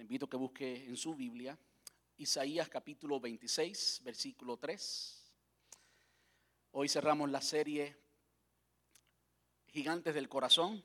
Le 0.00 0.04
invito 0.04 0.24
a 0.24 0.30
que 0.30 0.38
busque 0.38 0.86
en 0.86 0.96
su 0.96 1.14
Biblia 1.14 1.58
Isaías 2.16 2.70
capítulo 2.70 3.20
26, 3.20 4.00
versículo 4.02 4.56
3. 4.56 5.30
Hoy 6.70 6.88
cerramos 6.88 7.28
la 7.28 7.42
serie 7.42 7.98
Gigantes 9.66 10.14
del 10.14 10.26
Corazón 10.26 10.82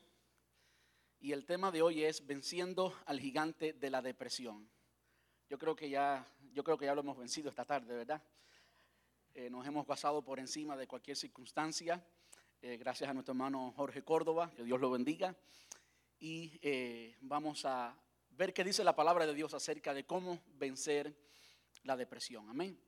y 1.18 1.32
el 1.32 1.46
tema 1.46 1.70
de 1.70 1.80
hoy 1.80 2.04
es 2.04 2.26
venciendo 2.26 2.94
al 3.06 3.18
gigante 3.18 3.72
de 3.72 3.88
la 3.88 4.02
depresión. 4.02 4.68
Yo 5.48 5.56
creo 5.56 5.74
que 5.74 5.88
ya, 5.88 6.30
yo 6.52 6.62
creo 6.62 6.76
que 6.76 6.84
ya 6.84 6.94
lo 6.94 7.00
hemos 7.00 7.16
vencido 7.16 7.48
esta 7.48 7.64
tarde, 7.64 7.96
¿verdad? 7.96 8.22
Eh, 9.32 9.48
nos 9.48 9.66
hemos 9.66 9.86
pasado 9.86 10.22
por 10.22 10.38
encima 10.38 10.76
de 10.76 10.86
cualquier 10.86 11.16
circunstancia. 11.16 12.06
Eh, 12.60 12.76
gracias 12.76 13.08
a 13.08 13.14
nuestro 13.14 13.32
hermano 13.32 13.72
Jorge 13.76 14.02
Córdoba, 14.02 14.52
que 14.54 14.62
Dios 14.62 14.78
lo 14.78 14.90
bendiga. 14.90 15.34
Y 16.18 16.58
eh, 16.60 17.16
vamos 17.22 17.64
a 17.64 17.96
ver 18.36 18.52
qué 18.52 18.64
dice 18.64 18.84
la 18.84 18.94
palabra 18.94 19.26
de 19.26 19.34
Dios 19.34 19.54
acerca 19.54 19.94
de 19.94 20.04
cómo 20.04 20.40
vencer 20.58 21.14
la 21.84 21.96
depresión. 21.96 22.48
Amén. 22.48 22.78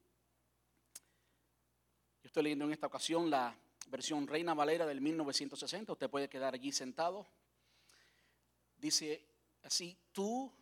Yo 2.23 2.27
estoy 2.27 2.43
leyendo 2.43 2.67
en 2.67 2.73
esta 2.73 2.87
ocasión 2.87 3.31
la 3.31 3.57
versión 3.89 4.27
Reina 4.27 4.55
Valera 4.55 4.87
del 4.87 5.01
1960. 5.01 5.93
Usted 5.93 6.11
puede 6.11 6.29
quedar 6.29 6.55
allí 6.55 6.73
sentado. 6.73 7.27
Dice 8.77 9.25
así, 9.63 9.97
tú, 10.13 10.53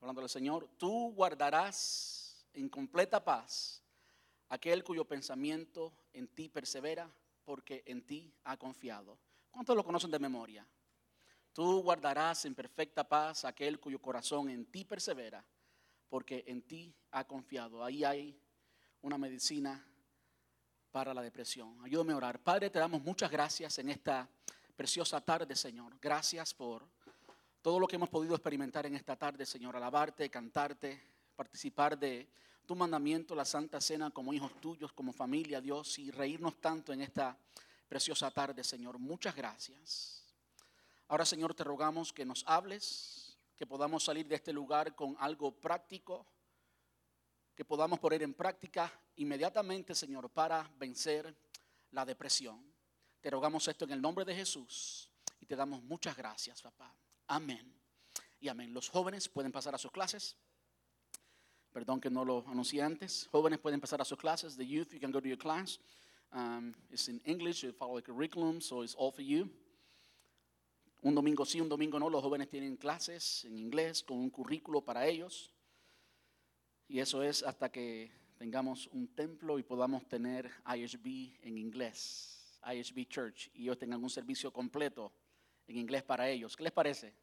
hablando 0.00 0.20
del 0.20 0.30
Señor, 0.30 0.68
tú 0.78 1.12
guardarás 1.14 2.46
en 2.52 2.68
completa 2.68 3.24
paz 3.24 3.82
aquel 4.48 4.84
cuyo 4.84 5.04
pensamiento 5.04 5.92
en 6.12 6.28
ti 6.28 6.48
persevera 6.48 7.10
porque 7.44 7.82
en 7.86 8.06
ti 8.06 8.32
ha 8.44 8.56
confiado. 8.56 9.18
¿Cuántos 9.50 9.74
lo 9.74 9.84
conocen 9.84 10.10
de 10.10 10.18
memoria? 10.18 10.66
Tú 11.52 11.82
guardarás 11.82 12.44
en 12.44 12.54
perfecta 12.54 13.08
paz 13.08 13.44
aquel 13.44 13.80
cuyo 13.80 14.00
corazón 14.00 14.48
en 14.50 14.66
ti 14.66 14.84
persevera 14.84 15.44
porque 16.08 16.44
en 16.46 16.62
ti 16.62 16.94
ha 17.10 17.24
confiado. 17.24 17.84
Ahí 17.84 18.04
hay 18.04 18.38
una 19.02 19.18
medicina 19.18 19.84
para 20.90 21.12
la 21.12 21.22
depresión. 21.22 21.78
Ayúdame 21.84 22.12
a 22.12 22.16
orar. 22.16 22.40
Padre, 22.40 22.70
te 22.70 22.78
damos 22.78 23.02
muchas 23.02 23.30
gracias 23.30 23.78
en 23.78 23.90
esta 23.90 24.28
preciosa 24.76 25.20
tarde, 25.20 25.54
Señor. 25.54 25.98
Gracias 26.00 26.54
por 26.54 26.86
todo 27.62 27.78
lo 27.78 27.86
que 27.86 27.96
hemos 27.96 28.08
podido 28.08 28.34
experimentar 28.34 28.86
en 28.86 28.94
esta 28.94 29.16
tarde, 29.16 29.44
Señor. 29.44 29.76
Alabarte, 29.76 30.30
cantarte, 30.30 31.00
participar 31.36 31.98
de 31.98 32.28
tu 32.64 32.74
mandamiento, 32.74 33.34
la 33.34 33.44
Santa 33.44 33.80
Cena, 33.80 34.10
como 34.10 34.32
hijos 34.32 34.60
tuyos, 34.60 34.92
como 34.92 35.12
familia, 35.12 35.60
Dios, 35.60 35.98
y 35.98 36.10
reírnos 36.10 36.60
tanto 36.60 36.92
en 36.92 37.02
esta 37.02 37.36
preciosa 37.88 38.30
tarde, 38.30 38.62
Señor. 38.62 38.98
Muchas 38.98 39.34
gracias. 39.34 40.27
Ahora, 41.08 41.24
Señor, 41.24 41.54
te 41.54 41.64
rogamos 41.64 42.12
que 42.12 42.26
nos 42.26 42.44
hables, 42.46 43.38
que 43.56 43.66
podamos 43.66 44.04
salir 44.04 44.28
de 44.28 44.34
este 44.34 44.52
lugar 44.52 44.94
con 44.94 45.16
algo 45.18 45.58
práctico, 45.58 46.26
que 47.54 47.64
podamos 47.64 47.98
poner 47.98 48.22
en 48.22 48.34
práctica 48.34 48.92
inmediatamente, 49.16 49.94
Señor, 49.94 50.28
para 50.28 50.70
vencer 50.76 51.34
la 51.92 52.04
depresión. 52.04 52.62
Te 53.22 53.30
rogamos 53.30 53.66
esto 53.66 53.86
en 53.86 53.92
el 53.92 54.02
nombre 54.02 54.26
de 54.26 54.34
Jesús 54.34 55.10
y 55.40 55.46
te 55.46 55.56
damos 55.56 55.82
muchas 55.82 56.14
gracias, 56.14 56.60
papá. 56.60 56.94
Amén. 57.26 57.74
Y 58.38 58.48
amén. 58.48 58.74
Los 58.74 58.90
jóvenes 58.90 59.30
pueden 59.30 59.50
pasar 59.50 59.74
a 59.74 59.78
sus 59.78 59.90
clases. 59.90 60.36
Perdón 61.72 62.02
que 62.02 62.10
no 62.10 62.22
lo 62.22 62.44
anuncié 62.46 62.82
antes. 62.82 63.28
Jóvenes 63.32 63.58
pueden 63.58 63.80
pasar 63.80 64.00
a 64.02 64.04
sus 64.04 64.18
clases. 64.18 64.56
The 64.56 64.66
youth, 64.66 64.92
you 64.92 65.00
can 65.00 65.10
go 65.10 65.22
to 65.22 65.28
your 65.28 65.38
class. 65.38 65.80
Um, 66.32 66.74
it's 66.90 67.08
in 67.08 67.20
English, 67.24 67.64
you 67.64 67.72
follow 67.72 67.96
the 67.96 68.02
curriculum, 68.02 68.60
so 68.60 68.82
it's 68.82 68.94
all 68.94 69.10
for 69.10 69.22
you. 69.22 69.48
Un 71.02 71.14
domingo 71.14 71.44
sí, 71.44 71.60
un 71.60 71.68
domingo 71.68 71.98
no. 71.98 72.10
Los 72.10 72.22
jóvenes 72.22 72.48
tienen 72.48 72.76
clases 72.76 73.44
en 73.44 73.58
inglés 73.58 74.02
con 74.02 74.18
un 74.18 74.30
currículo 74.30 74.80
para 74.80 75.06
ellos. 75.06 75.52
Y 76.88 76.98
eso 77.00 77.22
es 77.22 77.42
hasta 77.42 77.70
que 77.70 78.10
tengamos 78.36 78.88
un 78.88 79.08
templo 79.08 79.58
y 79.58 79.62
podamos 79.62 80.06
tener 80.08 80.50
ISB 80.74 81.38
en 81.42 81.58
inglés, 81.58 82.58
ISB 82.72 83.06
Church, 83.06 83.50
y 83.54 83.62
ellos 83.64 83.78
tengan 83.78 84.02
un 84.02 84.10
servicio 84.10 84.52
completo 84.52 85.12
en 85.66 85.76
inglés 85.76 86.02
para 86.02 86.28
ellos. 86.28 86.56
¿Qué 86.56 86.62
les 86.62 86.72
parece? 86.72 87.14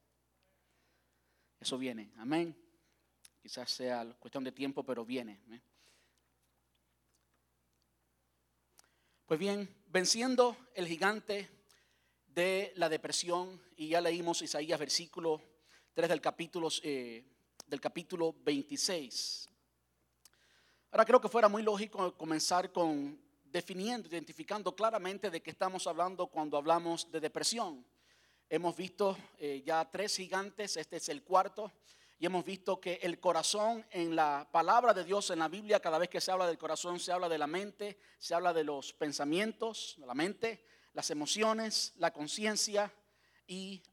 Eso 1.59 1.78
viene. 1.78 2.12
Amén. 2.18 2.56
Quizás 3.42 3.72
sea 3.72 4.06
cuestión 4.19 4.44
de 4.44 4.52
tiempo, 4.52 4.84
pero 4.84 5.06
viene. 5.06 5.40
¿eh? 5.52 5.62
Pues 9.25 9.40
bien, 9.40 9.68
venciendo 9.88 10.56
el 10.75 10.88
gigante 10.88 11.50
de 12.35 12.73
la 12.75 12.90
depresión, 12.90 13.62
y 13.78 13.88
ya 13.88 14.01
leímos 14.01 14.41
Isaías 14.41 14.78
versículo 14.78 15.41
3 15.94 16.09
del 16.09 16.19
capítulo, 16.19 16.68
eh, 16.84 17.23
del 17.66 17.79
capítulo 17.79 18.35
26. 18.44 19.50
Ahora 20.91 21.06
creo 21.06 21.22
que 21.22 21.29
fuera 21.29 21.47
muy 21.47 21.63
lógico 21.63 22.16
comenzar 22.18 22.74
con 22.74 23.18
definiendo, 23.45 24.09
identificando 24.09 24.75
claramente 24.75 25.31
de 25.31 25.41
qué 25.41 25.51
estamos 25.51 25.88
hablando 25.88 26.28
cuando 26.28 26.57
hablamos 26.57 27.09
de 27.09 27.22
depresión. 27.22 27.85
Hemos 28.50 28.75
visto 28.75 29.18
eh, 29.40 29.63
ya 29.66 29.90
tres 29.90 30.18
gigantes, 30.18 30.75
este 30.75 30.97
es 30.97 31.07
el 31.07 31.24
cuarto. 31.24 31.72
Y 32.19 32.25
hemos 32.25 32.44
visto 32.44 32.81
que 32.81 33.00
el 33.01 33.19
corazón 33.19 33.85
en 33.91 34.16
la 34.16 34.47
palabra 34.51 34.94
de 34.94 35.06
Dios, 35.06 35.29
en 35.29 35.40
la 35.40 35.47
Biblia, 35.47 35.79
cada 35.79 35.97
vez 35.97 36.09
que 36.09 36.19
se 36.19 36.31
habla 36.31 36.47
del 36.47 36.57
corazón, 36.57 37.00
se 37.00 37.13
habla 37.13 37.29
de 37.29 37.38
la 37.38 37.47
mente, 37.47 37.97
se 38.18 38.34
habla 38.34 38.53
de 38.53 38.66
los 38.66 38.94
pensamientos, 38.94 39.95
de 39.97 40.06
la 40.06 40.13
mente, 40.13 40.63
las 40.95 41.11
emociones, 41.11 41.94
la 41.97 42.11
conciencia 42.11 42.91
y, 43.45 43.83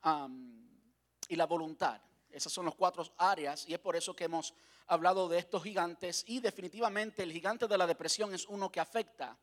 y 1.28 1.36
la 1.36 1.46
voluntad. 1.46 2.00
Esas 2.30 2.52
son 2.52 2.64
las 2.64 2.74
cuatro 2.74 3.04
áreas 3.18 3.68
y 3.68 3.74
es 3.74 3.80
por 3.80 3.94
eso 3.94 4.16
que 4.16 4.24
hemos 4.24 4.54
hablado 4.86 5.28
de 5.28 5.38
estos 5.38 5.62
gigantes 5.62 6.24
y 6.26 6.40
definitivamente 6.40 7.22
el 7.22 7.32
gigante 7.32 7.68
de 7.68 7.76
la 7.76 7.86
depresión 7.86 8.32
es 8.32 8.46
uno 8.46 8.72
que 8.72 8.80
afecta 8.80 9.36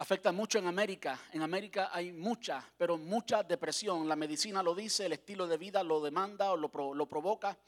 afecta 0.00 0.32
mucho 0.32 0.58
en 0.58 0.66
América. 0.66 1.20
En 1.30 1.42
América 1.42 1.90
hay 1.92 2.10
mucha, 2.10 2.64
pero 2.78 2.96
mucha 2.96 3.42
depresión. 3.42 4.08
La 4.08 4.16
medicina 4.16 4.62
lo 4.62 4.74
dice, 4.74 5.04
el 5.04 5.12
estilo 5.12 5.46
de 5.46 5.58
vida 5.58 5.82
lo 5.82 6.00
demanda 6.00 6.52
o 6.52 6.56
lo, 6.56 6.70
lo, 6.94 7.06
provoca. 7.06 7.58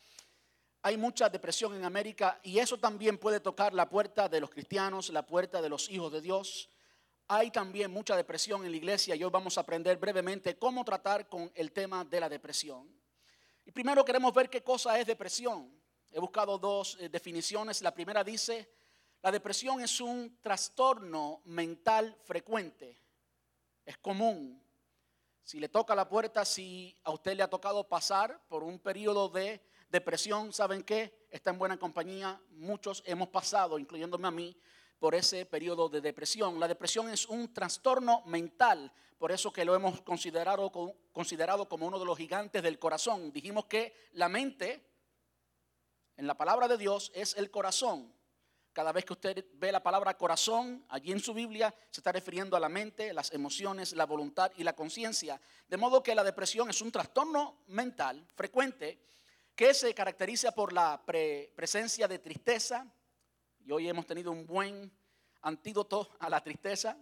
Hay 0.81 0.97
mucha 0.97 1.29
depresión 1.29 1.75
en 1.75 1.85
América 1.85 2.41
y 2.43 2.59
eso 2.59 2.79
también 2.79 3.19
puede 3.19 3.41
tocar 3.41 3.75
la 3.75 3.87
puerta 3.87 4.31
de 4.31 4.41
los 4.41 4.49
cristianos, 4.49 5.11
la 5.11 5.27
puerta 5.27 5.61
de 5.61 5.69
los 5.69 5.91
hijos 5.91 6.11
de 6.11 6.23
Dios. 6.23 6.71
Hay 7.35 7.51
también 7.51 7.91
mucha 7.91 8.15
depresión 8.15 8.63
en 8.67 8.71
la 8.71 8.77
iglesia 8.77 9.17
y 9.17 9.25
hoy 9.25 9.31
vamos 9.31 9.57
a 9.57 9.63
aprender 9.63 9.97
brevemente 9.97 10.59
cómo 10.59 10.85
tratar 10.85 11.31
con 11.31 11.51
el 11.55 11.73
tema 11.73 12.05
de 12.05 12.21
la 12.21 12.29
depresión. 12.29 12.87
Y 13.65 13.73
primero 13.73 14.05
queremos 14.05 14.35
ver 14.35 14.51
qué 14.51 14.63
cosa 14.63 14.99
es 14.99 15.07
depresión. 15.07 15.73
He 16.11 16.21
buscado 16.21 16.59
dos 16.59 16.99
eh, 17.01 17.09
definiciones. 17.09 17.81
La 17.81 17.95
primera 17.95 18.23
dice 18.23 18.69
la 19.23 19.33
depresión 19.33 19.81
es 19.81 19.99
un 20.03 20.41
trastorno 20.43 21.41
mental 21.47 22.15
frecuente, 22.23 23.01
es 23.87 23.97
común. 23.97 24.63
Si 25.43 25.59
le 25.59 25.71
toca 25.71 25.95
la 25.95 26.07
puerta, 26.07 26.45
si 26.45 26.95
a 27.03 27.13
usted 27.13 27.35
le 27.35 27.45
ha 27.45 27.49
tocado 27.49 27.89
pasar 27.89 28.43
por 28.47 28.63
un 28.63 28.79
periodo 28.79 29.31
de 29.31 29.65
depresión, 29.89 30.53
¿saben 30.53 30.83
qué? 30.83 31.27
Está 31.31 31.49
en 31.49 31.59
buena 31.59 31.79
compañía. 31.79 32.39
Muchos 32.51 33.03
hemos 33.07 33.29
pasado, 33.29 33.79
incluyéndome 33.79 34.29
a 34.29 34.33
mí, 34.33 34.55
por 35.03 35.17
ese 35.17 35.47
periodo 35.47 35.89
de 35.89 36.01
depresión. 36.01 36.61
La 36.61 36.69
depresión 36.69 37.09
es 37.11 37.27
un 37.27 37.53
trastorno 37.53 38.23
mental, 38.27 38.93
por 39.19 39.33
eso 39.33 39.53
que 39.53 39.65
lo 39.65 39.75
hemos 39.75 40.01
considerado, 40.03 40.71
considerado 41.11 41.69
como 41.69 41.89
uno 41.89 41.99
de 41.99 42.05
los 42.05 42.17
gigantes 42.17 42.63
del 42.63 42.79
corazón. 42.79 43.33
Dijimos 43.33 43.65
que 43.65 44.11
la 44.13 44.29
mente, 44.29 44.81
en 46.17 46.29
la 46.29 46.37
palabra 46.37 46.69
de 46.69 46.79
Dios, 46.79 47.11
es 47.17 47.37
el 47.37 47.51
corazón. 47.51 48.15
Cada 48.73 48.93
vez 48.93 49.05
que 49.05 49.15
usted 49.15 49.45
ve 49.55 49.73
la 49.73 49.83
palabra 49.83 50.17
corazón 50.17 50.87
allí 50.89 51.11
en 51.11 51.19
su 51.19 51.35
Biblia, 51.35 51.75
se 51.91 51.99
está 51.99 52.13
refiriendo 52.13 52.57
a 52.57 52.61
la 52.61 52.69
mente, 52.69 53.13
las 53.13 53.33
emociones, 53.33 53.95
la 53.95 54.07
voluntad 54.07 54.53
y 54.57 54.63
la 54.63 54.77
conciencia. 54.77 55.41
De 55.67 55.79
modo 55.79 56.01
que 56.01 56.15
la 56.15 56.23
depresión 56.23 56.71
es 56.71 56.81
un 56.81 56.93
trastorno 56.93 57.65
mental 57.67 58.25
frecuente 58.37 59.03
que 59.57 59.75
se 59.75 59.93
caracteriza 59.95 60.53
por 60.53 60.73
la 60.73 61.03
presencia 61.05 62.07
de 62.07 62.21
tristeza, 62.21 62.87
y 63.65 63.71
hoy 63.71 63.89
hemos 63.89 64.07
tenido 64.07 64.33
un 64.33 64.45
buen 64.45 64.91
antídoto 65.43 66.11
a 66.19 66.29
la 66.29 66.43
tristeza, 66.43 66.97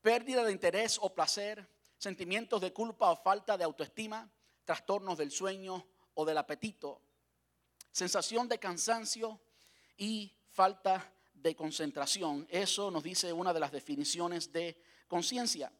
pérdida 0.00 0.44
de 0.44 0.52
interés 0.52 0.98
o 1.00 1.14
placer, 1.14 1.68
sentimientos 1.98 2.60
de 2.60 2.72
culpa 2.72 3.10
o 3.10 3.16
falta 3.16 3.56
de 3.56 3.64
autoestima, 3.64 4.30
trastornos 4.64 5.18
del 5.18 5.30
sueño 5.30 5.86
o 6.14 6.24
del 6.24 6.38
apetito, 6.38 7.00
sensación 7.90 8.48
de 8.48 8.58
cansancio 8.58 9.40
y 9.96 10.34
falta 10.50 11.12
de 11.32 11.54
concentración. 11.54 12.46
Eso 12.50 12.90
nos 12.90 13.02
dice 13.02 13.32
una 13.32 13.52
de 13.52 13.60
las 13.60 13.72
definiciones 13.72 14.52
de 14.52 14.80
conciencia. 15.08 15.72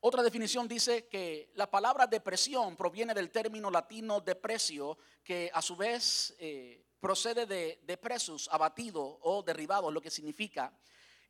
Otra 0.00 0.22
definición 0.22 0.68
dice 0.68 1.08
que 1.08 1.50
la 1.54 1.68
palabra 1.68 2.06
depresión 2.06 2.76
proviene 2.76 3.14
del 3.14 3.30
término 3.30 3.70
latino 3.70 4.20
depresio, 4.20 4.96
que 5.24 5.50
a 5.52 5.60
su 5.60 5.74
vez 5.74 6.36
eh, 6.38 6.86
procede 7.00 7.46
de 7.46 7.80
depresus, 7.86 8.48
abatido 8.50 9.18
o 9.22 9.42
derribado, 9.42 9.90
lo 9.90 10.00
que 10.00 10.10
significa. 10.10 10.72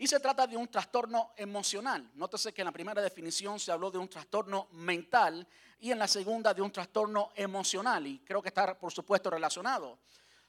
Y 0.01 0.07
se 0.07 0.21
trata 0.21 0.47
de 0.47 0.57
un 0.57 0.69
trastorno 0.69 1.33
emocional. 1.37 2.09
Nótese 2.15 2.53
que 2.53 2.63
en 2.63 2.67
la 2.67 2.73
primera 2.73 3.03
definición 3.03 3.59
se 3.59 3.73
habló 3.73 3.91
de 3.91 3.99
un 3.99 4.09
trastorno 4.09 4.69
mental 4.73 5.47
y 5.81 5.91
en 5.91 5.99
la 5.99 6.07
segunda 6.07 6.55
de 6.55 6.63
un 6.63 6.71
trastorno 6.71 7.31
emocional. 7.35 8.07
Y 8.07 8.21
creo 8.21 8.41
que 8.41 8.49
está, 8.49 8.79
por 8.79 8.93
supuesto, 8.93 9.29
relacionado. 9.29 9.99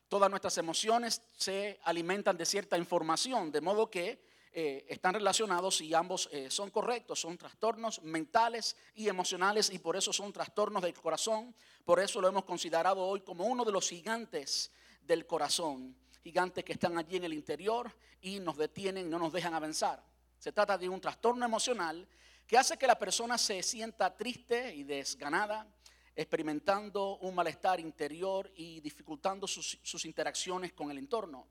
Todas 0.08 0.30
nuestras 0.30 0.58
emociones 0.60 1.22
se 1.36 1.80
alimentan 1.84 2.38
de 2.38 2.46
cierta 2.46 2.78
información, 2.78 3.52
de 3.52 3.62
modo 3.62 3.90
que 3.90 4.22
eh, 4.52 4.86
están 4.90 5.14
relacionados 5.14 5.82
y 5.82 5.94
ambos 5.94 6.30
eh, 6.32 6.52
son 6.52 6.70
correctos. 6.70 7.20
Son 7.20 7.36
trastornos 7.36 8.02
mentales 8.04 8.76
y 8.94 9.08
emocionales 9.08 9.72
y 9.72 9.80
por 9.80 9.96
eso 9.96 10.14
son 10.14 10.32
trastornos 10.32 10.84
del 10.84 10.94
corazón. 10.94 11.56
Por 11.86 12.00
eso 12.00 12.22
lo 12.22 12.28
hemos 12.28 12.46
considerado 12.46 13.02
hoy 13.02 13.22
como 13.22 13.46
uno 13.46 13.66
de 13.66 13.72
los 13.72 13.90
gigantes 13.90 14.72
del 15.10 15.26
corazón 15.26 15.96
gigantes 16.24 16.64
que 16.64 16.74
están 16.74 16.96
allí 16.98 17.18
en 17.18 17.24
el 17.24 17.34
interior 17.34 17.92
y 18.22 18.40
nos 18.40 18.56
detienen, 18.56 19.10
no 19.10 19.18
nos 19.18 19.34
dejan 19.34 19.56
avanzar. 19.56 20.04
Se 20.38 20.52
trata 20.52 20.78
de 20.78 20.88
un 20.88 21.02
trastorno 21.02 21.44
emocional 21.44 22.08
que 22.46 22.58
hace 22.58 22.78
que 22.78 22.86
la 22.86 22.98
persona 22.98 23.38
se 23.38 23.64
sienta 23.64 24.16
triste 24.16 24.76
y 24.76 24.84
desganada, 24.84 25.68
experimentando 26.16 27.18
un 27.18 27.34
malestar 27.34 27.80
interior 27.80 28.52
y 28.56 28.80
dificultando 28.82 29.48
sus, 29.48 30.06
interacciones 30.06 30.74
con 30.74 30.92
el 30.92 31.00
entorno. 31.00 31.48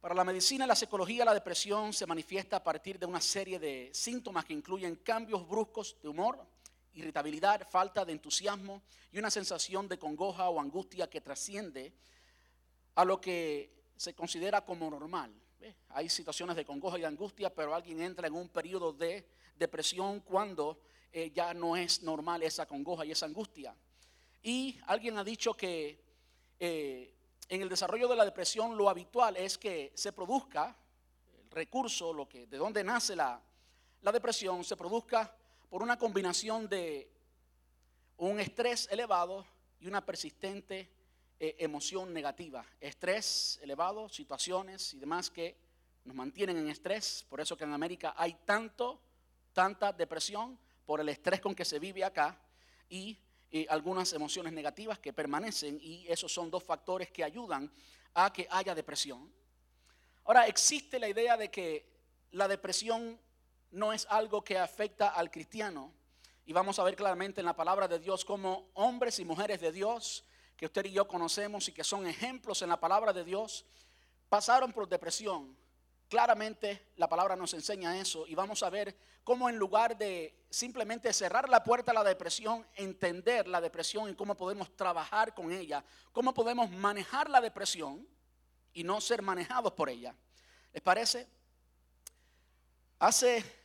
Para 0.00 0.14
la 0.14 0.24
medicina 0.24 0.64
y 0.64 0.68
la 0.68 0.74
psicología, 0.74 1.24
la 1.24 1.34
depresión 1.34 1.92
se 1.92 2.06
manifiesta 2.06 2.56
a 2.56 2.64
partir 2.64 2.98
de 2.98 3.06
una 3.06 3.20
serie 3.20 3.60
de 3.60 3.90
síntomas 3.94 4.44
que 4.44 4.52
incluyen 4.52 4.96
cambios 4.96 5.46
bruscos 5.48 5.96
de 6.02 6.08
humor, 6.08 6.44
irritabilidad, 6.94 7.68
falta 7.68 8.04
de 8.04 8.12
entusiasmo 8.12 8.82
y 9.12 9.18
una 9.18 9.30
sensación 9.30 9.88
de 9.88 9.98
congoja 9.98 10.48
o 10.48 10.60
angustia 10.60 11.08
que 11.08 11.20
trasciende 11.20 11.92
a 12.94 13.04
lo 13.04 13.20
que 13.20 13.70
se 13.96 14.14
considera 14.14 14.64
como 14.64 14.90
normal. 14.90 15.32
Hay 15.90 16.08
situaciones 16.08 16.56
de 16.56 16.64
congoja 16.64 16.98
y 16.98 17.04
angustia, 17.04 17.54
pero 17.54 17.74
alguien 17.74 18.00
entra 18.02 18.26
en 18.26 18.34
un 18.34 18.48
periodo 18.48 18.92
de 18.92 19.26
depresión 19.56 20.20
cuando 20.20 20.78
eh, 21.12 21.30
ya 21.32 21.54
no 21.54 21.76
es 21.76 22.02
normal 22.02 22.42
esa 22.42 22.66
congoja 22.66 23.04
y 23.04 23.12
esa 23.12 23.26
angustia. 23.26 23.74
Y 24.42 24.78
alguien 24.86 25.16
ha 25.16 25.24
dicho 25.24 25.54
que 25.54 26.02
eh, 26.58 27.14
en 27.48 27.62
el 27.62 27.68
desarrollo 27.68 28.08
de 28.08 28.16
la 28.16 28.24
depresión 28.24 28.76
lo 28.76 28.90
habitual 28.90 29.36
es 29.36 29.56
que 29.56 29.92
se 29.94 30.12
produzca 30.12 30.76
el 31.42 31.50
recurso, 31.50 32.12
lo 32.12 32.28
que, 32.28 32.46
de 32.46 32.58
donde 32.58 32.84
nace 32.84 33.16
la, 33.16 33.40
la 34.02 34.12
depresión, 34.12 34.64
se 34.64 34.76
produzca 34.76 35.34
por 35.74 35.82
una 35.82 35.98
combinación 35.98 36.68
de 36.68 37.10
un 38.18 38.38
estrés 38.38 38.86
elevado 38.92 39.44
y 39.80 39.88
una 39.88 40.06
persistente 40.06 40.88
eh, 41.40 41.56
emoción 41.58 42.12
negativa, 42.14 42.64
estrés 42.80 43.58
elevado, 43.60 44.08
situaciones 44.08 44.94
y 44.94 45.00
demás 45.00 45.30
que 45.30 45.56
nos 46.04 46.14
mantienen 46.14 46.58
en 46.58 46.68
estrés. 46.68 47.26
Por 47.28 47.40
eso 47.40 47.56
que 47.56 47.64
en 47.64 47.72
América 47.72 48.14
hay 48.16 48.34
tanto, 48.44 49.00
tanta 49.52 49.92
depresión 49.92 50.56
por 50.86 51.00
el 51.00 51.08
estrés 51.08 51.40
con 51.40 51.56
que 51.56 51.64
se 51.64 51.80
vive 51.80 52.04
acá 52.04 52.38
y, 52.88 53.18
algunas 53.68 54.12
emociones 54.12 54.52
negativas 54.52 55.00
que 55.00 55.12
permanecen 55.12 55.80
y 55.82 56.06
esos 56.06 56.32
son 56.32 56.52
dos 56.52 56.62
factores 56.62 57.10
que 57.10 57.24
ayudan 57.24 57.68
a 58.14 58.32
que 58.32 58.46
haya 58.48 58.76
depresión. 58.76 59.28
Ahora, 60.24 60.46
existe 60.46 61.00
la 61.00 61.08
idea 61.08 61.36
de 61.36 61.50
que 61.50 61.84
la 62.30 62.46
depresión 62.46 63.18
no 63.74 63.92
es 63.92 64.06
algo 64.08 64.42
que 64.42 64.56
afecta 64.56 65.08
al 65.08 65.30
cristiano 65.30 65.92
y 66.46 66.52
vamos 66.52 66.78
a 66.78 66.84
ver 66.84 66.94
claramente 66.94 67.40
en 67.40 67.46
la 67.46 67.56
palabra 67.56 67.88
de 67.88 67.98
Dios 67.98 68.24
cómo 68.24 68.70
hombres 68.74 69.18
y 69.18 69.24
mujeres 69.24 69.60
de 69.60 69.72
Dios 69.72 70.24
que 70.56 70.66
usted 70.66 70.84
y 70.84 70.92
yo 70.92 71.08
conocemos 71.08 71.68
y 71.68 71.72
que 71.72 71.82
son 71.82 72.06
ejemplos 72.06 72.62
en 72.62 72.68
la 72.68 72.78
palabra 72.78 73.12
de 73.12 73.24
Dios, 73.24 73.66
pasaron 74.28 74.72
por 74.72 74.88
depresión. 74.88 75.56
Claramente 76.08 76.92
la 76.96 77.08
palabra 77.08 77.34
nos 77.34 77.52
enseña 77.54 77.98
eso 77.98 78.26
y 78.28 78.36
vamos 78.36 78.62
a 78.62 78.70
ver 78.70 78.96
cómo 79.24 79.48
en 79.48 79.56
lugar 79.56 79.98
de 79.98 80.46
simplemente 80.50 81.12
cerrar 81.12 81.48
la 81.48 81.64
puerta 81.64 81.90
a 81.90 81.94
la 81.94 82.04
depresión, 82.04 82.64
entender 82.76 83.48
la 83.48 83.60
depresión 83.60 84.08
y 84.08 84.14
cómo 84.14 84.36
podemos 84.36 84.76
trabajar 84.76 85.34
con 85.34 85.50
ella, 85.50 85.84
cómo 86.12 86.32
podemos 86.32 86.70
manejar 86.70 87.28
la 87.28 87.40
depresión 87.40 88.06
y 88.72 88.84
no 88.84 89.00
ser 89.00 89.22
manejados 89.22 89.72
por 89.72 89.88
ella. 89.88 90.14
¿Les 90.72 90.82
parece? 90.82 91.26
Hace 93.00 93.63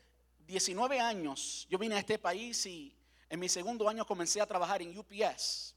19 0.49 0.99
años 0.99 1.67
yo 1.69 1.77
vine 1.77 1.93
a 1.93 1.99
este 1.99 2.17
país 2.17 2.65
y 2.65 2.91
en 3.29 3.39
mi 3.39 3.47
segundo 3.47 3.87
año 3.87 4.03
comencé 4.03 4.41
a 4.41 4.47
trabajar 4.47 4.81
en 4.81 4.97
UPS. 4.97 5.75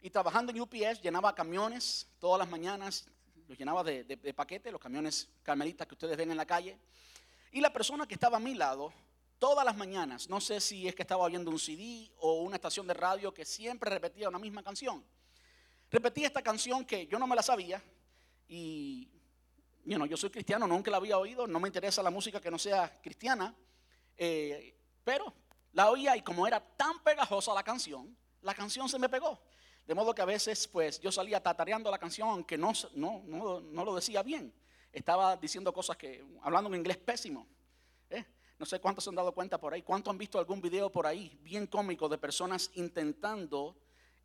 Y 0.00 0.08
trabajando 0.08 0.52
en 0.52 0.60
UPS 0.60 1.02
llenaba 1.02 1.34
camiones 1.34 2.06
todas 2.20 2.38
las 2.38 2.48
mañanas, 2.48 3.08
los 3.48 3.58
llenaba 3.58 3.82
de, 3.82 4.32
paquetes, 4.32 4.70
los 4.70 4.80
camiones 4.80 5.28
carmelitas 5.42 5.88
que 5.88 5.94
ustedes 5.94 6.16
ven 6.16 6.30
en 6.30 6.36
la 6.36 6.46
calle. 6.46 6.78
Y 7.50 7.60
la 7.60 7.72
persona 7.72 8.06
que 8.06 8.14
estaba 8.14 8.36
a 8.36 8.40
mi 8.40 8.54
lado, 8.54 8.92
todas 9.40 9.64
las 9.64 9.76
mañanas, 9.76 10.28
no 10.28 10.40
sé 10.40 10.60
si 10.60 10.86
es 10.86 10.94
que 10.94 11.02
estaba 11.02 11.24
oyendo 11.24 11.50
un 11.50 11.58
CD 11.58 12.08
o 12.18 12.42
una 12.42 12.54
estación 12.54 12.86
de 12.86 12.94
radio 12.94 13.34
que 13.34 13.44
siempre 13.44 13.90
repetía 13.90 14.28
una 14.28 14.38
misma 14.38 14.62
canción. 14.62 15.04
Repetía 15.90 16.28
esta 16.28 16.40
canción 16.42 16.84
que 16.84 17.08
yo 17.08 17.18
no 17.18 17.26
me 17.26 17.34
la 17.34 17.42
sabía 17.42 17.82
y 18.46 19.08
yo 19.84 20.16
soy 20.16 20.30
cristiano, 20.30 20.68
nunca 20.68 20.92
la 20.92 20.98
había 20.98 21.18
oído, 21.18 21.48
no 21.48 21.58
me 21.58 21.68
interesa 21.68 22.00
la 22.00 22.10
música 22.10 22.40
que 22.40 22.50
no 22.52 22.60
sea 22.60 23.00
cristiana, 23.02 23.52
eh, 24.16 24.74
pero 25.02 25.32
la 25.72 25.90
oía 25.90 26.16
y 26.16 26.22
como 26.22 26.46
era 26.46 26.60
tan 26.60 27.02
pegajosa 27.02 27.52
la 27.52 27.62
canción, 27.62 28.16
la 28.42 28.54
canción 28.54 28.88
se 28.88 28.98
me 28.98 29.08
pegó. 29.08 29.40
De 29.86 29.94
modo 29.94 30.14
que 30.14 30.22
a 30.22 30.26
veces 30.26 30.66
pues 30.66 31.00
yo 31.00 31.12
salía 31.12 31.42
tatareando 31.42 31.90
la 31.90 31.98
canción 31.98 32.28
aunque 32.28 32.56
no, 32.56 32.72
no, 32.94 33.22
no, 33.60 33.84
lo 33.84 33.94
decía 33.94 34.22
bien. 34.22 34.52
Estaba 34.92 35.36
diciendo 35.36 35.72
cosas 35.72 35.96
que, 35.96 36.24
hablando 36.42 36.68
en 36.70 36.76
inglés 36.76 36.96
pésimo. 36.96 37.46
¿eh? 38.08 38.24
No 38.58 38.64
sé 38.64 38.80
cuántos 38.80 39.04
se 39.04 39.10
han 39.10 39.16
dado 39.16 39.32
cuenta 39.32 39.58
por 39.58 39.74
ahí. 39.74 39.82
¿Cuántos 39.82 40.10
han 40.10 40.18
visto 40.18 40.38
algún 40.38 40.60
video 40.60 40.90
por 40.90 41.06
ahí 41.06 41.36
bien 41.42 41.66
cómico 41.66 42.08
de 42.08 42.16
personas 42.16 42.70
intentando 42.74 43.76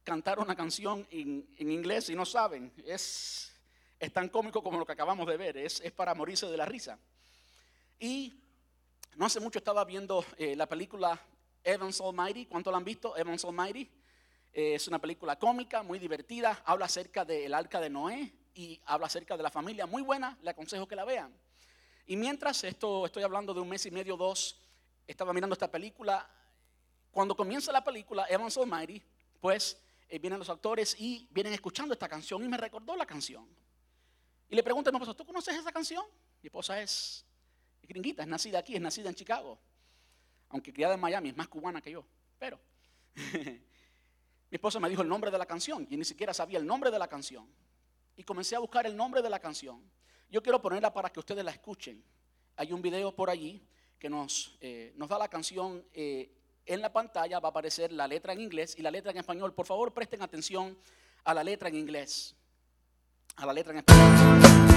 cantar 0.03 0.39
una 0.39 0.55
canción 0.55 1.05
en, 1.09 1.47
inglés 1.57 2.09
y 2.09 2.15
no 2.15 2.25
saben? 2.25 2.71
Es, 2.85 3.51
es, 3.99 4.13
tan 4.13 4.29
cómico 4.29 4.61
como 4.61 4.77
lo 4.77 4.85
que 4.85 4.93
acabamos 4.93 5.27
de 5.27 5.35
ver. 5.35 5.57
Es, 5.57 5.81
es 5.81 5.91
para 5.91 6.13
morirse 6.13 6.45
de 6.45 6.57
la 6.57 6.65
risa. 6.65 6.99
Y 7.99 8.39
no 9.19 9.25
hace 9.25 9.41
mucho 9.41 9.59
estaba 9.59 9.83
viendo 9.83 10.23
eh, 10.37 10.55
la 10.55 10.65
película 10.65 11.19
Evans 11.61 11.99
Almighty. 11.99 12.45
¿Cuántos 12.45 12.71
la 12.71 12.77
han 12.77 12.85
visto? 12.85 13.17
Evans 13.17 13.43
Almighty. 13.43 13.81
Eh, 14.53 14.75
es 14.75 14.87
una 14.87 14.97
película 14.97 15.37
cómica, 15.37 15.83
muy 15.83 15.99
divertida, 15.99 16.63
habla 16.63 16.85
acerca 16.85 17.25
del 17.25 17.53
arca 17.53 17.81
de 17.81 17.89
Noé 17.89 18.33
y 18.53 18.79
habla 18.85 19.07
acerca 19.07 19.35
de 19.35 19.43
la 19.43 19.51
familia, 19.51 19.85
muy 19.85 20.03
buena, 20.03 20.37
le 20.41 20.51
aconsejo 20.51 20.87
que 20.87 20.95
la 20.95 21.03
vean. 21.03 21.37
Y 22.05 22.15
mientras 22.15 22.63
esto, 22.63 23.05
estoy 23.05 23.23
hablando 23.23 23.53
de 23.53 23.59
un 23.59 23.67
mes 23.67 23.85
y 23.85 23.91
medio, 23.91 24.15
dos, 24.15 24.61
estaba 25.05 25.33
mirando 25.33 25.51
esta 25.51 25.69
película, 25.69 26.25
cuando 27.11 27.35
comienza 27.35 27.73
la 27.73 27.83
película, 27.83 28.25
Evans 28.29 28.55
Almighty, 28.55 29.03
pues 29.41 29.83
eh, 30.07 30.17
vienen 30.17 30.39
los 30.39 30.49
actores 30.49 30.95
y 30.97 31.27
vienen 31.29 31.51
escuchando 31.51 31.93
esta 31.93 32.07
canción 32.07 32.41
y 32.41 32.47
me 32.47 32.55
recordó 32.55 32.95
la 32.95 33.05
canción. 33.05 33.45
Y 34.47 34.55
le 34.55 34.63
pregunto 34.63 34.89
a 34.89 34.93
mi 34.93 34.97
esposa, 34.97 35.13
¿tú 35.13 35.25
conoces 35.25 35.57
esa 35.57 35.73
canción? 35.73 36.05
Mi 36.41 36.47
esposa 36.47 36.81
es 36.81 37.25
gringuita, 37.89 38.23
es 38.23 38.29
nacida 38.29 38.59
aquí, 38.59 38.75
es 38.75 38.81
nacida 38.81 39.09
en 39.09 39.15
Chicago, 39.15 39.59
aunque 40.47 40.71
criada 40.71 40.93
en 40.93 41.01
Miami, 41.01 41.29
es 41.29 41.35
más 41.35 41.49
cubana 41.49 41.81
que 41.81 41.91
yo, 41.91 42.05
pero... 42.37 42.57
Mi 44.51 44.55
esposa 44.55 44.79
me 44.79 44.89
dijo 44.89 45.03
el 45.03 45.07
nombre 45.07 45.29
de 45.29 45.37
la 45.37 45.45
canción. 45.45 45.87
y 45.89 45.97
ni 45.97 46.03
siquiera 46.03 46.33
sabía 46.33 46.57
el 46.57 46.65
nombre 46.65 46.89
de 46.89 46.97
la 46.97 47.07
canción. 47.07 47.47
Y 48.15 48.23
comencé 48.23 48.55
a 48.55 48.59
buscar 48.59 48.85
el 48.87 48.95
nombre 48.95 49.21
de 49.21 49.29
la 49.29 49.39
canción. 49.39 49.81
Yo 50.29 50.41
quiero 50.41 50.61
ponerla 50.61 50.91
para 50.91 51.09
que 51.09 51.19
ustedes 51.19 51.45
la 51.45 51.51
escuchen. 51.51 52.03
Hay 52.55 52.73
un 52.73 52.81
video 52.81 53.15
por 53.15 53.29
allí 53.29 53.61
que 53.97 54.09
nos, 54.09 54.57
eh, 54.59 54.93
nos 54.95 55.07
da 55.07 55.19
la 55.19 55.27
canción. 55.27 55.85
Eh, 55.93 56.31
en 56.65 56.81
la 56.81 56.91
pantalla 56.91 57.39
va 57.39 57.49
a 57.49 57.51
aparecer 57.51 57.91
la 57.91 58.07
letra 58.07 58.33
en 58.33 58.41
inglés 58.41 58.75
y 58.77 58.81
la 58.81 58.91
letra 58.91 59.11
en 59.11 59.17
español. 59.17 59.53
Por 59.53 59.65
favor, 59.65 59.93
presten 59.93 60.21
atención 60.21 60.77
a 61.23 61.33
la 61.33 61.43
letra 61.43 61.69
en 61.69 61.75
inglés. 61.75 62.35
A 63.35 63.45
la 63.45 63.53
letra 63.53 63.73
en 63.73 63.79
español. 63.79 64.68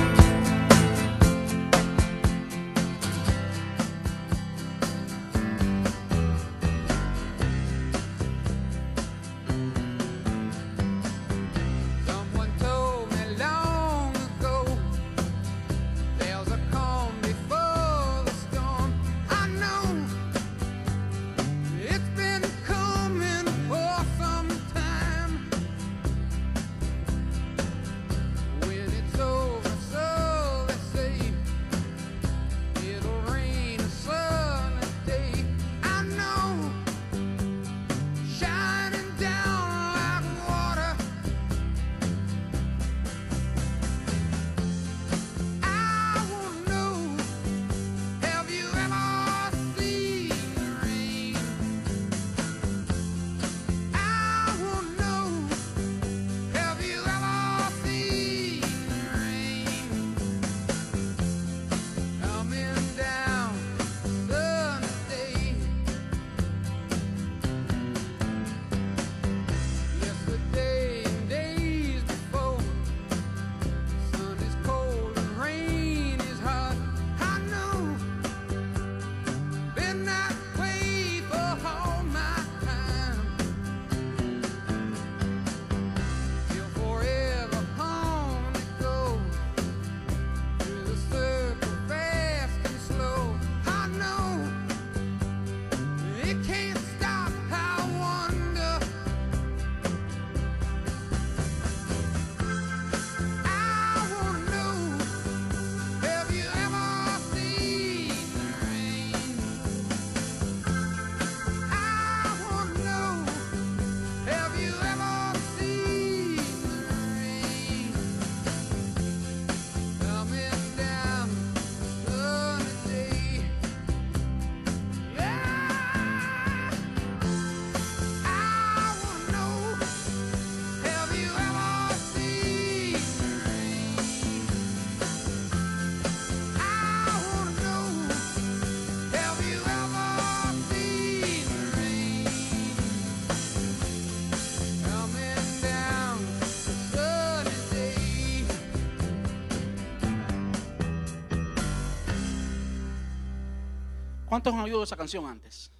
¿Cuántos 154.32 154.54
han 154.54 154.60
oído 154.60 154.82
esa 154.82 154.96
canción 154.96 155.26
antes? 155.26 155.70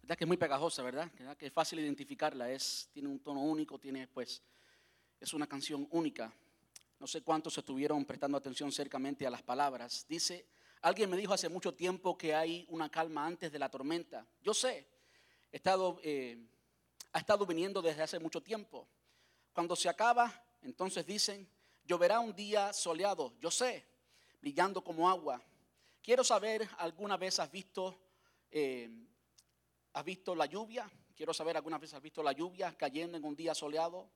¿Verdad 0.00 0.18
que 0.18 0.24
es 0.24 0.26
muy 0.26 0.36
pegajosa, 0.36 0.82
verdad? 0.82 1.08
¿Verdad 1.16 1.36
que 1.36 1.46
es 1.46 1.52
fácil 1.52 1.78
identificarla? 1.78 2.50
Es, 2.50 2.88
tiene 2.92 3.08
un 3.08 3.20
tono 3.20 3.40
único, 3.42 3.78
tiene 3.78 4.08
pues, 4.08 4.42
es 5.20 5.32
una 5.32 5.46
canción 5.46 5.86
única. 5.92 6.32
No 6.98 7.06
sé 7.06 7.22
cuántos 7.22 7.56
estuvieron 7.56 8.04
prestando 8.04 8.36
atención 8.36 8.72
cercamente 8.72 9.24
a 9.24 9.30
las 9.30 9.40
palabras. 9.42 10.04
Dice, 10.08 10.48
alguien 10.80 11.10
me 11.10 11.16
dijo 11.16 11.32
hace 11.32 11.48
mucho 11.48 11.74
tiempo 11.74 12.18
que 12.18 12.34
hay 12.34 12.66
una 12.70 12.90
calma 12.90 13.24
antes 13.24 13.52
de 13.52 13.58
la 13.60 13.68
tormenta. 13.68 14.26
Yo 14.42 14.52
sé, 14.52 14.84
he 15.52 15.58
estado, 15.58 16.00
eh, 16.02 16.44
ha 17.12 17.20
estado 17.20 17.46
viniendo 17.46 17.80
desde 17.80 18.02
hace 18.02 18.18
mucho 18.18 18.42
tiempo. 18.42 18.88
Cuando 19.52 19.76
se 19.76 19.88
acaba, 19.88 20.44
entonces 20.62 21.06
dicen, 21.06 21.48
lloverá 21.84 22.18
un 22.18 22.34
día 22.34 22.72
soleado. 22.72 23.32
Yo 23.40 23.52
sé, 23.52 23.86
brillando 24.40 24.82
como 24.82 25.08
agua. 25.08 25.40
Quiero 26.02 26.24
saber, 26.24 26.68
¿alguna 26.78 27.16
vez 27.16 27.38
has 27.38 27.48
visto, 27.52 27.96
eh, 28.50 28.90
has 29.92 30.04
visto 30.04 30.34
la 30.34 30.46
lluvia? 30.46 30.90
Quiero 31.14 31.32
saber, 31.32 31.56
¿alguna 31.56 31.78
vez 31.78 31.94
has 31.94 32.02
visto 32.02 32.24
la 32.24 32.32
lluvia 32.32 32.76
cayendo 32.76 33.16
en 33.16 33.24
un 33.24 33.36
día 33.36 33.54
soleado? 33.54 34.10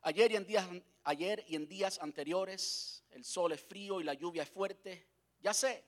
Ayer 0.00 0.32
y 0.32 0.36
en 0.36 0.46
días, 0.46 0.66
ayer 1.04 1.44
y 1.48 1.56
en 1.56 1.68
días 1.68 1.98
anteriores 2.00 3.04
el 3.10 3.26
sol 3.26 3.52
es 3.52 3.60
frío 3.60 4.00
y 4.00 4.04
la 4.04 4.14
lluvia 4.14 4.42
es 4.42 4.48
fuerte. 4.48 5.06
Ya 5.40 5.52
sé, 5.52 5.84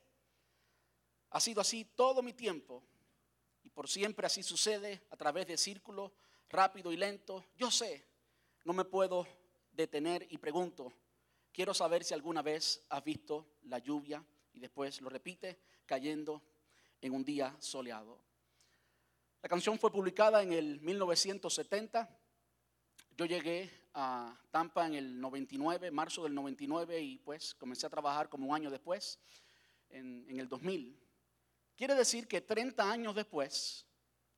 ha 1.31 1.39
sido 1.39 1.59
así 1.59 1.85
todo 1.85 2.21
mi 2.21 2.33
tiempo 2.33 2.83
y 3.63 3.71
por 3.71 3.89
siempre 3.89 4.27
así 4.27 4.43
sucede 4.43 5.07
a 5.09 5.17
través 5.17 5.47
de 5.47 5.57
círculos 5.57 6.11
rápido 6.49 6.91
y 6.91 6.97
lento. 6.97 7.43
Yo 7.57 7.71
sé, 7.71 8.05
no 8.63 8.73
me 8.73 8.85
puedo 8.85 9.27
detener 9.71 10.27
y 10.29 10.37
pregunto, 10.37 10.93
quiero 11.51 11.73
saber 11.73 12.03
si 12.03 12.13
alguna 12.13 12.43
vez 12.43 12.85
has 12.89 13.03
visto 13.03 13.47
la 13.63 13.79
lluvia 13.79 14.23
y 14.55 14.59
después 14.59 15.01
lo 15.01 15.09
repite, 15.09 15.59
cayendo 15.85 16.41
en 17.01 17.13
un 17.13 17.23
día 17.23 17.55
soleado. 17.59 18.19
La 19.41 19.49
canción 19.49 19.77
fue 19.77 19.91
publicada 19.91 20.41
en 20.41 20.53
el 20.53 20.81
1970. 20.81 22.09
Yo 23.17 23.25
llegué 23.25 23.69
a 23.93 24.35
Tampa 24.49 24.87
en 24.87 24.95
el 24.95 25.21
99, 25.21 25.91
marzo 25.91 26.23
del 26.23 26.33
99, 26.33 26.99
y 26.99 27.19
pues 27.19 27.53
comencé 27.53 27.85
a 27.85 27.89
trabajar 27.89 28.29
como 28.29 28.47
un 28.47 28.55
año 28.55 28.71
después, 28.71 29.19
en, 29.89 30.39
el 30.39 30.47
2000. 30.49 30.99
Quiere 31.75 31.95
decir 31.95 32.27
que 32.27 32.41
30 32.41 32.89
años 32.89 33.13
después, 33.13 33.85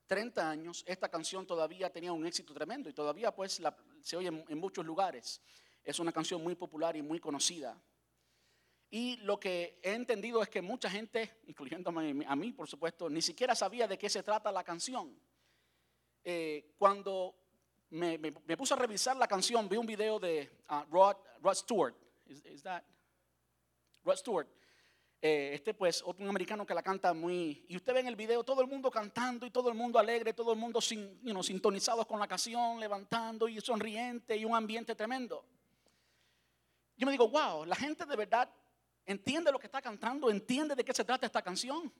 30 0.06 0.50
años, 0.50 0.84
esta 0.86 1.08
canción 1.08 1.46
todavía 1.46 1.90
tenía 1.90 2.12
un 2.12 2.26
éxito 2.26 2.52
tremendo 2.52 2.90
y 2.90 2.92
todavía 2.92 3.34
pues 3.34 3.62
se 4.02 4.16
oye 4.16 4.28
en, 4.28 4.44
en 4.48 4.58
muchos 4.58 4.84
lugares. 4.84 5.40
Es 5.84 5.98
una 6.00 6.12
canción 6.12 6.42
muy 6.42 6.54
popular 6.54 6.96
y 6.96 7.02
muy 7.02 7.20
conocida. 7.20 7.80
Y 8.90 9.16
lo 9.18 9.38
que 9.38 9.78
he 9.82 9.92
entendido 9.92 10.42
es 10.42 10.48
que 10.48 10.62
mucha 10.62 10.88
gente, 10.88 11.40
incluyéndome 11.46 12.24
a 12.26 12.34
mí, 12.36 12.52
por 12.52 12.66
supuesto, 12.66 13.10
ni 13.10 13.20
siquiera 13.20 13.54
sabía 13.54 13.86
de 13.86 13.98
qué 13.98 14.08
se 14.08 14.22
trata 14.22 14.50
la 14.50 14.64
canción. 14.64 15.14
Eh, 16.24 16.74
cuando 16.78 17.34
me, 17.90 18.18
puse 18.56 18.74
a 18.74 18.76
revisar 18.78 19.16
la 19.16 19.28
canción, 19.28 19.68
vi 19.68 19.76
un 19.76 19.86
video 19.86 20.18
de 20.18 20.50
ah, 20.68 20.86
Rod, 20.90 21.16
Stewart. 21.54 21.94
Is- 22.26 22.44
is 22.46 22.62
that- 22.62 22.82
Rod 24.04 24.16
Stewart. 24.16 24.48
Eh, 25.20 25.50
este 25.54 25.74
pues, 25.74 26.02
un 26.02 26.28
americano 26.28 26.64
que 26.64 26.72
la 26.72 26.82
canta 26.82 27.12
muy... 27.12 27.66
Y 27.68 27.76
usted 27.76 27.92
ve 27.92 28.00
en 28.00 28.06
el 28.06 28.16
video 28.16 28.42
todo 28.44 28.62
el 28.62 28.68
mundo 28.68 28.90
cantando 28.90 29.44
y 29.44 29.50
todo 29.50 29.68
el 29.68 29.74
mundo 29.74 29.98
alegre, 29.98 30.32
todo 30.32 30.52
el 30.52 30.58
mundo 30.58 30.80
sin, 30.80 31.20
you 31.22 31.32
know, 31.32 31.42
sintonizados 31.42 32.06
con 32.06 32.20
la 32.20 32.28
canción, 32.28 32.78
levantando 32.80 33.48
y 33.48 33.60
sonriente 33.60 34.36
y 34.36 34.44
un 34.46 34.54
ambiente 34.54 34.94
tremendo. 34.94 35.44
Yo 36.96 37.04
me 37.04 37.12
digo, 37.12 37.28
wow, 37.28 37.64
la 37.64 37.76
gente 37.76 38.06
de 38.06 38.16
verdad 38.16 38.48
entiende 39.08 39.50
lo 39.50 39.58
que 39.58 39.66
está 39.66 39.80
cantando, 39.80 40.30
entiende 40.30 40.74
de 40.74 40.84
qué 40.84 40.92
se 40.92 41.04
trata 41.04 41.26
esta 41.26 41.42
canción. 41.42 41.92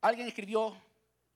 Alguien 0.00 0.26
escribió, 0.26 0.76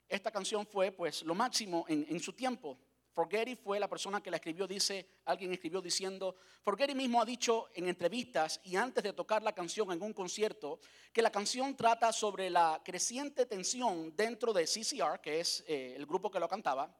esta 0.09 0.29
canción 0.29 0.67
fue 0.67 0.91
pues 0.91 1.23
lo 1.23 1.33
máximo 1.33 1.85
en, 1.87 2.19
su 2.19 2.33
tiempo. 2.33 2.77
Forgetti 3.13 3.55
fue 3.55 3.79
la 3.79 3.89
persona 3.89 4.21
que 4.21 4.29
la 4.29 4.37
escribió, 4.37 4.67
dice, 4.67 5.05
alguien 5.25 5.51
escribió 5.53 5.81
diciendo, 5.81 6.35
Forgetti 6.63 6.93
mismo 6.93 7.21
ha 7.21 7.25
dicho 7.25 7.69
en 7.73 7.87
entrevistas 7.87 8.59
y 8.63 8.75
antes 8.75 9.03
de 9.03 9.13
tocar 9.13 9.41
la 9.41 9.53
canción 9.53 9.91
en 9.91 10.01
un 10.01 10.13
concierto, 10.13 10.79
que 11.13 11.21
la 11.21 11.31
canción 11.31 11.75
trata 11.75 12.11
sobre 12.11 12.49
la 12.49 12.81
creciente 12.83 13.45
tensión 13.45 14.15
dentro 14.15 14.53
de 14.53 14.65
CCR, 14.65 15.19
que 15.21 15.39
es 15.39 15.63
eh, 15.67 15.93
el 15.95 16.05
grupo 16.05 16.29
que 16.29 16.39
lo 16.39 16.47
cantaba, 16.47 16.93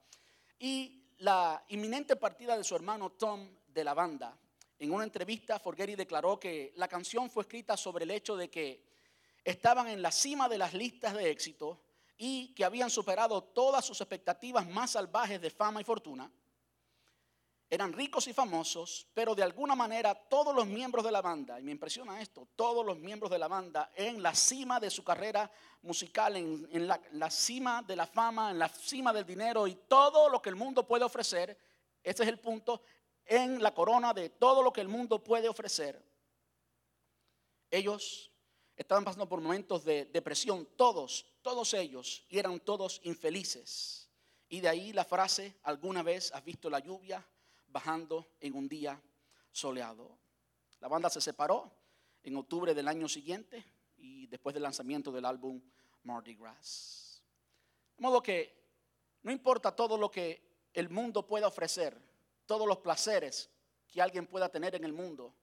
y 0.57 1.03
la 1.17 1.63
inminente 1.69 2.15
partida 2.15 2.57
de 2.57 2.63
su 2.63 2.75
hermano 2.75 3.11
Tom 3.11 3.49
de 3.67 3.83
la 3.83 3.93
banda. 3.93 4.37
En 4.81 4.91
una 4.91 5.03
entrevista, 5.03 5.59
Forgetti 5.59 5.93
declaró 5.93 6.39
que 6.39 6.73
la 6.75 6.87
canción 6.87 7.29
fue 7.29 7.43
escrita 7.43 7.77
sobre 7.77 8.03
el 8.03 8.09
hecho 8.09 8.35
de 8.35 8.49
que 8.49 8.83
estaban 9.43 9.87
en 9.87 10.01
la 10.01 10.11
cima 10.11 10.49
de 10.49 10.57
las 10.57 10.73
listas 10.73 11.13
de 11.13 11.29
éxito 11.29 11.79
y 12.17 12.51
que 12.55 12.65
habían 12.65 12.89
superado 12.89 13.43
todas 13.43 13.85
sus 13.85 14.01
expectativas 14.01 14.67
más 14.67 14.89
salvajes 14.89 15.39
de 15.39 15.51
fama 15.51 15.81
y 15.81 15.83
fortuna. 15.83 16.31
Eran 17.69 17.93
ricos 17.93 18.25
y 18.27 18.33
famosos, 18.33 19.05
pero 19.13 19.35
de 19.35 19.43
alguna 19.43 19.75
manera 19.75 20.15
todos 20.15 20.55
los 20.55 20.65
miembros 20.65 21.05
de 21.05 21.11
la 21.11 21.21
banda, 21.21 21.59
y 21.59 21.63
me 21.63 21.71
impresiona 21.71 22.19
esto, 22.19 22.47
todos 22.55 22.83
los 22.83 22.97
miembros 22.97 23.29
de 23.29 23.37
la 23.37 23.47
banda 23.47 23.91
en 23.95 24.23
la 24.23 24.33
cima 24.33 24.79
de 24.79 24.89
su 24.89 25.03
carrera 25.03 25.51
musical, 25.83 26.35
en, 26.37 26.87
la, 26.87 26.99
la 27.11 27.29
cima 27.29 27.83
de 27.83 27.95
la 27.95 28.07
fama, 28.07 28.49
en 28.49 28.57
la 28.57 28.67
cima 28.67 29.13
del 29.13 29.27
dinero 29.27 29.67
y 29.67 29.75
todo 29.75 30.27
lo 30.27 30.41
que 30.41 30.49
el 30.49 30.55
mundo 30.55 30.87
puede 30.87 31.05
ofrecer, 31.05 31.55
ese 32.03 32.23
es 32.23 32.29
el 32.29 32.39
punto, 32.39 32.81
en 33.31 33.63
la 33.63 33.73
corona 33.73 34.13
de 34.13 34.29
todo 34.29 34.61
lo 34.61 34.73
que 34.73 34.81
el 34.81 34.89
mundo 34.89 35.23
puede 35.23 35.47
ofrecer. 35.47 36.03
Ellos 37.69 38.29
estaban 38.75 39.05
pasando 39.05 39.29
por 39.29 39.39
momentos 39.39 39.85
de 39.85 40.03
depresión, 40.03 40.67
todos, 40.75 41.25
todos 41.41 41.73
ellos, 41.73 42.25
y 42.27 42.39
eran 42.39 42.59
todos 42.59 42.99
infelices. 43.05 44.09
Y 44.49 44.59
de 44.59 44.67
ahí 44.67 44.91
la 44.91 45.05
frase, 45.05 45.55
¿alguna 45.63 46.03
vez 46.03 46.29
has 46.33 46.43
visto 46.43 46.69
la 46.69 46.79
lluvia 46.79 47.25
bajando 47.67 48.27
en 48.41 48.53
un 48.53 48.67
día 48.67 49.01
soleado? 49.53 50.17
La 50.81 50.89
banda 50.89 51.09
se 51.09 51.21
separó 51.21 51.71
en 52.23 52.35
octubre 52.35 52.73
del 52.73 52.89
año 52.89 53.07
siguiente 53.07 53.63
y 53.95 54.27
después 54.27 54.53
del 54.53 54.63
lanzamiento 54.63 55.09
del 55.09 55.23
álbum 55.23 55.61
Mardi 56.03 56.35
Gras. 56.35 57.23
De 57.95 58.01
modo 58.01 58.21
que 58.21 58.61
no 59.21 59.31
importa 59.31 59.73
todo 59.73 59.97
lo 59.97 60.11
que 60.11 60.67
el 60.73 60.89
mundo 60.89 61.25
pueda 61.25 61.47
ofrecer, 61.47 62.10
todos 62.51 62.67
los 62.67 62.79
placeres 62.79 63.49
que 63.87 64.01
alguien 64.01 64.27
pueda 64.27 64.49
tener 64.49 64.75
en 64.75 64.83
el 64.83 64.91
mundo, 64.91 65.33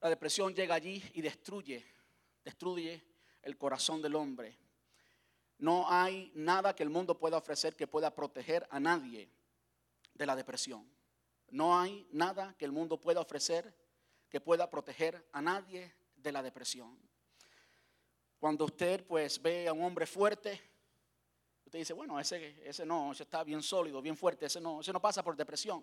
la 0.00 0.08
depresión 0.08 0.52
llega 0.52 0.74
allí 0.74 1.08
y 1.14 1.22
destruye, 1.22 1.86
destruye 2.44 3.00
el 3.42 3.56
corazón 3.56 4.02
del 4.02 4.16
hombre. 4.16 4.58
No 5.58 5.88
hay 5.88 6.32
nada 6.34 6.74
que 6.74 6.82
el 6.82 6.90
mundo 6.90 7.16
pueda 7.16 7.36
ofrecer 7.36 7.76
que 7.76 7.86
pueda 7.86 8.12
proteger 8.12 8.66
a 8.70 8.80
nadie 8.80 9.30
de 10.14 10.26
la 10.26 10.34
depresión. 10.34 10.84
No 11.50 11.78
hay 11.78 12.08
nada 12.10 12.56
que 12.58 12.64
el 12.64 12.72
mundo 12.72 13.00
pueda 13.00 13.20
ofrecer 13.20 13.72
que 14.28 14.40
pueda 14.40 14.68
proteger 14.68 15.24
a 15.30 15.40
nadie 15.40 15.94
de 16.16 16.32
la 16.32 16.42
depresión. 16.42 16.98
Cuando 18.40 18.64
usted 18.64 19.06
pues 19.06 19.40
ve 19.40 19.68
a 19.68 19.72
un 19.72 19.84
hombre 19.84 20.06
fuerte, 20.06 20.60
usted 21.72 21.78
dice, 21.78 21.94
bueno, 21.94 22.20
ese, 22.20 22.54
ese 22.68 22.84
no, 22.84 23.12
ese 23.12 23.22
está 23.22 23.42
bien 23.44 23.62
sólido, 23.62 24.02
bien 24.02 24.14
fuerte, 24.14 24.44
ese 24.44 24.60
no, 24.60 24.80
ese 24.80 24.92
no 24.92 25.00
pasa 25.00 25.22
por 25.22 25.34
depresión. 25.34 25.82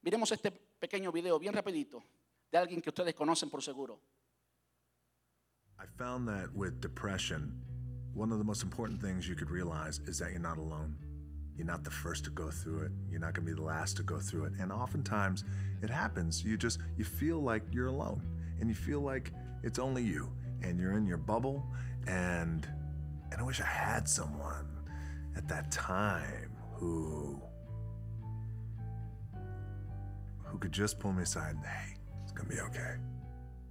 Miremos 0.00 0.32
este 0.32 0.50
pequeño 0.50 1.12
video 1.12 1.38
bien 1.38 1.52
rapidito 1.52 2.02
de 2.50 2.56
alguien 2.56 2.80
que 2.80 2.88
ustedes 2.88 3.14
conocen 3.14 3.50
por 3.50 3.62
seguro. 3.62 4.00
I 5.78 5.84
found 5.98 6.26
that 6.28 6.50
with 6.54 6.80
depression, 6.80 7.62
one 8.14 8.32
of 8.32 8.38
the 8.38 8.44
most 8.44 8.62
important 8.62 9.02
things 9.02 9.28
you 9.28 9.34
could 9.36 9.50
realize 9.50 10.00
is 10.06 10.18
that 10.18 10.30
you're 10.30 10.40
not 10.40 10.56
alone. 10.56 10.96
You're 11.54 11.66
not 11.66 11.84
the 11.84 11.90
first 11.90 12.24
to 12.24 12.30
go 12.30 12.50
through 12.50 12.86
it. 12.86 12.92
You're 13.10 13.20
not 13.20 13.34
going 13.34 13.46
to 13.46 13.52
be 13.52 13.54
the 13.54 13.66
last 13.66 13.98
to 13.98 14.02
go 14.02 14.18
through 14.18 14.46
it. 14.46 14.54
And 14.58 14.72
oftentimes 14.72 15.44
it 15.82 15.90
happens. 15.90 16.42
You 16.42 16.56
just 16.56 16.78
you 16.96 17.04
feel 17.04 17.42
like 17.42 17.62
you're 17.70 17.88
alone 17.88 18.22
and 18.60 18.70
you 18.70 18.74
feel 18.74 19.02
like 19.02 19.30
it's 19.62 19.78
only 19.78 20.02
you 20.02 20.32
and 20.62 20.80
you're 20.80 20.96
in 20.96 21.06
your 21.06 21.18
bubble 21.18 21.66
and 22.06 22.66
and 23.30 23.40
I 23.40 23.44
wish 23.44 23.60
I 23.60 23.66
had 23.66 24.08
someone 24.08 24.77
at 25.38 25.46
that 25.46 25.70
time 25.70 26.50
who 26.74 27.40
who 30.44 30.58
could 30.58 30.72
just 30.72 30.98
pull 30.98 31.12
me 31.12 31.22
aside 31.22 31.54
and 31.54 31.62
say, 31.62 31.68
hey, 31.70 31.94
it's 32.24 32.32
to 32.32 32.44
be 32.44 32.60
okay. 32.60 32.94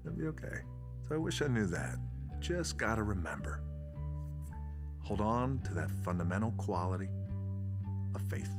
It'll 0.06 0.18
be 0.18 0.28
okay. 0.28 0.62
So 1.08 1.16
I 1.16 1.18
wish 1.18 1.42
I 1.42 1.48
knew 1.48 1.66
that. 1.68 1.98
Just 2.40 2.78
gotta 2.78 3.04
remember. 3.04 3.62
Hold 5.04 5.22
on 5.22 5.60
to 5.66 5.74
that 5.74 5.92
fundamental 6.04 6.52
quality 6.52 7.10
of 8.16 8.22
faith. 8.24 8.50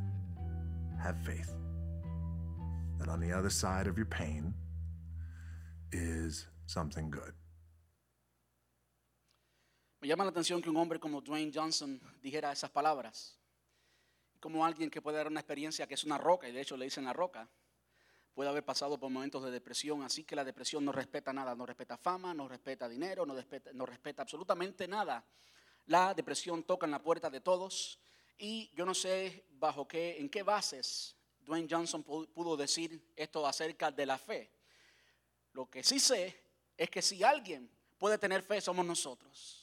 Have 1.02 1.16
faith 1.18 1.54
that 2.98 3.08
on 3.08 3.20
the 3.20 3.32
other 3.32 3.50
side 3.50 3.86
of 3.86 3.96
your 3.96 4.06
pain 4.06 4.52
is 5.92 6.46
something 6.66 7.10
good. 7.10 7.32
Me 10.00 10.06
llama 10.06 10.22
la 10.24 10.30
atención 10.30 10.62
que 10.62 10.70
un 10.70 10.76
hombre 10.76 11.00
como 11.00 11.20
Dwayne 11.20 11.50
Johnson 11.52 12.00
dijera 12.22 12.52
esas 12.52 12.70
palabras. 12.70 13.36
Como 14.38 14.64
alguien 14.64 14.90
que 14.90 15.02
puede 15.02 15.16
dar 15.16 15.26
una 15.26 15.40
experiencia 15.40 15.88
que 15.88 15.94
es 15.94 16.04
una 16.04 16.18
roca, 16.18 16.48
y 16.48 16.52
de 16.52 16.60
hecho 16.60 16.76
le 16.76 16.84
dicen 16.84 17.04
la 17.04 17.12
roca, 17.12 17.48
puede 18.32 18.48
haber 18.48 18.64
pasado 18.64 18.96
por 19.00 19.10
momentos 19.10 19.42
de 19.42 19.50
depresión, 19.50 20.02
así 20.02 20.22
que 20.22 20.36
la 20.36 20.44
depresión 20.44 20.84
no 20.84 20.92
respeta 20.92 21.32
nada, 21.32 21.56
no 21.56 21.66
respeta 21.66 21.96
fama, 21.96 22.32
no 22.32 22.46
respeta 22.46 22.88
dinero, 22.88 23.26
no 23.26 23.34
respeta, 23.34 23.72
no 23.72 23.84
respeta 23.84 24.22
absolutamente 24.22 24.86
nada. 24.86 25.24
La 25.86 26.14
depresión 26.14 26.62
toca 26.62 26.86
en 26.86 26.92
la 26.92 27.02
puerta 27.02 27.28
de 27.28 27.40
todos 27.40 27.98
y 28.38 28.70
yo 28.76 28.86
no 28.86 28.94
sé 28.94 29.46
bajo 29.58 29.88
qué, 29.88 30.20
en 30.20 30.28
qué 30.28 30.44
bases 30.44 31.16
Dwayne 31.40 31.66
Johnson 31.68 32.04
pudo 32.04 32.56
decir 32.56 33.12
esto 33.16 33.44
acerca 33.44 33.90
de 33.90 34.06
la 34.06 34.18
fe. 34.18 34.52
Lo 35.54 35.68
que 35.68 35.82
sí 35.82 35.98
sé 35.98 36.40
es 36.76 36.88
que 36.88 37.02
si 37.02 37.24
alguien 37.24 37.68
puede 37.98 38.18
tener 38.18 38.44
fe, 38.44 38.60
somos 38.60 38.86
nosotros. 38.86 39.57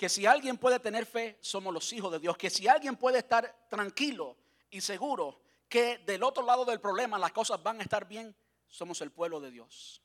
Que 0.00 0.08
si 0.08 0.24
alguien 0.24 0.56
puede 0.56 0.80
tener 0.80 1.04
fe, 1.04 1.36
somos 1.42 1.74
los 1.74 1.92
hijos 1.92 2.10
de 2.10 2.18
Dios. 2.18 2.34
Que 2.38 2.48
si 2.48 2.66
alguien 2.66 2.96
puede 2.96 3.18
estar 3.18 3.66
tranquilo 3.68 4.34
y 4.70 4.80
seguro 4.80 5.42
que 5.68 5.98
del 5.98 6.22
otro 6.22 6.42
lado 6.42 6.64
del 6.64 6.80
problema 6.80 7.18
las 7.18 7.32
cosas 7.32 7.62
van 7.62 7.80
a 7.80 7.82
estar 7.82 8.08
bien, 8.08 8.34
somos 8.66 9.02
el 9.02 9.10
pueblo 9.10 9.40
de 9.40 9.50
Dios. 9.50 10.00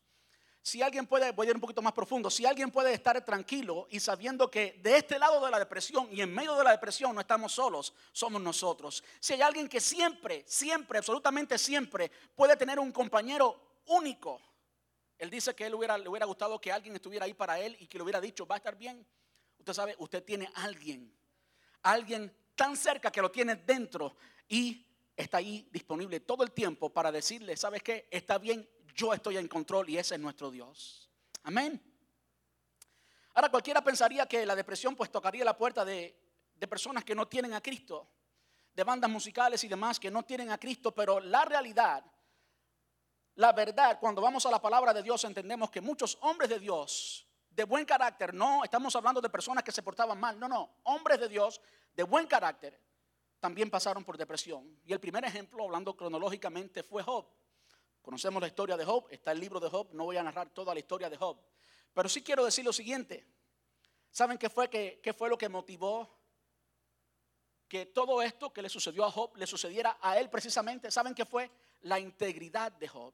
Si 0.61 0.81
alguien 0.81 1.07
puede, 1.07 1.31
voy 1.31 1.47
a 1.47 1.51
ir 1.51 1.55
un 1.55 1.61
poquito 1.61 1.81
más 1.81 1.93
profundo, 1.93 2.29
si 2.29 2.45
alguien 2.45 2.71
puede 2.71 2.91
estar 2.91 3.23
tranquilo 3.23 3.87
y 3.89 4.01
sabiendo 4.01 4.51
que 4.51 4.81
de 4.83 4.97
este 4.97 5.17
lado 5.17 5.45
de 5.45 5.49
la 5.49 5.59
depresión 5.59 6.09
y 6.11 6.19
en 6.19 6.33
medio 6.33 6.57
de 6.57 6.65
la 6.65 6.71
depresión 6.71 7.15
no 7.15 7.21
estamos 7.21 7.53
solos, 7.53 7.93
somos 8.11 8.41
nosotros. 8.41 9.01
Si 9.21 9.31
hay 9.31 9.43
alguien 9.43 9.69
que 9.69 9.79
siempre, 9.79 10.43
siempre, 10.45 10.97
absolutamente 10.97 11.57
siempre 11.57 12.11
puede 12.35 12.57
tener 12.57 12.79
un 12.79 12.91
compañero 12.91 13.79
único, 13.85 14.41
él 15.17 15.29
dice 15.29 15.55
que 15.55 15.67
él 15.67 15.71
le 15.71 16.09
hubiera 16.09 16.25
gustado 16.25 16.59
que 16.59 16.73
alguien 16.73 16.95
estuviera 16.95 17.23
ahí 17.23 17.33
para 17.33 17.57
él 17.61 17.77
y 17.79 17.87
que 17.87 17.97
le 17.97 18.03
hubiera 18.03 18.19
dicho, 18.19 18.45
va 18.45 18.55
a 18.55 18.57
estar 18.57 18.75
bien. 18.75 19.07
Usted 19.65 19.73
sabe, 19.73 19.95
usted 19.97 20.23
tiene 20.23 20.47
alguien, 20.53 21.11
alguien 21.81 22.31
tan 22.53 22.77
cerca 22.77 23.11
que 23.11 23.19
lo 23.19 23.31
tiene 23.31 23.55
dentro 23.55 24.15
y 24.47 24.85
está 25.17 25.37
ahí 25.37 25.67
disponible 25.71 26.19
todo 26.19 26.43
el 26.43 26.51
tiempo 26.51 26.93
para 26.93 27.11
decirle, 27.11 27.57
¿sabes 27.57 27.81
qué? 27.81 28.07
Está 28.11 28.37
bien, 28.37 28.69
yo 28.93 29.11
estoy 29.11 29.37
en 29.37 29.47
control 29.47 29.89
y 29.89 29.97
ese 29.97 30.13
es 30.13 30.21
nuestro 30.21 30.51
Dios. 30.51 31.09
Amén. 31.41 31.81
Ahora 33.33 33.49
cualquiera 33.49 33.83
pensaría 33.83 34.27
que 34.27 34.45
la 34.45 34.55
depresión 34.55 34.95
pues 34.95 35.11
tocaría 35.11 35.43
la 35.43 35.57
puerta 35.57 35.83
de, 35.83 36.15
de 36.53 36.67
personas 36.67 37.03
que 37.03 37.15
no 37.15 37.27
tienen 37.27 37.53
a 37.53 37.61
Cristo, 37.61 38.07
de 38.71 38.83
bandas 38.83 39.09
musicales 39.09 39.63
y 39.63 39.67
demás 39.67 39.99
que 39.99 40.11
no 40.11 40.21
tienen 40.21 40.51
a 40.51 40.59
Cristo, 40.59 40.93
pero 40.93 41.19
la 41.19 41.43
realidad, 41.43 42.05
la 43.33 43.51
verdad, 43.51 43.97
cuando 43.99 44.21
vamos 44.21 44.45
a 44.45 44.51
la 44.51 44.61
palabra 44.61 44.93
de 44.93 45.01
Dios 45.01 45.23
entendemos 45.23 45.71
que 45.71 45.81
muchos 45.81 46.19
hombres 46.21 46.51
de 46.51 46.59
Dios 46.59 47.25
de 47.55 47.63
buen 47.63 47.85
carácter, 47.85 48.33
no 48.33 48.63
estamos 48.63 48.93
hablando 48.95 49.21
de 49.21 49.29
personas 49.29 49.63
que 49.63 49.71
se 49.71 49.81
portaban 49.81 50.19
mal, 50.19 50.37
no, 50.37 50.49
no, 50.49 50.77
hombres 50.83 51.19
de 51.19 51.29
Dios 51.29 51.61
de 51.93 52.03
buen 52.03 52.27
carácter, 52.27 52.77
también 53.39 53.69
pasaron 53.69 54.03
por 54.03 54.17
depresión. 54.17 54.79
Y 54.85 54.91
el 54.91 54.99
primer 54.99 55.23
ejemplo, 55.23 55.63
hablando 55.63 55.95
cronológicamente, 55.95 56.83
fue 56.83 57.01
Job. 57.01 57.25
Conocemos 58.01 58.41
la 58.41 58.47
historia 58.47 58.75
de 58.75 58.83
Job, 58.83 59.07
está 59.09 59.31
el 59.31 59.39
libro 59.39 59.59
de 59.59 59.69
Job, 59.69 59.89
no 59.93 60.03
voy 60.03 60.17
a 60.17 60.23
narrar 60.23 60.49
toda 60.49 60.73
la 60.73 60.79
historia 60.79 61.09
de 61.09 61.15
Job. 61.15 61.37
Pero 61.93 62.09
sí 62.09 62.21
quiero 62.21 62.43
decir 62.43 62.65
lo 62.65 62.73
siguiente. 62.73 63.25
¿Saben 64.11 64.37
qué 64.37 64.49
fue, 64.49 64.69
qué, 64.69 65.13
fue 65.17 65.29
lo 65.29 65.37
que 65.37 65.47
motivó 65.47 66.09
que 67.67 67.85
todo 67.87 68.21
esto 68.21 68.51
que 68.51 68.61
le 68.61 68.69
sucedió 68.69 69.05
a 69.05 69.11
Job 69.11 69.35
le 69.37 69.47
sucediera 69.47 69.97
a 70.01 70.19
él 70.19 70.29
precisamente? 70.29 70.91
¿Saben 70.91 71.15
qué 71.15 71.25
fue? 71.25 71.49
La 71.81 71.99
integridad 71.99 72.71
de 72.73 72.87
Job. 72.87 73.13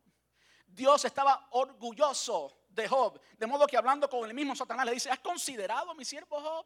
Dios 0.66 1.06
estaba 1.06 1.48
orgulloso 1.52 2.61
de 2.74 2.88
Job. 2.88 3.20
De 3.38 3.48
modo 3.48 3.68
que 3.68 3.78
hablando 3.78 4.10
con 4.10 4.28
el 4.28 4.34
mismo 4.34 4.56
Satanás 4.56 4.86
le 4.86 4.94
dice, 4.94 5.10
¿has 5.10 5.20
considerado 5.20 5.94
mi 5.96 6.06
siervo 6.06 6.40
Job? 6.42 6.66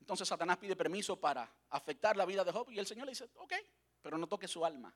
Entonces 0.00 0.28
Satanás 0.28 0.56
pide 0.58 0.76
permiso 0.76 1.18
para 1.18 1.50
afectar 1.70 2.16
la 2.16 2.24
vida 2.24 2.44
de 2.44 2.52
Job 2.52 2.70
y 2.70 2.78
el 2.78 2.86
Señor 2.86 3.06
le 3.06 3.12
dice, 3.12 3.28
ok, 3.34 3.54
pero 4.00 4.16
no 4.16 4.28
toque 4.28 4.46
su 4.46 4.64
alma. 4.64 4.94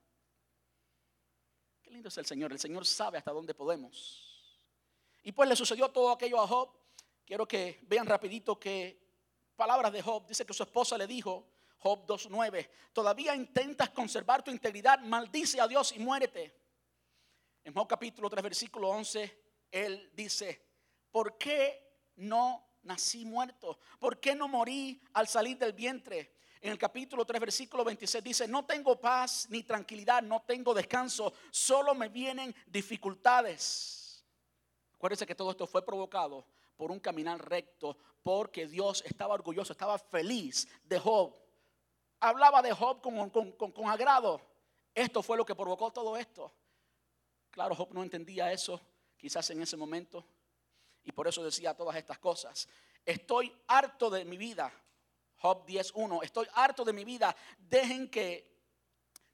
Qué 1.82 1.90
lindo 1.90 2.08
es 2.08 2.18
el 2.18 2.26
Señor, 2.26 2.52
el 2.52 2.60
Señor 2.60 2.86
sabe 2.86 3.18
hasta 3.18 3.32
dónde 3.32 3.52
podemos. 3.52 4.56
Y 5.22 5.32
pues 5.32 5.48
le 5.48 5.56
sucedió 5.56 5.88
todo 5.90 6.12
aquello 6.12 6.40
a 6.40 6.46
Job. 6.46 6.70
Quiero 7.26 7.46
que 7.46 7.80
vean 7.82 8.06
rapidito 8.06 8.58
que 8.58 9.00
palabras 9.56 9.92
de 9.92 10.00
Job, 10.00 10.26
dice 10.26 10.46
que 10.46 10.54
su 10.54 10.62
esposa 10.62 10.96
le 10.96 11.06
dijo, 11.06 11.46
Job 11.78 12.06
2.9, 12.06 12.68
todavía 12.92 13.34
intentas 13.34 13.90
conservar 13.90 14.42
tu 14.42 14.50
integridad, 14.50 15.00
maldice 15.00 15.60
a 15.60 15.66
Dios 15.66 15.92
y 15.92 15.98
muérete. 15.98 16.60
En 17.64 17.75
Job 17.75 17.87
capítulo 17.87 18.31
3, 18.31 18.42
versículo 18.42 18.88
11, 18.88 19.38
él 19.70 20.11
dice, 20.14 20.66
¿por 21.11 21.37
qué 21.37 21.87
no 22.16 22.66
nací 22.83 23.25
muerto? 23.25 23.79
¿Por 23.99 24.18
qué 24.18 24.35
no 24.35 24.49
morí 24.49 25.01
al 25.12 25.29
salir 25.29 25.59
del 25.59 25.73
vientre? 25.73 26.37
En 26.62 26.73
el 26.73 26.79
capítulo 26.79 27.25
3, 27.25 27.40
versículo 27.40 27.85
26 27.85 28.25
dice, 28.25 28.49
no 28.49 28.64
tengo 28.64 28.99
paz 28.99 29.46
ni 29.51 29.62
tranquilidad, 29.62 30.23
no 30.23 30.42
tengo 30.42 30.75
descanso, 30.75 31.33
solo 31.51 31.94
me 31.94 32.09
vienen 32.09 32.55
dificultades. 32.66 34.25
Acuérdense 34.94 35.27
que 35.27 35.35
todo 35.35 35.51
esto 35.51 35.66
fue 35.66 35.85
provocado 35.85 36.46
por 36.77 36.90
un 36.90 37.01
caminar 37.01 37.46
recto, 37.46 37.96
porque 38.23 38.66
Dios 38.66 39.03
estaba 39.07 39.35
orgulloso, 39.35 39.73
estaba 39.73 39.99
feliz 39.99 40.66
de 40.85 40.99
Job. 40.99 41.35
Hablaba 42.20 42.61
de 42.62 42.73
Job 42.73 43.01
con, 43.01 43.31
con 43.31 43.88
agrado. 43.88 44.40
Esto 44.94 45.23
fue 45.23 45.37
lo 45.37 45.44
que 45.44 45.55
provocó 45.55 45.90
todo 45.90 46.16
esto. 46.16 46.53
Claro, 47.50 47.74
Job 47.74 47.92
no 47.92 48.02
entendía 48.02 48.52
eso, 48.52 48.80
quizás 49.16 49.50
en 49.50 49.62
ese 49.62 49.76
momento. 49.76 50.24
Y 51.02 51.12
por 51.12 51.26
eso 51.26 51.42
decía 51.42 51.74
todas 51.74 51.96
estas 51.96 52.18
cosas. 52.18 52.68
Estoy 53.04 53.52
harto 53.66 54.10
de 54.10 54.24
mi 54.24 54.36
vida. 54.36 54.72
Job 55.36 55.66
10.1. 55.66 56.22
Estoy 56.22 56.46
harto 56.54 56.84
de 56.84 56.92
mi 56.92 57.04
vida. 57.04 57.34
Dejen 57.58 58.10
que 58.10 58.50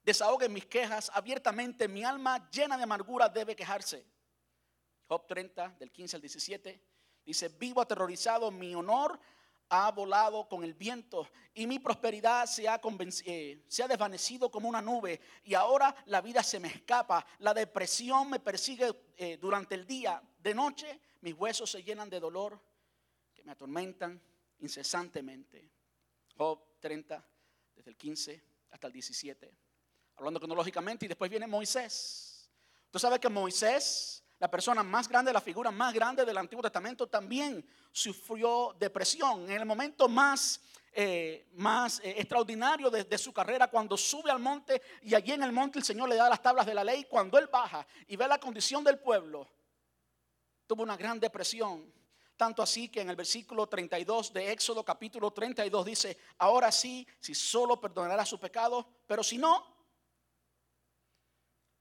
desahoguen 0.03 0.53
mis 0.53 0.65
quejas 0.65 1.11
abiertamente. 1.13 1.87
Mi 1.87 2.03
alma 2.03 2.49
llena 2.49 2.77
de 2.77 2.83
amargura 2.83 3.27
debe 3.27 3.55
quejarse. 3.55 4.05
Job 5.07 5.27
30, 5.27 5.75
del 5.79 5.91
15 5.91 6.15
al 6.15 6.21
17. 6.21 6.81
Dice, 7.25 7.49
vivo 7.49 7.81
aterrorizado, 7.81 8.51
mi 8.51 8.73
honor 8.73 9.19
ha 9.69 9.91
volado 9.91 10.47
con 10.47 10.63
el 10.63 10.73
viento 10.73 11.27
y 11.53 11.67
mi 11.67 11.79
prosperidad 11.79 12.45
se 12.45 12.67
ha, 12.67 12.79
eh, 13.25 13.63
se 13.67 13.83
ha 13.83 13.87
desvanecido 13.87 14.49
como 14.49 14.69
una 14.69 14.81
nube 14.81 15.19
y 15.43 15.53
ahora 15.53 15.95
la 16.05 16.21
vida 16.21 16.43
se 16.43 16.59
me 16.59 16.67
escapa, 16.67 17.25
la 17.39 17.53
depresión 17.53 18.29
me 18.29 18.39
persigue 18.39 19.11
eh, 19.17 19.37
durante 19.37 19.75
el 19.75 19.85
día, 19.85 20.21
de 20.39 20.53
noche 20.53 20.99
mis 21.21 21.33
huesos 21.33 21.69
se 21.69 21.83
llenan 21.83 22.09
de 22.09 22.19
dolor 22.19 22.59
que 23.33 23.43
me 23.43 23.51
atormentan 23.51 24.21
incesantemente. 24.59 25.69
Job 26.37 26.79
30, 26.79 27.25
desde 27.75 27.89
el 27.89 27.97
15 27.97 28.43
hasta 28.71 28.87
el 28.87 28.93
17, 28.93 29.51
hablando 30.15 30.39
cronológicamente 30.39 31.05
y 31.05 31.07
después 31.07 31.29
viene 31.29 31.47
Moisés. 31.47 32.51
Tú 32.91 32.99
sabes 32.99 33.19
que 33.19 33.29
Moisés 33.29 34.23
la 34.39 34.49
persona 34.49 34.83
más 34.83 35.07
grande, 35.07 35.33
la 35.33 35.41
figura 35.41 35.71
más 35.71 35.93
grande 35.93 36.23
del 36.23 36.37
Antiguo 36.37 36.61
Testamento, 36.61 37.07
también 37.07 37.65
sufrió 37.91 38.75
depresión. 38.79 39.49
En 39.49 39.59
el 39.59 39.65
momento 39.65 40.07
más, 40.07 40.61
eh, 40.93 41.47
más 41.53 41.99
eh, 41.99 42.15
extraordinario 42.17 42.89
de, 42.91 43.17
su 43.17 43.33
carrera, 43.33 43.67
cuando 43.67 43.97
sube 43.97 44.29
al 44.29 44.39
monte 44.39 44.81
y 45.01 45.15
allí 45.15 45.31
en 45.31 45.43
el 45.43 45.51
monte 45.51 45.79
el 45.79 45.85
Señor 45.85 46.09
le 46.09 46.15
da 46.15 46.29
las 46.29 46.41
tablas 46.41 46.65
de 46.65 46.75
la 46.75 46.83
ley, 46.83 47.05
cuando 47.05 47.39
él 47.39 47.47
baja 47.47 47.85
y 48.07 48.15
ve 48.15 48.27
la 48.27 48.39
condición 48.39 48.83
del 48.83 48.99
pueblo, 48.99 49.47
tuvo 50.67 50.83
una 50.83 50.97
gran 50.97 51.19
depresión. 51.19 51.91
Tanto 52.35 52.61
así 52.61 52.89
que 52.89 53.01
en 53.01 53.09
el 53.09 53.15
versículo 53.15 53.65
32 53.65 54.31
de 54.31 54.51
Éxodo 54.51 54.85
capítulo 54.85 55.31
32 55.31 55.83
dice, 55.83 56.17
ahora 56.37 56.71
sí, 56.71 57.07
si 57.19 57.33
solo 57.33 57.81
perdonará 57.81 58.23
su 58.23 58.39
pecado, 58.39 58.87
pero 59.07 59.23
si 59.23 59.39
no, 59.39 59.65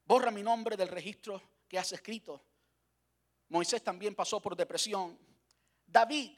borra 0.06 0.30
mi 0.30 0.42
nombre 0.42 0.78
del 0.78 0.88
registro 0.88 1.42
que 1.68 1.78
has 1.78 1.92
escrito. 1.92 2.42
Moisés 3.48 3.82
también 3.82 4.14
pasó 4.14 4.40
por 4.40 4.56
depresión. 4.56 5.18
David, 5.86 6.32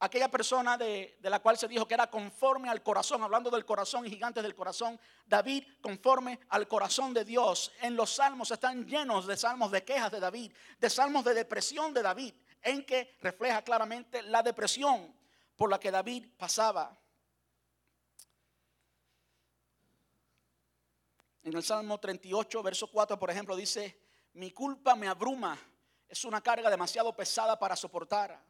aquella 0.00 0.28
persona 0.28 0.76
de, 0.76 1.18
la 1.22 1.40
cual 1.40 1.56
se 1.58 1.68
dijo 1.68 1.86
que 1.86 1.94
era 1.94 2.10
conforme 2.10 2.68
al 2.68 2.82
corazón, 2.82 3.22
hablando 3.22 3.50
del 3.50 3.64
corazón 3.64 4.06
y 4.06 4.10
gigantes 4.10 4.42
del 4.42 4.54
corazón, 4.54 4.98
David 5.26 5.64
conforme 5.80 6.40
al 6.48 6.66
corazón 6.66 7.14
de 7.14 7.24
Dios. 7.24 7.72
En 7.80 7.96
los 7.96 8.14
salmos 8.14 8.50
están 8.50 8.86
llenos 8.86 9.26
de 9.26 9.36
salmos 9.36 9.70
de 9.70 9.84
quejas 9.84 10.10
de 10.10 10.20
David, 10.20 10.52
de 10.78 10.90
salmos 10.90 11.24
de 11.24 11.34
depresión 11.34 11.94
de 11.94 12.02
David, 12.02 12.34
en 12.62 12.84
que 12.84 13.16
refleja 13.20 13.62
claramente 13.62 14.22
la 14.22 14.42
depresión 14.42 15.14
por 15.56 15.70
la 15.70 15.78
que 15.78 15.90
David 15.90 16.26
pasaba. 16.36 16.96
En 21.42 21.56
el 21.56 21.62
Salmo 21.62 21.98
38, 21.98 22.62
verso 22.62 22.88
4, 22.88 23.18
por 23.18 23.30
ejemplo, 23.30 23.56
dice, 23.56 23.98
mi 24.38 24.52
culpa 24.52 24.94
me 24.94 25.08
abruma, 25.08 25.58
es 26.08 26.24
una 26.24 26.40
carga 26.40 26.70
demasiado 26.70 27.14
pesada 27.14 27.58
para 27.58 27.74
soportar. 27.74 28.40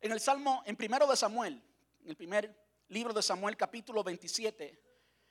En 0.00 0.10
el 0.10 0.18
Salmo, 0.18 0.64
en 0.66 0.74
primero 0.74 1.06
de 1.06 1.16
Samuel, 1.16 1.62
en 2.00 2.08
el 2.08 2.16
primer 2.16 2.68
libro 2.88 3.14
de 3.14 3.22
Samuel, 3.22 3.56
capítulo 3.56 4.02
27, 4.02 4.82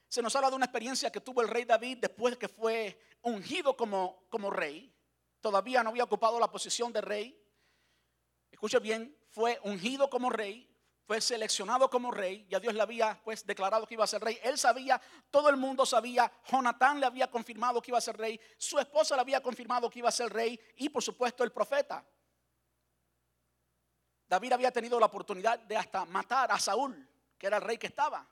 se 0.08 0.22
nos 0.22 0.34
habla 0.38 0.50
de 0.50 0.56
una 0.56 0.66
experiencia 0.66 1.12
que 1.12 1.20
tuvo 1.20 1.42
el 1.42 1.50
rey 1.50 1.66
David 1.66 1.98
después 2.00 2.36
de 2.36 2.40
que 2.40 2.48
fue 2.48 2.98
ungido 3.24 3.76
como, 3.76 4.26
como 4.30 4.50
rey. 4.50 4.96
Todavía 5.42 5.84
no 5.84 5.90
había 5.90 6.06
ocupado 6.06 6.40
la 6.40 6.50
posición 6.50 6.94
de 6.94 7.02
rey. 7.02 7.38
Escuche 8.50 8.80
bien, 8.80 9.18
fue 9.32 9.60
ungido 9.64 10.10
como 10.10 10.30
rey, 10.30 10.74
fue 11.06 11.22
seleccionado 11.22 11.90
como 11.90 12.10
rey, 12.10 12.48
ya 12.50 12.60
Dios 12.60 12.74
le 12.74 12.82
había 12.82 13.20
pues 13.24 13.46
declarado 13.46 13.86
que 13.86 13.94
iba 13.94 14.04
a 14.04 14.08
ser 14.08 14.24
rey. 14.24 14.40
Él 14.42 14.58
sabía, 14.58 15.00
todo 15.30 15.50
el 15.50 15.58
mundo 15.58 15.86
sabía, 15.86 16.32
Jonatán 16.50 17.00
le 17.00 17.06
había 17.06 17.30
confirmado 17.30 17.82
que 17.82 17.92
iba 17.92 18.00
a 18.00 18.02
ser 18.02 18.18
rey, 18.18 18.40
su 18.58 18.80
esposa 18.80 19.16
le 19.16 19.22
había 19.22 19.42
confirmado 19.42 19.90
que 19.90 20.00
iba 20.00 20.10
a 20.10 20.12
ser 20.12 20.34
rey 20.34 20.60
y 20.78 20.90
por 20.90 21.04
supuesto 21.04 21.44
el 21.44 21.52
profeta. 21.52 22.04
David 24.28 24.54
había 24.54 24.72
tenido 24.72 25.00
la 25.00 25.06
oportunidad 25.06 25.60
de 25.60 25.78
hasta 25.78 26.06
matar 26.06 26.52
a 26.52 26.60
Saúl, 26.60 27.08
que 27.38 27.46
era 27.46 27.58
el 27.58 27.64
rey 27.64 27.78
que 27.78 27.88
estaba. 27.88 28.28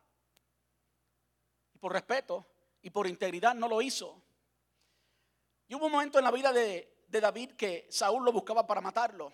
Y 1.73 1.77
por 1.77 1.93
respeto 1.93 2.43
y 2.81 2.89
por 2.89 3.05
integridad 3.05 3.53
no 3.53 3.67
lo 3.67 3.81
hizo. 3.83 4.19
Y 5.67 5.75
hubo 5.75 5.85
un 5.85 5.91
momento 5.91 6.17
en 6.17 6.25
la 6.25 6.31
vida 6.31 6.51
de, 6.51 7.05
de 7.07 7.21
David 7.21 7.51
que 7.51 7.87
Saúl 7.91 8.25
lo 8.25 8.31
buscaba 8.31 8.65
para 8.65 8.81
matarlo. 8.81 9.31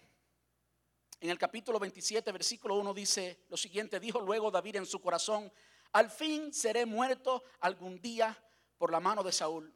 En 1.21 1.29
el 1.29 1.37
capítulo 1.37 1.79
27, 1.79 2.31
versículo 2.31 2.75
1 2.75 2.93
dice 2.93 3.43
lo 3.49 3.57
siguiente, 3.57 3.99
dijo 3.99 4.21
luego 4.21 4.49
David 4.49 4.77
en 4.77 4.85
su 4.85 5.01
corazón, 5.01 5.51
al 5.91 6.09
fin 6.09 6.53
seré 6.53 6.85
muerto 6.85 7.43
algún 7.59 7.99
día 7.99 8.37
por 8.77 8.91
la 8.91 9.01
mano 9.01 9.21
de 9.21 9.33
Saúl. 9.33 9.73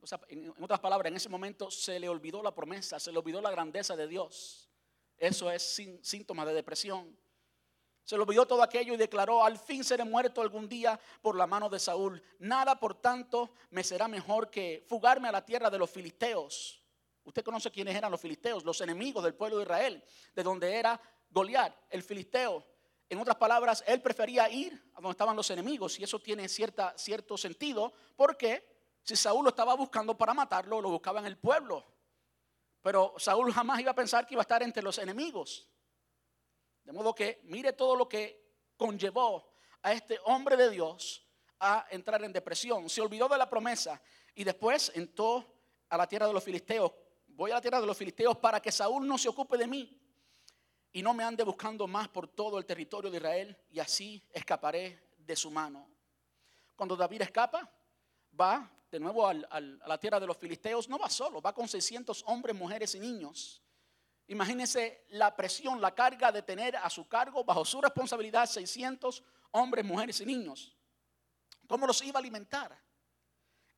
O 0.00 0.06
sea, 0.06 0.20
en 0.28 0.52
otras 0.60 0.80
palabras, 0.80 1.08
en 1.08 1.16
ese 1.16 1.28
momento 1.28 1.70
se 1.70 2.00
le 2.00 2.08
olvidó 2.08 2.42
la 2.42 2.52
promesa, 2.52 2.98
se 2.98 3.12
le 3.12 3.18
olvidó 3.18 3.40
la 3.40 3.52
grandeza 3.52 3.94
de 3.94 4.08
Dios. 4.08 4.68
Eso 5.16 5.48
es 5.52 5.80
síntoma 6.02 6.44
de 6.44 6.54
depresión. 6.54 7.16
Se 8.02 8.16
le 8.16 8.22
olvidó 8.22 8.44
todo 8.44 8.64
aquello 8.64 8.94
y 8.94 8.96
declaró, 8.96 9.44
al 9.44 9.56
fin 9.56 9.84
seré 9.84 10.02
muerto 10.02 10.42
algún 10.42 10.68
día 10.68 10.98
por 11.20 11.36
la 11.36 11.46
mano 11.46 11.68
de 11.68 11.78
Saúl. 11.78 12.20
Nada, 12.40 12.80
por 12.80 13.00
tanto, 13.00 13.52
me 13.70 13.84
será 13.84 14.08
mejor 14.08 14.50
que 14.50 14.84
fugarme 14.88 15.28
a 15.28 15.32
la 15.32 15.44
tierra 15.44 15.70
de 15.70 15.78
los 15.78 15.88
filisteos 15.88 16.81
Usted 17.24 17.44
conoce 17.44 17.70
quiénes 17.70 17.94
eran 17.94 18.10
los 18.10 18.20
filisteos, 18.20 18.64
los 18.64 18.80
enemigos 18.80 19.22
del 19.22 19.34
pueblo 19.34 19.58
de 19.58 19.62
Israel, 19.64 20.04
de 20.34 20.42
donde 20.42 20.74
era 20.74 21.00
Goliat, 21.30 21.74
el 21.90 22.02
filisteo. 22.02 22.64
En 23.08 23.18
otras 23.18 23.36
palabras, 23.36 23.84
él 23.86 24.00
prefería 24.00 24.48
ir 24.50 24.72
a 24.94 25.00
donde 25.00 25.10
estaban 25.10 25.36
los 25.36 25.50
enemigos 25.50 25.98
y 25.98 26.04
eso 26.04 26.18
tiene 26.18 26.48
cierta, 26.48 26.96
cierto 26.96 27.36
sentido 27.36 27.92
porque 28.16 28.72
si 29.02 29.16
Saúl 29.16 29.44
lo 29.44 29.50
estaba 29.50 29.74
buscando 29.74 30.16
para 30.16 30.34
matarlo, 30.34 30.80
lo 30.80 30.90
buscaba 30.90 31.20
en 31.20 31.26
el 31.26 31.36
pueblo. 31.36 31.84
Pero 32.80 33.14
Saúl 33.18 33.52
jamás 33.52 33.80
iba 33.80 33.92
a 33.92 33.94
pensar 33.94 34.26
que 34.26 34.34
iba 34.34 34.40
a 34.40 34.42
estar 34.42 34.62
entre 34.62 34.82
los 34.82 34.98
enemigos. 34.98 35.68
De 36.84 36.92
modo 36.92 37.14
que 37.14 37.40
mire 37.44 37.72
todo 37.72 37.94
lo 37.94 38.08
que 38.08 38.42
conllevó 38.76 39.52
a 39.82 39.92
este 39.92 40.18
hombre 40.24 40.56
de 40.56 40.70
Dios 40.70 41.26
a 41.60 41.86
entrar 41.90 42.24
en 42.24 42.32
depresión. 42.32 42.88
Se 42.88 43.00
olvidó 43.00 43.28
de 43.28 43.38
la 43.38 43.48
promesa 43.48 44.00
y 44.34 44.42
después 44.42 44.90
entró 44.94 45.44
a 45.88 45.96
la 45.96 46.08
tierra 46.08 46.26
de 46.26 46.32
los 46.32 46.42
filisteos 46.42 46.92
voy 47.34 47.50
a 47.50 47.54
la 47.54 47.60
tierra 47.60 47.80
de 47.80 47.86
los 47.86 47.96
filisteos 47.96 48.36
para 48.38 48.60
que 48.60 48.70
Saúl 48.70 49.06
no 49.06 49.18
se 49.18 49.28
ocupe 49.28 49.56
de 49.56 49.66
mí 49.66 49.98
y 50.92 51.02
no 51.02 51.14
me 51.14 51.24
ande 51.24 51.42
buscando 51.42 51.86
más 51.86 52.08
por 52.08 52.28
todo 52.28 52.58
el 52.58 52.66
territorio 52.66 53.10
de 53.10 53.16
Israel 53.16 53.58
y 53.70 53.80
así 53.80 54.22
escaparé 54.30 55.10
de 55.16 55.36
su 55.36 55.50
mano. 55.50 55.88
Cuando 56.76 56.96
David 56.96 57.22
escapa, 57.22 57.70
va 58.38 58.70
de 58.90 59.00
nuevo 59.00 59.26
a 59.26 59.32
la 59.32 59.98
tierra 59.98 60.20
de 60.20 60.26
los 60.26 60.36
filisteos, 60.36 60.88
no 60.88 60.98
va 60.98 61.08
solo, 61.08 61.40
va 61.40 61.54
con 61.54 61.66
600 61.66 62.24
hombres, 62.26 62.54
mujeres 62.54 62.94
y 62.94 63.00
niños. 63.00 63.62
Imagínense 64.26 65.06
la 65.10 65.34
presión, 65.34 65.80
la 65.80 65.94
carga 65.94 66.30
de 66.30 66.42
tener 66.42 66.76
a 66.76 66.90
su 66.90 67.08
cargo, 67.08 67.42
bajo 67.42 67.64
su 67.64 67.80
responsabilidad, 67.80 68.46
600 68.46 69.22
hombres, 69.52 69.84
mujeres 69.84 70.20
y 70.20 70.26
niños. 70.26 70.76
¿Cómo 71.66 71.86
los 71.86 72.02
iba 72.02 72.18
a 72.18 72.20
alimentar? 72.20 72.78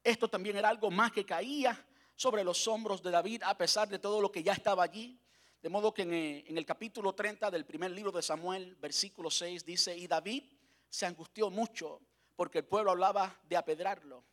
Esto 0.03 0.29
también 0.29 0.57
era 0.57 0.69
algo 0.69 0.91
más 0.91 1.13
que 1.13 1.25
caía 1.25 1.87
sobre 2.17 2.45
los 2.45 2.67
hombros 2.69 3.03
de 3.03 3.11
David 3.11 3.43
a 3.45 3.57
pesar 3.57 3.89
de 3.89 3.99
todo 3.99 4.21
lo 4.21 4.31
que 4.31 4.43
ya 4.43 4.53
estaba 4.53 4.83
allí. 4.83 5.19
De 5.61 5.69
modo 5.69 5.95
que 5.95 6.03
eh, 6.03 6.45
en, 6.47 6.59
el 6.59 6.67
capítulo 6.67 7.15
30 7.15 7.51
del 7.51 7.65
primer 7.65 7.91
libro 7.91 8.13
de 8.13 8.23
Samuel, 8.23 8.77
versículo 8.77 9.31
6, 9.31 9.65
dice, 9.65 9.97
y 9.97 10.07
David 10.07 10.45
se 10.89 11.07
angustió 11.07 11.51
mucho 11.51 12.01
porque 12.37 12.59
el 12.59 12.65
pueblo 12.65 12.91
hablaba 12.91 13.41
de 13.49 13.57
apedrarlo. 13.57 14.25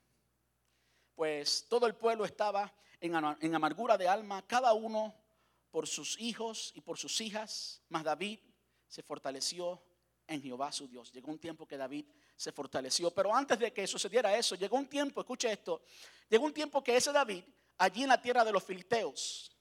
Pues 1.15 1.67
todo 1.69 1.87
el 1.87 1.95
pueblo 1.95 2.25
estaba 2.25 2.73
en 2.99 3.55
amargura 3.55 3.97
de 3.97 4.07
alma, 4.07 4.45
cada 4.45 4.73
uno 4.73 5.15
por 5.71 5.87
sus 5.87 6.19
hijos 6.19 6.71
y 6.75 6.81
por 6.81 6.97
sus 6.97 7.19
hijas, 7.21 7.81
mas 7.89 8.03
David 8.03 8.39
se 8.87 9.01
fortaleció 9.01 9.81
en 10.27 10.41
Jehová 10.41 10.71
su 10.71 10.87
Dios. 10.87 11.11
Llegó 11.11 11.31
un 11.31 11.39
tiempo 11.39 11.65
que 11.65 11.77
David 11.77 12.05
se 12.35 12.51
fortaleció, 12.51 13.11
pero 13.11 13.33
antes 13.33 13.57
de 13.59 13.71
que 13.71 13.87
sucediera 13.87 14.35
eso, 14.35 14.55
llegó 14.55 14.77
un 14.77 14.87
tiempo, 14.87 15.21
escuche 15.21 15.51
esto, 15.51 15.83
llegó 16.29 16.45
un 16.45 16.53
tiempo 16.53 16.83
que 16.83 16.95
ese 16.95 17.11
David 17.11 17.43
allí 17.81 18.03
en 18.03 18.09
la 18.09 18.21
tierra 18.21 18.45
de 18.45 18.51
los 18.51 18.63
filisteos 18.63 19.51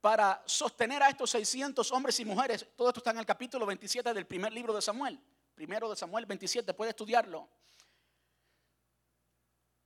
para 0.00 0.42
sostener 0.44 1.00
a 1.04 1.08
estos 1.08 1.30
600 1.30 1.90
hombres 1.92 2.18
y 2.18 2.24
mujeres. 2.24 2.66
Todo 2.76 2.88
esto 2.88 2.98
está 2.98 3.12
en 3.12 3.18
el 3.18 3.26
capítulo 3.26 3.64
27 3.64 4.12
del 4.12 4.26
primer 4.26 4.52
libro 4.52 4.74
de 4.74 4.82
Samuel. 4.82 5.20
Primero 5.54 5.88
de 5.88 5.94
Samuel 5.94 6.26
27, 6.26 6.74
puede 6.74 6.90
estudiarlo. 6.90 7.48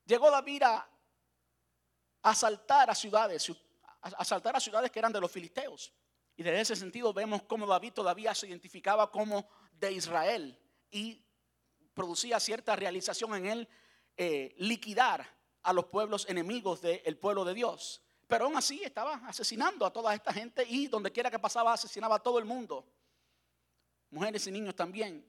Llegó 0.07 0.31
David 0.31 0.62
a 0.62 0.88
asaltar 2.22 2.88
a 2.88 2.94
ciudades, 2.94 3.52
asaltar 4.00 4.57
a 4.57 4.61
ciudades 4.61 4.90
que 4.90 4.98
eran 4.98 5.12
de 5.12 5.20
los 5.20 5.31
filisteos. 5.31 5.92
Y 6.37 6.42
desde 6.42 6.62
ese 6.62 6.76
sentido 6.76 7.12
vemos 7.12 7.42
cómo 7.42 7.66
David 7.66 7.92
todavía 7.92 8.35
se 8.35 8.48
identificaba 8.48 9.11
como 9.11 9.46
de 9.72 9.92
Israel 9.92 10.59
y 10.90 11.22
producía 11.92 12.40
cierta 12.40 12.74
realización 12.76 13.35
en 13.35 13.46
él 13.46 13.68
eh, 14.16 14.54
liquidar 14.57 15.38
a 15.62 15.73
los 15.73 15.87
pueblos 15.87 16.29
enemigos 16.29 16.81
del 16.81 17.16
pueblo 17.16 17.44
de 17.44 17.55
Dios. 17.55 18.03
Pero 18.27 18.44
aún 18.44 18.57
así 18.57 18.83
estaba 18.85 19.14
asesinando 19.27 19.87
a 19.87 19.92
toda 19.92 20.14
esta 20.14 20.33
gente 20.33 20.64
y 20.68 20.87
donde 20.87 21.11
quiera 21.11 21.31
que 21.31 21.38
pasaba 21.38 21.73
asesinaba 21.73 22.16
a 22.16 22.23
todo 22.23 22.38
el 22.38 22.44
mundo. 22.44 22.87
Mujeres 24.11 24.47
y 24.47 24.51
niños 24.51 24.77
también. 24.77 25.25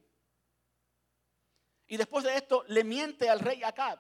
Y 1.88 1.98
después 1.98 2.24
de 2.24 2.36
esto 2.36 2.63
le 2.68 2.84
miente 2.84 3.30
al 3.30 3.39
rey 3.39 3.63
Acab. 3.63 4.00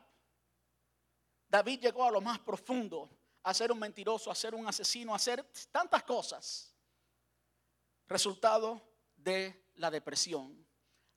David 1.47 1.79
llegó 1.81 2.05
a 2.05 2.11
lo 2.11 2.21
más 2.21 2.39
profundo, 2.39 3.09
a 3.41 3.53
ser 3.53 3.71
un 3.71 3.79
mentiroso, 3.79 4.29
a 4.29 4.35
ser 4.35 4.53
un 4.53 4.67
asesino, 4.67 5.13
a 5.13 5.15
hacer 5.15 5.43
tantas 5.71 6.03
cosas. 6.03 6.75
Resultado 8.07 8.81
de 9.15 9.71
la 9.75 9.89
depresión. 9.89 10.67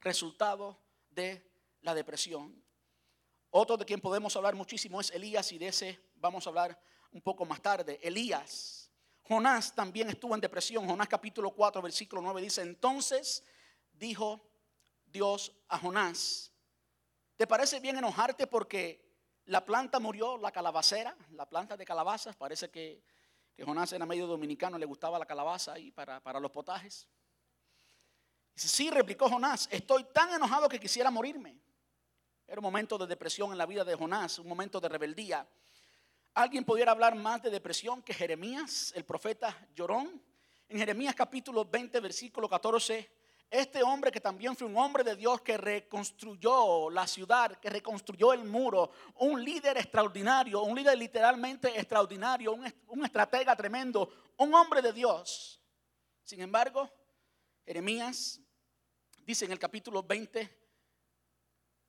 Resultado 0.01 0.79
de 1.11 1.51
la 1.83 1.95
depresión. 1.95 2.63
Otro 3.55 3.77
de 3.77 3.85
quien 3.85 4.01
podemos 4.01 4.35
hablar 4.35 4.55
muchísimo 4.55 4.99
es 4.99 5.11
Elías 5.11 5.53
y 5.53 5.59
de 5.59 5.69
ese 5.69 6.01
vamos 6.15 6.47
a 6.47 6.49
hablar 6.49 6.81
un 7.11 7.21
poco 7.21 7.45
más 7.45 7.61
tarde. 7.61 8.01
Elías. 8.03 8.91
Jonás 9.29 9.75
también 9.75 10.09
estuvo 10.09 10.35
en 10.35 10.41
depresión. 10.41 10.89
Jonás 10.89 11.07
capítulo 11.07 11.51
4, 11.51 11.83
versículo 11.83 12.23
9 12.23 12.41
dice, 12.41 12.63
entonces 12.63 13.45
dijo 13.93 14.41
Dios 15.05 15.53
a 15.69 15.79
Jonás, 15.79 16.51
¿te 17.37 17.47
parece 17.47 17.79
bien 17.79 17.99
enojarte 17.99 18.47
porque 18.47 19.05
la 19.45 19.63
planta 19.67 20.01
murió, 20.01 20.39
la 20.39 20.51
calabacera, 20.51 21.15
la 21.33 21.47
planta 21.47 21.77
de 21.77 21.85
calabazas? 21.85 22.35
Parece 22.35 22.71
que, 22.71 23.05
Jonás 23.63 23.93
era 23.93 24.07
medio 24.07 24.27
dominicano, 24.27 24.79
le 24.79 24.87
gustaba 24.87 25.19
la 25.19 25.27
calabaza 25.27 25.75
ahí 25.75 25.91
para, 25.93 26.21
para 26.21 26.41
los 26.41 26.51
potajes. 26.51 27.07
Dice, 28.55 28.69
sí, 28.69 28.91
replicó 28.91 29.29
Jonás, 29.29 29.69
estoy 29.71 30.05
tan 30.05 30.33
enojado 30.33 30.71
que 30.71 30.81
quisiera 30.81 31.11
morirme. 31.11 31.61
Era 32.47 32.61
un 32.61 32.65
momento 32.65 32.99
de 32.99 33.07
depresión 33.07 33.53
en 33.53 33.59
la 33.59 33.67
vida 33.67 33.85
de 33.85 33.95
Jonás, 33.95 34.39
un 34.39 34.49
momento 34.49 34.81
de 34.81 34.89
rebeldía. 34.89 35.47
¿Alguien 36.35 36.65
pudiera 36.65 36.93
hablar 36.93 37.15
más 37.15 37.43
de 37.43 37.51
depresión 37.51 38.03
que 38.03 38.15
Jeremías, 38.15 38.93
el 38.97 39.05
profeta 39.05 39.69
llorón? 39.75 40.23
En 40.69 40.79
Jeremías 40.79 41.15
capítulo 41.15 41.65
20, 41.65 42.01
versículo 42.01 42.49
14, 42.49 43.11
este 43.51 43.83
hombre 43.83 44.11
que 44.11 44.21
también 44.21 44.57
fue 44.57 44.67
un 44.67 44.79
hombre 44.79 45.05
de 45.05 45.15
Dios 45.15 45.43
que 45.43 45.59
reconstruyó 45.59 46.89
la 46.89 47.07
ciudad, 47.07 47.59
que 47.59 47.69
reconstruyó 47.69 48.33
el 48.33 48.45
muro, 48.45 48.91
un 49.17 49.45
líder 49.45 49.77
extraordinario, 49.77 50.63
un 50.63 50.75
líder 50.75 50.97
literalmente 50.97 51.69
extraordinario, 51.79 52.53
un, 52.53 52.73
un 52.87 53.05
estratega 53.05 53.55
tremendo, 53.55 54.33
un 54.39 54.55
hombre 54.55 54.81
de 54.81 54.95
Dios. 54.95 55.61
Sin 56.25 56.41
embargo, 56.41 56.91
Jeremías 57.67 58.41
dice 59.27 59.45
en 59.45 59.53
el 59.53 59.59
capítulo 59.59 60.03
20, 60.03 60.62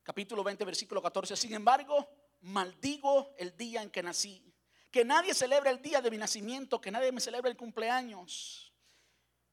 capítulo 0.04 0.44
20, 0.44 0.64
versículo 0.64 1.02
14. 1.02 1.34
Sin 1.34 1.54
embargo, 1.54 2.06
maldigo 2.42 3.34
el 3.38 3.56
día 3.56 3.82
en 3.82 3.90
que 3.90 4.02
nací. 4.02 4.40
Que 4.90 5.04
nadie 5.04 5.34
celebre 5.34 5.70
el 5.70 5.82
día 5.82 6.00
de 6.00 6.10
mi 6.10 6.18
nacimiento, 6.18 6.80
que 6.80 6.92
nadie 6.92 7.10
me 7.10 7.20
celebre 7.20 7.50
el 7.50 7.56
cumpleaños. 7.56 8.72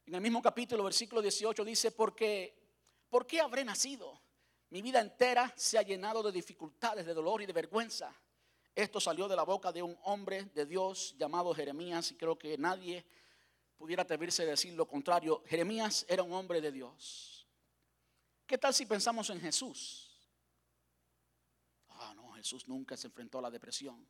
En 0.05 0.13
el 0.13 0.21
mismo 0.21 0.41
capítulo, 0.41 0.83
versículo 0.83 1.21
18 1.21 1.65
dice, 1.65 1.91
porque, 1.91 2.55
¿por 3.09 3.25
qué 3.25 3.39
habré 3.39 3.63
nacido? 3.63 4.21
Mi 4.69 4.81
vida 4.81 4.99
entera 4.99 5.51
se 5.55 5.79
ha 5.79 5.81
llenado 5.81 6.21
de 6.21 6.31
dificultades, 6.31 7.05
de 7.05 7.13
dolor 7.13 7.41
y 7.41 7.45
de 7.45 7.53
vergüenza. 7.53 8.13
Esto 8.75 8.99
salió 8.99 9.27
de 9.27 9.35
la 9.35 9.43
boca 9.43 9.71
de 9.71 9.81
un 9.81 9.97
hombre 10.03 10.45
de 10.53 10.65
Dios 10.65 11.15
llamado 11.17 11.53
Jeremías 11.53 12.11
y 12.11 12.15
creo 12.15 12.37
que 12.37 12.57
nadie 12.57 13.05
pudiera 13.77 14.03
atreverse 14.03 14.43
a 14.43 14.45
decir 14.45 14.73
lo 14.73 14.87
contrario. 14.87 15.43
Jeremías 15.47 16.05
era 16.07 16.23
un 16.23 16.33
hombre 16.33 16.61
de 16.61 16.71
Dios. 16.71 17.47
¿Qué 18.45 18.57
tal 18.57 18.73
si 18.73 18.85
pensamos 18.85 19.29
en 19.29 19.41
Jesús? 19.41 20.10
Jesús 22.41 22.67
nunca 22.67 22.97
se 22.97 23.05
enfrentó 23.05 23.37
a 23.37 23.43
la 23.43 23.51
depresión. 23.51 24.03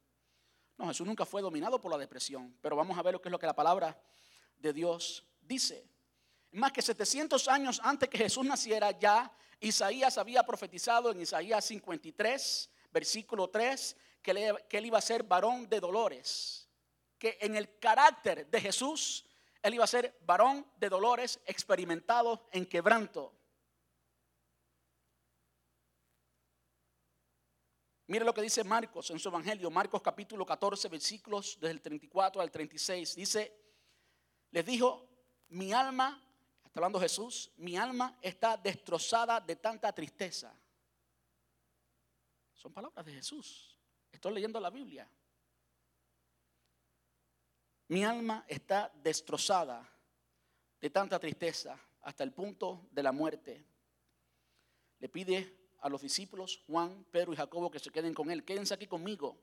No, 0.77 0.87
Jesús 0.87 1.05
nunca 1.05 1.25
fue 1.25 1.41
dominado 1.41 1.81
por 1.81 1.91
la 1.91 1.97
depresión. 1.97 2.57
Pero 2.61 2.77
vamos 2.77 2.97
a 2.97 3.01
ver 3.01 3.13
lo 3.13 3.21
que 3.21 3.27
es 3.27 3.31
lo 3.31 3.37
que 3.37 3.45
la 3.45 3.55
palabra 3.55 4.01
de 4.57 4.71
Dios 4.71 5.25
dice. 5.41 5.85
Más 6.53 6.71
que 6.71 6.81
700 6.81 7.45
años 7.49 7.81
antes 7.83 8.07
que 8.07 8.17
Jesús 8.17 8.45
naciera, 8.45 8.97
ya 8.97 9.29
Isaías 9.59 10.17
había 10.17 10.43
profetizado 10.43 11.11
en 11.11 11.19
Isaías 11.19 11.65
53, 11.65 12.69
versículo 12.91 13.49
3, 13.49 13.97
que, 14.21 14.31
él 14.69 14.85
iba 14.85 14.97
a 14.97 15.01
ser 15.01 15.23
varón 15.23 15.67
de 15.67 15.81
dolores. 15.81 16.69
Que 17.17 17.37
en 17.41 17.57
el 17.57 17.77
carácter 17.79 18.47
de 18.47 18.61
Jesús, 18.61 19.25
él 19.61 19.73
iba 19.73 19.83
a 19.83 19.87
ser 19.87 20.17
varón 20.25 20.65
de 20.77 20.87
dolores, 20.87 21.37
experimentado 21.45 22.47
en 22.53 22.65
quebranto. 22.65 23.40
Mire 28.12 28.26
lo 28.26 28.34
que 28.34 28.41
dice 28.41 28.65
Marcos 28.65 29.10
en 29.12 29.19
su 29.19 29.30
Evangelio, 29.30 29.71
Marcos 29.71 30.02
capítulo 30.02 30.45
14, 30.45 30.89
versículos 30.89 31.58
desde 31.62 31.71
el 31.71 31.82
34 31.82 32.41
al 32.41 32.52
36. 32.52 33.15
Dice, 33.15 33.58
les 34.50 34.65
dijo, 34.65 35.08
mi 35.47 35.71
alma, 35.71 36.21
está 36.65 36.82
hablando 36.82 37.00
Jesús, 37.00 37.54
mi 37.56 37.78
alma 37.78 38.17
está 38.21 38.58
destrozada 38.58 39.39
de 39.39 39.56
tanta 39.56 39.93
tristeza. 39.93 40.54
Son 42.54 42.74
palabras 42.74 43.06
de 43.06 43.13
Jesús. 43.13 43.80
Estoy 44.12 44.34
leyendo 44.34 44.60
la 44.60 44.71
Biblia. 44.71 45.10
Mi 47.88 48.04
alma 48.04 48.43
está 48.45 48.91
destrozada 48.93 49.89
de 50.82 50.89
tanta 50.89 51.17
tristeza 51.17 51.80
hasta 52.02 52.26
el 52.26 52.34
punto 52.34 52.89
de 52.91 53.04
la 53.04 53.13
muerte. 53.13 53.65
Le 55.00 55.08
pide 55.08 55.61
a 55.81 55.89
los 55.89 56.01
discípulos, 56.01 56.63
Juan, 56.67 57.05
Pedro 57.11 57.33
y 57.33 57.35
Jacobo, 57.35 57.71
que 57.71 57.79
se 57.79 57.89
queden 57.89 58.13
con 58.13 58.29
él. 58.29 58.45
Quédense 58.45 58.73
aquí 58.73 58.85
conmigo. 58.85 59.35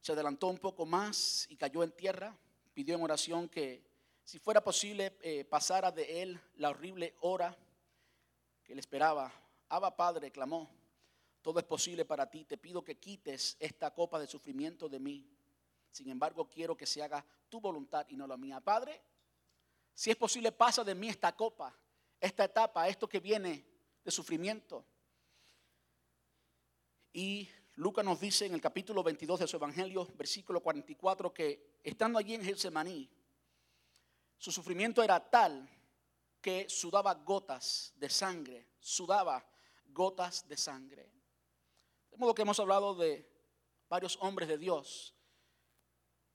Se 0.00 0.12
adelantó 0.12 0.48
un 0.48 0.58
poco 0.58 0.86
más 0.86 1.46
y 1.50 1.56
cayó 1.56 1.82
en 1.82 1.92
tierra. 1.92 2.36
Pidió 2.72 2.94
en 2.94 3.02
oración 3.02 3.48
que 3.48 3.84
si 4.24 4.38
fuera 4.38 4.64
posible 4.64 5.18
eh, 5.20 5.44
pasara 5.44 5.92
de 5.92 6.22
él 6.22 6.40
la 6.56 6.70
horrible 6.70 7.14
hora 7.20 7.56
que 8.64 8.74
le 8.74 8.80
esperaba. 8.80 9.30
Abba 9.68 9.94
Padre, 9.94 10.30
clamó, 10.30 10.70
todo 11.42 11.58
es 11.58 11.66
posible 11.66 12.06
para 12.06 12.30
ti. 12.30 12.46
Te 12.46 12.56
pido 12.56 12.82
que 12.82 12.98
quites 12.98 13.56
esta 13.60 13.92
copa 13.92 14.18
de 14.18 14.26
sufrimiento 14.26 14.88
de 14.88 14.98
mí. 14.98 15.28
Sin 15.90 16.08
embargo, 16.08 16.48
quiero 16.48 16.74
que 16.74 16.86
se 16.86 17.02
haga 17.02 17.24
tu 17.50 17.60
voluntad 17.60 18.06
y 18.08 18.16
no 18.16 18.26
la 18.26 18.38
mía. 18.38 18.60
Padre, 18.60 18.98
si 19.92 20.10
es 20.10 20.16
posible, 20.16 20.52
pasa 20.52 20.82
de 20.82 20.94
mí 20.94 21.10
esta 21.10 21.36
copa, 21.36 21.76
esta 22.18 22.44
etapa, 22.44 22.88
esto 22.88 23.06
que 23.06 23.20
viene 23.20 23.71
de 24.04 24.10
sufrimiento. 24.10 24.84
Y 27.12 27.48
Lucas 27.74 28.04
nos 28.04 28.20
dice 28.20 28.46
en 28.46 28.54
el 28.54 28.60
capítulo 28.60 29.02
22 29.02 29.40
de 29.40 29.46
su 29.46 29.56
Evangelio, 29.56 30.06
versículo 30.16 30.60
44, 30.60 31.32
que 31.32 31.78
estando 31.82 32.18
allí 32.18 32.34
en 32.34 32.44
Getsemaní, 32.44 33.08
su 34.38 34.50
sufrimiento 34.50 35.02
era 35.02 35.20
tal 35.20 35.68
que 36.40 36.68
sudaba 36.68 37.14
gotas 37.14 37.92
de 37.96 38.08
sangre, 38.08 38.68
sudaba 38.80 39.46
gotas 39.86 40.48
de 40.48 40.56
sangre. 40.56 41.12
De 42.10 42.16
modo 42.16 42.34
que 42.34 42.42
hemos 42.42 42.58
hablado 42.58 42.94
de 42.94 43.28
varios 43.88 44.18
hombres 44.20 44.48
de 44.48 44.58
Dios. 44.58 45.14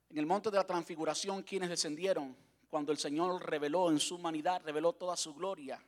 En 0.10 0.18
el 0.18 0.26
monte 0.26 0.50
de 0.50 0.58
la 0.58 0.66
transfiguración, 0.66 1.44
quienes 1.44 1.70
descendieron 1.70 2.38
cuando 2.70 2.92
el 2.92 2.98
Señor 2.98 3.46
reveló 3.46 3.90
en 3.90 4.00
su 4.00 4.16
humanidad, 4.16 4.62
reveló 4.64 4.94
toda 4.94 5.18
su 5.18 5.34
gloria 5.34 5.84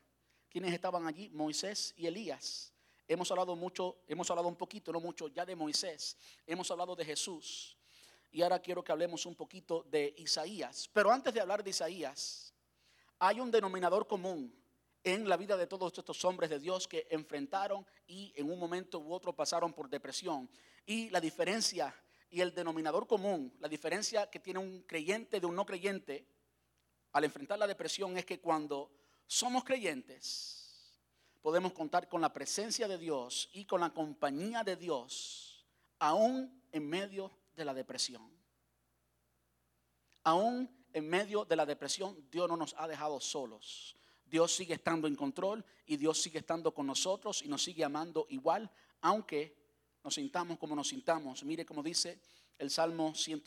¿Quiénes 0.50 0.74
estaban 0.74 1.06
allí? 1.06 1.30
Moisés 1.30 1.94
y 1.96 2.08
Elías. 2.08 2.74
Hemos 3.08 3.30
hablado 3.32 3.56
mucho, 3.56 3.98
hemos 4.08 4.30
hablado 4.30 4.48
un 4.48 4.56
poquito, 4.56 4.92
no 4.92 5.00
mucho, 5.00 5.28
ya 5.28 5.46
de 5.46 5.56
Moisés. 5.56 6.18
Hemos 6.46 6.70
hablado 6.72 6.96
de 6.96 7.06
Jesús. 7.06 7.78
Y 8.32 8.42
ahora 8.42 8.60
quiero 8.60 8.84
que 8.84 8.92
hablemos 8.92 9.26
un 9.26 9.36
poquito 9.36 9.84
de 9.90 10.14
Isaías. 10.18 10.90
Pero 10.92 11.12
antes 11.12 11.34
de 11.34 11.42
hablar 11.42 11.64
de 11.64 11.70
Isaías, 11.70 12.54
hay 13.20 13.40
un 13.40 13.52
denominador 13.52 14.08
común 14.08 14.54
en 15.04 15.28
la 15.30 15.38
vida 15.38 15.56
de 15.56 15.68
todos 15.68 15.98
estos 15.98 16.24
hombres 16.26 16.50
de 16.50 16.60
Dios 16.60 16.88
que 16.88 17.08
enfrentaron 17.10 17.86
y 18.08 18.34
en 18.36 18.52
un 18.52 18.60
momento 18.60 19.00
u 19.00 19.14
otro 19.14 19.34
pasaron 19.34 19.74
por 19.74 19.90
depresión. 19.90 20.50
Y 20.86 21.10
la 21.10 21.22
diferencia 21.22 21.94
y 22.30 22.42
el 22.42 22.54
denominador 22.54 23.08
común, 23.08 23.54
la 23.60 23.68
diferencia 23.68 24.30
que 24.30 24.40
tiene 24.40 24.60
un 24.60 24.82
creyente 24.84 25.40
de 25.40 25.46
un 25.46 25.56
no 25.56 25.66
creyente 25.66 26.26
al 27.12 27.24
enfrentar 27.24 27.58
la 27.58 27.68
depresión 27.68 28.18
es 28.18 28.26
que 28.26 28.40
cuando 28.40 28.92
somos 29.30 29.64
creyentes, 29.64 30.98
podemos 31.44 31.72
contar 31.74 32.10
con 32.10 32.20
la 32.20 32.34
presencia 32.34 32.88
de 32.88 32.98
Dios 32.98 33.48
y 33.54 33.66
con 33.66 33.80
la 33.80 33.92
compañía 33.92 34.64
de 34.64 34.76
Dios, 34.76 35.68
aún 36.00 36.64
en 36.72 36.90
medio 36.90 37.32
de 37.56 37.64
la 37.64 37.76
depresión. 37.76 38.28
Aún 40.24 40.68
en 40.94 41.08
medio 41.08 41.46
de 41.46 41.56
la 41.56 41.68
depresión, 41.68 42.28
Dios 42.32 42.50
no 42.50 42.58
nos 42.58 42.74
ha 42.76 42.88
dejado 42.88 43.22
solos. 43.22 43.96
Dios 44.26 44.52
sigue 44.52 44.74
estando 44.74 45.08
en 45.08 45.16
control 45.16 45.64
y 45.86 45.98
Dios 45.98 46.20
sigue 46.20 46.40
estando 46.40 46.74
con 46.74 46.88
nosotros 46.88 47.44
y 47.44 47.48
nos 47.48 47.62
sigue 47.62 47.84
amando 47.84 48.26
igual, 48.30 48.72
aunque 49.02 49.56
nos 50.04 50.16
sintamos 50.16 50.58
como 50.58 50.76
nos 50.76 50.88
sintamos. 50.88 51.44
Mire 51.44 51.68
como 51.68 51.84
dice 51.84 52.20
el 52.58 52.72
Salmo 52.72 53.14
100, 53.14 53.44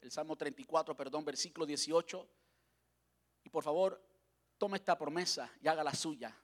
el 0.00 0.10
Salmo 0.10 0.34
34, 0.34 0.96
perdón, 0.96 1.26
versículo 1.26 1.66
18. 1.66 2.26
Y 3.44 3.50
por 3.50 3.62
favor, 3.62 4.02
tome 4.58 4.78
esta 4.78 4.96
promesa 4.96 5.50
y 5.60 5.68
haga 5.68 5.84
la 5.84 5.94
suya. 5.94 6.34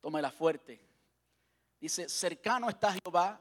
Tómela 0.00 0.30
fuerte. 0.30 0.80
Dice, 1.80 2.08
cercano 2.08 2.68
está 2.68 2.92
Jehová 2.92 3.40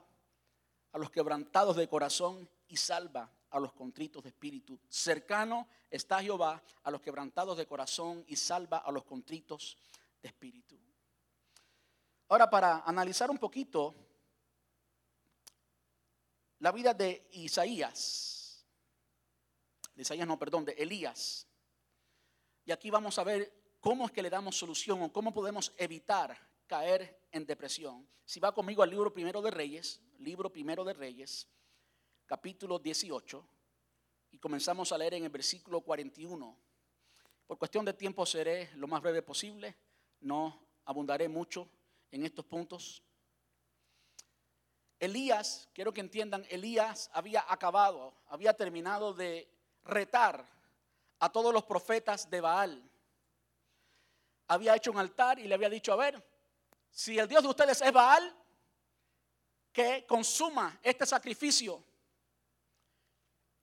a 0.91 0.97
los 0.97 1.09
quebrantados 1.11 1.75
de 1.75 1.87
corazón 1.87 2.49
y 2.67 2.77
salva 2.77 3.29
a 3.49 3.59
los 3.59 3.73
contritos 3.73 4.23
de 4.23 4.29
espíritu. 4.29 4.79
Cercano 4.89 5.67
está 5.89 6.21
Jehová 6.21 6.61
a 6.83 6.91
los 6.91 7.01
quebrantados 7.01 7.57
de 7.57 7.65
corazón 7.65 8.23
y 8.27 8.35
salva 8.35 8.79
a 8.79 8.91
los 8.91 9.03
contritos 9.03 9.77
de 10.21 10.27
espíritu. 10.29 10.77
Ahora, 12.27 12.49
para 12.49 12.79
analizar 12.79 13.29
un 13.29 13.37
poquito 13.37 13.93
la 16.59 16.71
vida 16.71 16.93
de 16.93 17.27
Isaías, 17.31 18.65
de 19.93 20.01
Isaías 20.01 20.27
no, 20.27 20.37
perdón, 20.37 20.65
de 20.65 20.73
Elías. 20.73 21.47
Y 22.65 22.71
aquí 22.71 22.89
vamos 22.89 23.19
a 23.19 23.23
ver 23.23 23.53
cómo 23.79 24.07
es 24.07 24.11
que 24.11 24.23
le 24.23 24.29
damos 24.29 24.57
solución 24.57 25.03
o 25.03 25.13
cómo 25.13 25.31
podemos 25.31 25.71
evitar 25.77 26.35
caer 26.65 27.27
en 27.31 27.45
depresión. 27.45 28.07
Si 28.25 28.39
va 28.39 28.51
conmigo 28.51 28.81
al 28.81 28.89
libro 28.89 29.13
primero 29.13 29.39
de 29.41 29.51
Reyes, 29.51 30.01
libro 30.17 30.51
primero 30.51 30.83
de 30.83 30.93
Reyes, 30.93 31.47
capítulo 32.25 32.79
18, 32.79 33.47
y 34.31 34.39
comenzamos 34.39 34.91
a 34.91 34.97
leer 34.97 35.13
en 35.13 35.25
el 35.25 35.29
versículo 35.29 35.81
41. 35.81 36.57
Por 37.45 37.57
cuestión 37.59 37.85
de 37.85 37.93
tiempo 37.93 38.25
seré 38.25 38.71
lo 38.75 38.87
más 38.87 39.03
breve 39.03 39.21
posible, 39.21 39.75
no 40.21 40.67
abundaré 40.85 41.29
mucho 41.29 41.69
en 42.09 42.25
estos 42.25 42.45
puntos. 42.45 43.03
Elías, 44.99 45.69
quiero 45.71 45.93
que 45.93 46.01
entiendan, 46.01 46.47
Elías 46.49 47.11
había 47.13 47.45
acabado, 47.47 48.15
había 48.25 48.55
terminado 48.55 49.13
de 49.13 49.47
retar 49.83 50.54
a 51.19 51.31
todos 51.31 51.53
los 51.53 51.63
profetas 51.63 52.29
de 52.29 52.41
Baal. 52.41 52.83
Había 54.47 54.75
hecho 54.75 54.91
un 54.91 54.97
altar 54.97 55.39
y 55.39 55.47
le 55.47 55.55
había 55.55 55.69
dicho, 55.69 55.93
a 55.93 55.95
ver, 55.95 56.23
si 56.91 57.17
el 57.17 57.27
Dios 57.27 57.43
de 57.43 57.49
ustedes 57.49 57.81
es 57.81 57.91
Baal, 57.91 58.35
que 59.71 60.05
consuma 60.05 60.79
este 60.81 61.05
sacrificio. 61.05 61.83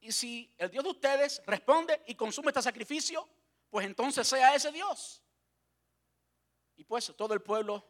Y 0.01 0.12
si 0.12 0.53
el 0.59 0.71
Dios 0.71 0.85
de 0.85 0.91
ustedes 0.91 1.43
responde 1.47 2.03
y 2.07 2.15
consume 2.15 2.49
este 2.49 2.61
sacrificio, 2.61 3.27
pues 3.71 3.87
entonces 3.87 4.27
sea 4.27 4.55
ese 4.55 4.71
Dios. 4.71 5.23
Y 6.77 6.85
pues 6.85 7.12
todo 7.17 7.33
el 7.33 7.41
pueblo 7.41 7.83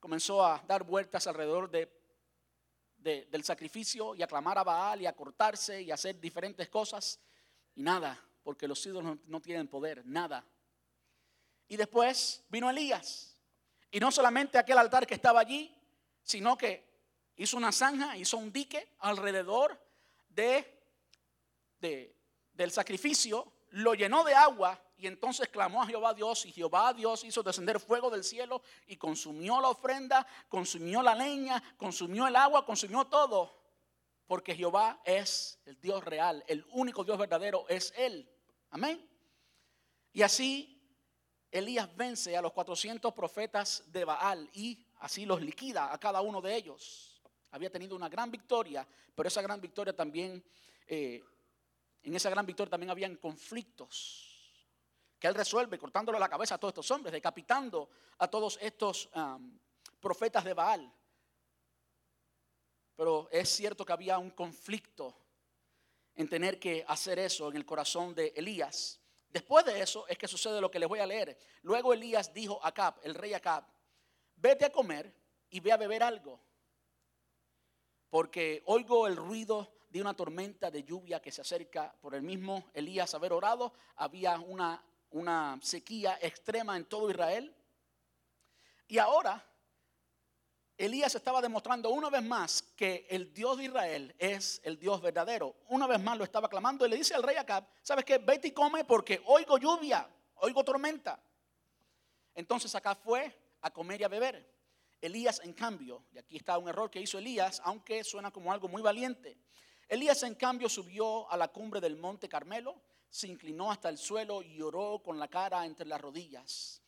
comenzó 0.00 0.44
a 0.44 0.60
dar 0.66 0.82
vueltas 0.82 1.26
alrededor 1.28 1.70
de, 1.70 1.88
del 2.96 3.44
sacrificio 3.44 4.16
y 4.16 4.22
a 4.22 4.26
clamar 4.26 4.58
a 4.58 4.64
Baal 4.64 5.02
y 5.02 5.06
a 5.06 5.14
cortarse 5.14 5.82
y 5.82 5.90
a 5.90 5.94
hacer 5.94 6.18
diferentes 6.18 6.68
cosas. 6.68 7.20
Y 7.76 7.82
nada, 7.82 8.18
porque 8.42 8.68
los 8.68 8.84
ídolos 8.84 9.18
no, 9.26 9.40
tienen 9.40 9.68
poder, 9.68 10.04
nada. 10.04 10.44
Y 11.68 11.76
después 11.76 12.44
vino 12.48 12.68
Elías. 12.68 13.36
Y 13.90 14.00
no 14.00 14.10
solamente 14.10 14.58
aquel 14.58 14.78
altar 14.78 15.06
que 15.06 15.14
estaba 15.14 15.40
allí, 15.40 15.74
sino 16.22 16.56
que 16.56 16.84
hizo 17.36 17.56
una 17.56 17.72
zanja, 17.72 18.16
hizo 18.16 18.36
un 18.36 18.52
dique 18.52 18.94
alrededor 19.00 19.78
de, 20.28 20.80
del 21.80 22.70
sacrificio, 22.70 23.52
lo 23.70 23.94
llenó 23.94 24.24
de 24.24 24.34
agua 24.34 24.80
y 24.96 25.06
entonces 25.06 25.48
clamó 25.48 25.82
a 25.82 25.86
Jehová 25.86 26.14
Dios 26.14 26.46
y 26.46 26.52
Jehová 26.52 26.92
Dios 26.92 27.24
hizo 27.24 27.42
descender 27.42 27.80
fuego 27.80 28.10
del 28.10 28.22
cielo 28.22 28.62
y 28.86 28.96
consumió 28.96 29.60
la 29.60 29.68
ofrenda, 29.68 30.26
consumió 30.48 31.02
la 31.02 31.14
leña, 31.14 31.62
consumió 31.76 32.26
el 32.26 32.36
agua, 32.36 32.64
consumió 32.64 33.04
todo. 33.06 33.61
Porque 34.32 34.54
Jehová 34.54 34.98
es 35.04 35.58
el 35.66 35.78
Dios 35.78 36.02
real, 36.02 36.42
el 36.46 36.64
único 36.70 37.04
Dios 37.04 37.18
verdadero 37.18 37.68
es 37.68 37.92
Él. 37.94 38.26
Amén. 38.70 39.06
Y 40.10 40.22
así 40.22 40.82
Elías 41.50 41.94
vence 41.94 42.34
a 42.34 42.40
los 42.40 42.50
400 42.52 43.12
profetas 43.12 43.84
de 43.92 44.06
Baal 44.06 44.48
y 44.54 44.86
así 45.00 45.26
los 45.26 45.42
liquida 45.42 45.92
a 45.92 46.00
cada 46.00 46.22
uno 46.22 46.40
de 46.40 46.56
ellos. 46.56 47.22
Había 47.50 47.68
tenido 47.68 47.94
una 47.94 48.08
gran 48.08 48.30
victoria, 48.30 48.88
pero 49.14 49.28
esa 49.28 49.42
gran 49.42 49.60
victoria 49.60 49.94
también, 49.94 50.42
eh, 50.86 51.22
en 52.02 52.14
esa 52.14 52.30
gran 52.30 52.46
victoria 52.46 52.70
también 52.70 52.88
habían 52.88 53.16
conflictos 53.16 54.66
que 55.18 55.26
él 55.26 55.34
resuelve 55.34 55.78
cortándole 55.78 56.18
la 56.18 56.30
cabeza 56.30 56.54
a 56.54 56.58
todos 56.58 56.72
estos 56.72 56.90
hombres, 56.90 57.12
decapitando 57.12 57.90
a 58.16 58.28
todos 58.28 58.58
estos 58.62 59.10
profetas 60.00 60.42
de 60.42 60.54
Baal. 60.54 60.90
Pero 62.96 63.28
es 63.30 63.48
cierto 63.48 63.84
que 63.84 63.92
había 63.92 64.18
un 64.18 64.30
conflicto 64.30 65.16
en 66.14 66.28
tener 66.28 66.58
que 66.58 66.84
hacer 66.86 67.18
eso 67.18 67.48
en 67.50 67.56
el 67.56 67.64
corazón 67.64 68.14
de 68.14 68.32
Elías. 68.36 69.00
Después 69.28 69.64
de 69.64 69.80
eso 69.80 70.06
es 70.08 70.18
que 70.18 70.28
sucede 70.28 70.60
lo 70.60 70.70
que 70.70 70.78
les 70.78 70.88
voy 70.88 70.98
a 70.98 71.06
leer. 71.06 71.38
Luego 71.62 71.92
Elías 71.92 72.32
dijo 72.34 72.60
a 72.62 72.68
Acab, 72.68 73.00
el 73.02 73.14
rey 73.14 73.32
Acab, 73.32 73.64
vete 74.36 74.66
a 74.66 74.70
comer 74.70 75.14
y 75.48 75.60
ve 75.60 75.72
a 75.72 75.76
beber 75.76 76.02
algo, 76.02 76.38
porque 78.10 78.62
oigo 78.66 79.06
el 79.06 79.16
ruido 79.16 79.72
de 79.88 80.00
una 80.00 80.14
tormenta 80.14 80.70
de 80.70 80.84
lluvia 80.84 81.20
que 81.20 81.30
se 81.30 81.42
acerca 81.42 81.94
por 82.00 82.14
el 82.14 82.22
mismo 82.22 82.70
Elías 82.72 83.14
haber 83.14 83.32
orado. 83.32 83.74
Había 83.96 84.38
una, 84.38 84.82
una 85.10 85.58
sequía 85.62 86.18
extrema 86.20 86.76
en 86.76 86.86
todo 86.86 87.10
Israel. 87.10 87.54
Y 88.88 88.98
ahora 88.98 89.42
Elías 90.78 91.14
estaba 91.14 91.40
demostrando 91.40 91.90
una 91.90 92.10
vez 92.10 92.22
más 92.22 92.62
que 92.76 93.06
el 93.10 93.32
Dios 93.32 93.58
de 93.58 93.64
Israel 93.64 94.14
es 94.18 94.60
el 94.64 94.78
Dios 94.78 95.00
verdadero. 95.00 95.54
Una 95.68 95.86
vez 95.86 96.00
más 96.00 96.18
lo 96.18 96.24
estaba 96.24 96.48
clamando 96.48 96.86
y 96.86 96.90
le 96.90 96.96
dice 96.96 97.14
al 97.14 97.22
rey 97.22 97.36
Acab, 97.36 97.66
¿sabes 97.82 98.04
qué? 98.04 98.18
Vete 98.18 98.48
y 98.48 98.52
come 98.52 98.84
porque 98.84 99.22
oigo 99.26 99.58
lluvia, 99.58 100.08
oigo 100.36 100.64
tormenta. 100.64 101.22
Entonces 102.34 102.74
acá 102.74 102.94
fue 102.94 103.32
a 103.60 103.70
comer 103.70 104.00
y 104.00 104.04
a 104.04 104.08
beber. 104.08 104.52
Elías, 105.00 105.40
en 105.42 105.52
cambio, 105.52 106.04
y 106.12 106.18
aquí 106.18 106.36
está 106.36 106.56
un 106.58 106.68
error 106.68 106.90
que 106.90 107.00
hizo 107.00 107.18
Elías, 107.18 107.60
aunque 107.64 108.04
suena 108.04 108.30
como 108.30 108.52
algo 108.52 108.68
muy 108.68 108.82
valiente. 108.82 109.36
Elías, 109.88 110.22
en 110.22 110.36
cambio, 110.36 110.68
subió 110.68 111.30
a 111.30 111.36
la 111.36 111.48
cumbre 111.48 111.80
del 111.80 111.96
monte 111.96 112.28
Carmelo, 112.28 112.80
se 113.10 113.26
inclinó 113.26 113.70
hasta 113.70 113.88
el 113.88 113.98
suelo 113.98 114.42
y 114.42 114.54
lloró 114.54 115.02
con 115.02 115.18
la 115.18 115.28
cara 115.28 115.66
entre 115.66 115.86
las 115.86 116.00
rodillas. 116.00 116.80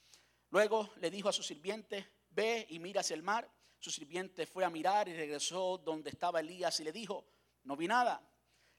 Luego 0.51 0.91
le 0.97 1.11
dijo 1.11 1.29
a 1.29 1.33
su 1.33 1.43
sirviente, 1.43 2.09
ve 2.31 2.67
y 2.71 2.79
mira 2.79 3.01
hacia 3.01 3.15
el 3.15 3.23
mar. 3.23 3.51
Su 3.85 3.91
sirviente 3.91 4.47
fue 4.47 4.65
a 4.65 4.71
mirar 4.71 5.11
y 5.11 5.15
regresó 5.15 5.77
donde 5.77 6.09
estaba 6.09 6.41
Elías 6.41 6.81
y 6.81 6.85
le 6.85 6.91
dijo, 6.91 7.27
no 7.65 7.77
vi 7.77 7.87
nada. 7.87 8.27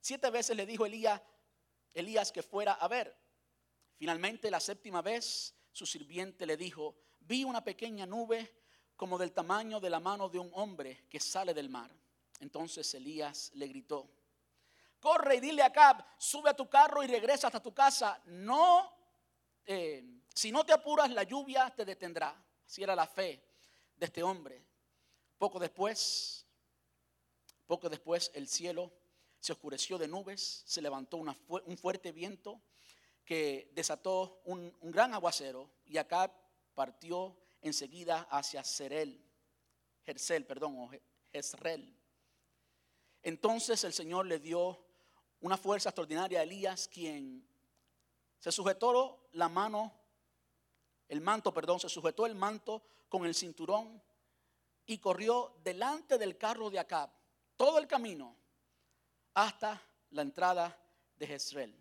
Siete 0.02 0.32
veces 0.32 0.58
le 0.58 0.66
dijo 0.66 0.84
Elías, 0.84 1.22
Elías 1.94 2.32
que 2.32 2.42
fuera 2.42 2.74
a 2.74 2.88
ver. 2.88 3.16
Finalmente, 3.98 4.50
la 4.50 4.60
séptima 4.60 5.04
vez, 5.04 5.54
su 5.72 5.86
sirviente 5.86 6.48
le 6.48 6.58
dijo, 6.58 6.96
vi 7.20 7.44
una 7.44 7.64
pequeña 7.64 8.08
nube 8.08 8.52
como 8.96 9.20
del 9.20 9.32
tamaño 9.32 9.80
de 9.80 9.92
la 9.92 10.00
mano 10.00 10.28
de 10.28 10.40
un 10.40 10.50
hombre 10.56 11.06
que 11.08 11.20
sale 11.20 11.54
del 11.54 11.70
mar. 11.70 11.92
Entonces 12.40 12.92
Elías 12.96 13.52
le 13.54 13.68
gritó, 13.68 14.10
corre 15.00 15.36
y 15.36 15.40
dile 15.40 15.62
a 15.62 15.68
Acab, 15.68 16.04
sube 16.18 16.50
a 16.50 16.56
tu 16.56 16.68
carro 16.68 17.04
y 17.04 17.08
regresa 17.08 17.46
hasta 17.46 17.62
tu 17.62 17.76
casa. 17.76 18.20
No, 18.26 18.92
eh, 19.68 20.04
si 20.34 20.52
no 20.52 20.66
te 20.66 20.74
apuras, 20.74 21.12
la 21.12 21.22
lluvia 21.22 21.72
te 21.76 21.86
detendrá. 21.86 22.44
Así 22.66 22.82
era 22.82 22.96
la 22.96 23.06
fe 23.06 23.40
de 23.96 24.08
este 24.08 24.24
hombre. 24.24 24.66
Poco 25.38 25.60
después, 25.60 26.46
poco 27.66 27.90
después 27.90 28.32
el 28.34 28.48
cielo 28.48 28.92
se 29.40 29.52
oscureció 29.52 29.98
de 29.98 30.08
nubes, 30.08 30.64
se 30.66 30.82
levantó 30.82 31.18
un 31.18 31.78
fuerte 31.78 32.12
viento 32.12 32.62
que 33.26 33.72
desató 33.74 34.42
un, 34.46 34.74
gran 34.82 35.14
aguacero 35.14 35.70
y 35.86 35.98
Acab 35.98 36.32
partió 36.74 37.36
enseguida 37.62 38.28
hacia 38.30 38.64
Serel, 38.64 39.20
Jersel, 40.06 40.46
perdón, 40.46 40.78
o 40.80 40.90
Jezreel. 41.32 41.96
Entonces 43.24 43.84
el 43.84 43.94
Señor 43.94 44.28
le 44.28 44.40
dio 44.40 44.80
una 45.42 45.58
fuerza 45.58 45.90
extraordinaria 45.90 46.40
a 46.40 46.44
Elías, 46.44 46.88
quien 46.88 47.46
se 48.40 48.52
sujetó 48.52 49.28
la 49.34 49.50
mano, 49.50 49.92
el 51.10 51.22
manto, 51.22 51.54
perdón, 51.54 51.80
se 51.80 51.90
sujetó 51.90 52.26
el 52.26 52.36
manto 52.36 52.84
con 53.10 53.26
el 53.26 53.34
cinturón 53.34 54.02
y 54.86 54.98
corrió 55.00 55.58
delante 55.64 56.18
del 56.18 56.38
carro 56.38 56.70
de 56.70 56.80
Acab 56.80 57.10
todo 57.58 57.80
el 57.80 57.88
camino 57.88 58.36
hasta 59.34 59.82
la 60.12 60.22
entrada 60.22 60.78
de 61.16 61.28
Jezreel. 61.28 61.76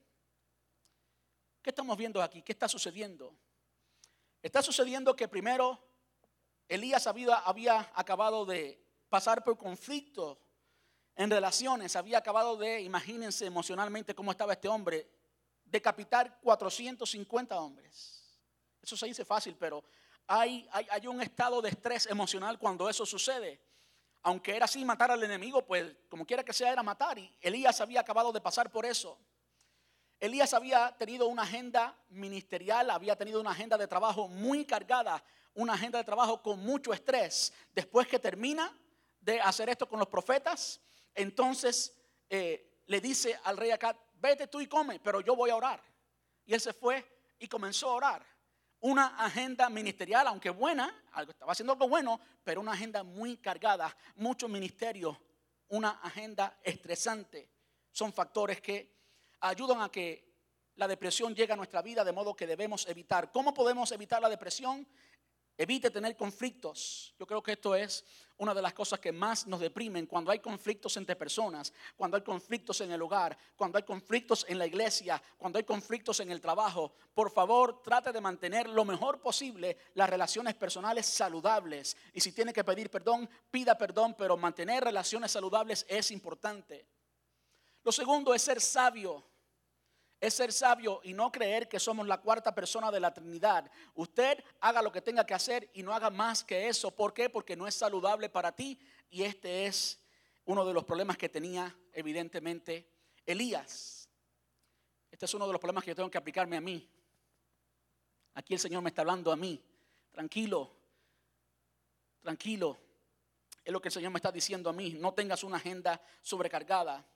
¿Qué 1.63 1.71
estamos 1.71 1.97
viendo 1.97 2.23
aquí? 2.23 2.43
¿Qué 2.43 2.53
está 2.53 2.69
sucediendo? 2.69 3.35
Está 4.43 4.63
sucediendo 4.63 5.17
que 5.17 5.29
primero 5.29 5.83
Elías 6.69 7.07
había, 7.07 7.91
acabado 7.95 8.45
de 8.45 8.83
pasar 9.09 9.43
por 9.45 9.57
conflictos 9.57 10.39
en 11.17 11.31
relaciones, 11.31 11.97
había 11.97 12.19
acabado 12.19 12.57
de, 12.57 12.81
imagínense 12.81 13.47
emocionalmente 13.47 14.15
cómo 14.15 14.33
estaba 14.33 14.55
este 14.55 14.69
hombre, 14.69 15.09
decapitar 15.65 16.41
450 16.41 17.59
hombres. 17.59 18.39
Eso 18.83 18.97
se 18.97 19.07
dice 19.07 19.25
fácil, 19.25 19.57
pero 19.57 19.85
hay, 20.27 20.69
hay, 20.73 20.87
hay, 20.91 21.07
un 21.07 21.21
estado 21.21 21.61
de 21.61 21.71
estrés 21.71 22.07
emocional 22.07 22.59
cuando 22.59 22.89
eso 22.89 23.05
sucede. 23.05 23.61
Aunque 24.23 24.57
era 24.57 24.65
así 24.65 24.85
matar 24.85 25.11
al 25.11 25.23
enemigo, 25.23 25.65
pues 25.65 25.95
como 26.09 26.25
quiera 26.25 26.43
que 26.43 26.53
sea 26.53 26.73
era 26.73 26.83
matar. 26.83 27.19
Y 27.19 27.31
Elías 27.41 27.81
había 27.81 28.01
acabado 28.01 28.33
de 28.33 28.41
pasar 28.41 28.71
por 28.71 28.87
eso. 28.87 29.19
Elías 30.19 30.55
había 30.55 30.97
tenido 30.97 31.29
una 31.29 31.43
agenda 31.43 31.95
ministerial, 32.09 32.89
había 32.89 33.17
tenido 33.17 33.41
una 33.41 33.51
agenda 33.51 33.77
de 33.77 33.87
trabajo 33.87 34.29
muy 34.29 34.65
cargada, 34.65 35.23
una 35.53 35.75
agenda 35.75 35.99
de 35.99 36.05
trabajo 36.05 36.41
con 36.41 36.61
mucho 36.61 36.95
estrés. 36.95 37.53
Después 37.75 38.09
que 38.09 38.19
termina 38.19 38.73
de 39.21 39.41
hacer 39.41 39.69
esto 39.69 39.87
con 39.87 39.99
los 39.99 40.09
profetas, 40.09 40.81
entonces 41.15 41.95
eh, 42.31 42.81
le 42.87 43.01
dice 43.01 43.39
al 43.45 43.57
rey 43.57 43.71
acá, 43.71 43.95
vete 44.15 44.47
tú 44.47 44.61
y 44.61 44.67
come, 44.67 45.01
pero 45.01 45.21
yo 45.21 45.37
voy 45.37 45.51
a 45.51 45.57
orar. 45.57 45.83
Y 46.47 46.55
él 46.55 46.61
se 46.61 46.73
fue 46.73 47.05
y 47.39 47.47
comenzó 47.47 47.91
a 47.91 47.95
orar. 47.95 48.34
Una 48.85 49.17
agenda 49.17 49.71
ministerial, 49.71 50.27
aunque 50.27 50.51
buena, 50.51 50.95
estaba 51.27 51.53
haciendo 51.53 51.73
algo 51.73 51.89
bueno, 51.89 52.21
pero 52.45 52.61
una 52.61 52.73
agenda 52.73 53.03
muy 53.03 53.39
cargada, 53.39 53.97
mucho 54.17 54.47
ministerio, 54.47 55.19
una 55.69 56.01
agenda 56.03 56.59
estresante. 56.63 57.49
Son 57.91 58.13
factores 58.13 58.61
que 58.61 58.95
ayudan 59.41 59.81
a 59.81 59.89
que 59.89 60.35
la 60.75 60.87
depresión 60.87 61.35
llegue 61.35 61.55
a 61.55 61.57
nuestra 61.57 61.81
vida 61.81 62.05
de 62.05 62.13
modo 62.13 62.37
que 62.37 62.47
debemos 62.47 62.87
evitar. 62.87 63.33
¿Cómo 63.33 63.55
podemos 63.55 63.91
evitar 63.91 64.21
la 64.21 64.29
depresión? 64.29 64.87
Evite 65.57 65.91
tener 65.91 66.17
conflictos. 66.17 67.15
Yo 67.17 67.27
creo 67.27 67.41
que 67.41 67.53
esto 67.53 67.77
es 67.77 68.05
una 68.39 68.53
de 68.53 68.61
las 68.61 68.75
cosas 68.75 68.99
que 68.99 69.13
más 69.13 69.47
nos 69.47 69.61
deprimen 69.61 70.07
cuando 70.07 70.33
hay 70.33 70.41
conflictos 70.41 70.97
entre 70.97 71.15
personas, 71.15 71.73
cuando 71.97 72.17
hay 72.17 72.25
conflictos 72.25 72.81
en 72.81 72.91
el 72.91 73.01
hogar, 73.01 73.39
cuando 73.55 73.79
hay 73.79 73.85
conflictos 73.85 74.45
en 74.49 74.59
la 74.59 74.67
iglesia, 74.67 75.23
cuando 75.39 75.59
hay 75.59 75.65
conflictos 75.65 76.19
en 76.19 76.33
el 76.33 76.41
trabajo. 76.41 76.93
Por 77.15 77.31
favor, 77.31 77.83
trate 77.83 78.11
de 78.11 78.21
mantener 78.21 78.69
lo 78.69 78.85
mejor 78.85 79.21
posible 79.21 79.79
las 79.95 80.11
relaciones 80.11 80.55
personales 80.55 81.07
saludables. 81.07 81.97
Y 82.13 82.21
si 82.21 82.33
tiene 82.33 82.53
que 82.53 82.65
pedir 82.65 82.91
perdón, 82.91 83.31
pida 83.51 83.79
perdón, 83.79 84.15
pero 84.19 84.37
mantener 84.37 84.83
relaciones 84.83 85.31
saludables 85.31 85.87
es 85.89 86.11
importante. 86.11 86.85
Lo 87.85 87.93
segundo 87.93 88.35
es 88.35 88.43
ser 88.43 88.61
sabio 88.61 89.23
es 90.27 90.35
ser 90.35 90.53
sabio 90.53 91.01
y 91.05 91.13
no 91.13 91.31
creer 91.31 91.69
que 91.69 91.79
somos 91.79 92.07
la 92.07 92.19
cuarta 92.19 92.55
persona 92.55 92.91
de 92.91 93.01
la 93.01 93.13
Trinidad. 93.13 93.71
Usted 93.95 94.43
haga 94.61 94.81
lo 94.81 94.91
que 94.91 95.03
tenga 95.03 95.27
que 95.27 95.35
hacer 95.35 95.71
y 95.75 95.83
no 95.83 95.93
haga 95.93 96.11
más 96.11 96.43
que 96.43 96.69
eso. 96.69 96.91
¿Por 96.91 97.13
qué? 97.13 97.29
Porque 97.29 97.57
no 97.57 97.67
es 97.67 97.75
saludable 97.75 98.29
para 98.29 98.53
ti 98.53 98.79
y 99.11 99.23
este 99.23 99.67
es 99.67 100.01
uno 100.47 100.65
de 100.65 100.73
los 100.73 100.85
problemas 100.85 101.19
que 101.19 101.29
tenía 101.29 101.77
evidentemente 101.93 102.89
Elías. 103.27 104.09
Este 105.11 105.27
es 105.27 105.35
uno 105.35 105.47
de 105.47 105.53
los 105.53 105.61
problemas 105.61 105.85
que 105.85 105.91
yo 105.91 105.97
tengo 105.97 106.11
que 106.11 106.19
aplicarme 106.19 106.57
a 106.57 106.61
mí. 106.61 106.89
Aquí 108.35 108.55
el 108.55 108.61
Señor 108.61 108.83
me 108.83 108.89
está 108.89 109.03
hablando 109.03 109.31
a 109.31 109.37
mí. 109.37 109.63
Tranquilo, 110.11 110.71
tranquilo. 112.21 112.79
Es 113.65 113.73
lo 113.73 113.81
que 113.81 113.89
el 113.89 113.93
Señor 113.93 114.11
me 114.11 114.19
está 114.19 114.33
diciendo 114.33 114.71
a 114.71 114.73
mí. 114.73 114.97
No 114.99 115.15
tengas 115.15 115.45
una 115.45 115.57
agenda 115.57 116.01
sobrecargada. 116.23 117.07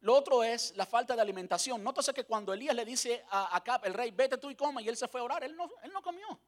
Lo 0.00 0.14
otro 0.14 0.44
es 0.44 0.76
la 0.76 0.86
falta 0.86 1.16
de 1.16 1.22
alimentación. 1.22 1.82
Nótese 1.82 2.14
que 2.14 2.24
cuando 2.24 2.52
Elías 2.52 2.74
le 2.74 2.84
dice 2.84 3.24
a 3.30 3.56
Acab, 3.56 3.84
el 3.84 3.94
rey, 3.94 4.10
vete 4.12 4.38
tú 4.38 4.50
y 4.50 4.54
coma, 4.54 4.80
y 4.80 4.88
él 4.88 4.96
se 4.96 5.08
fue 5.08 5.20
a 5.20 5.24
orar, 5.24 5.42
él 5.42 5.56
no, 5.56 5.68
él 5.82 5.92
no 5.92 6.02
comió. 6.02 6.40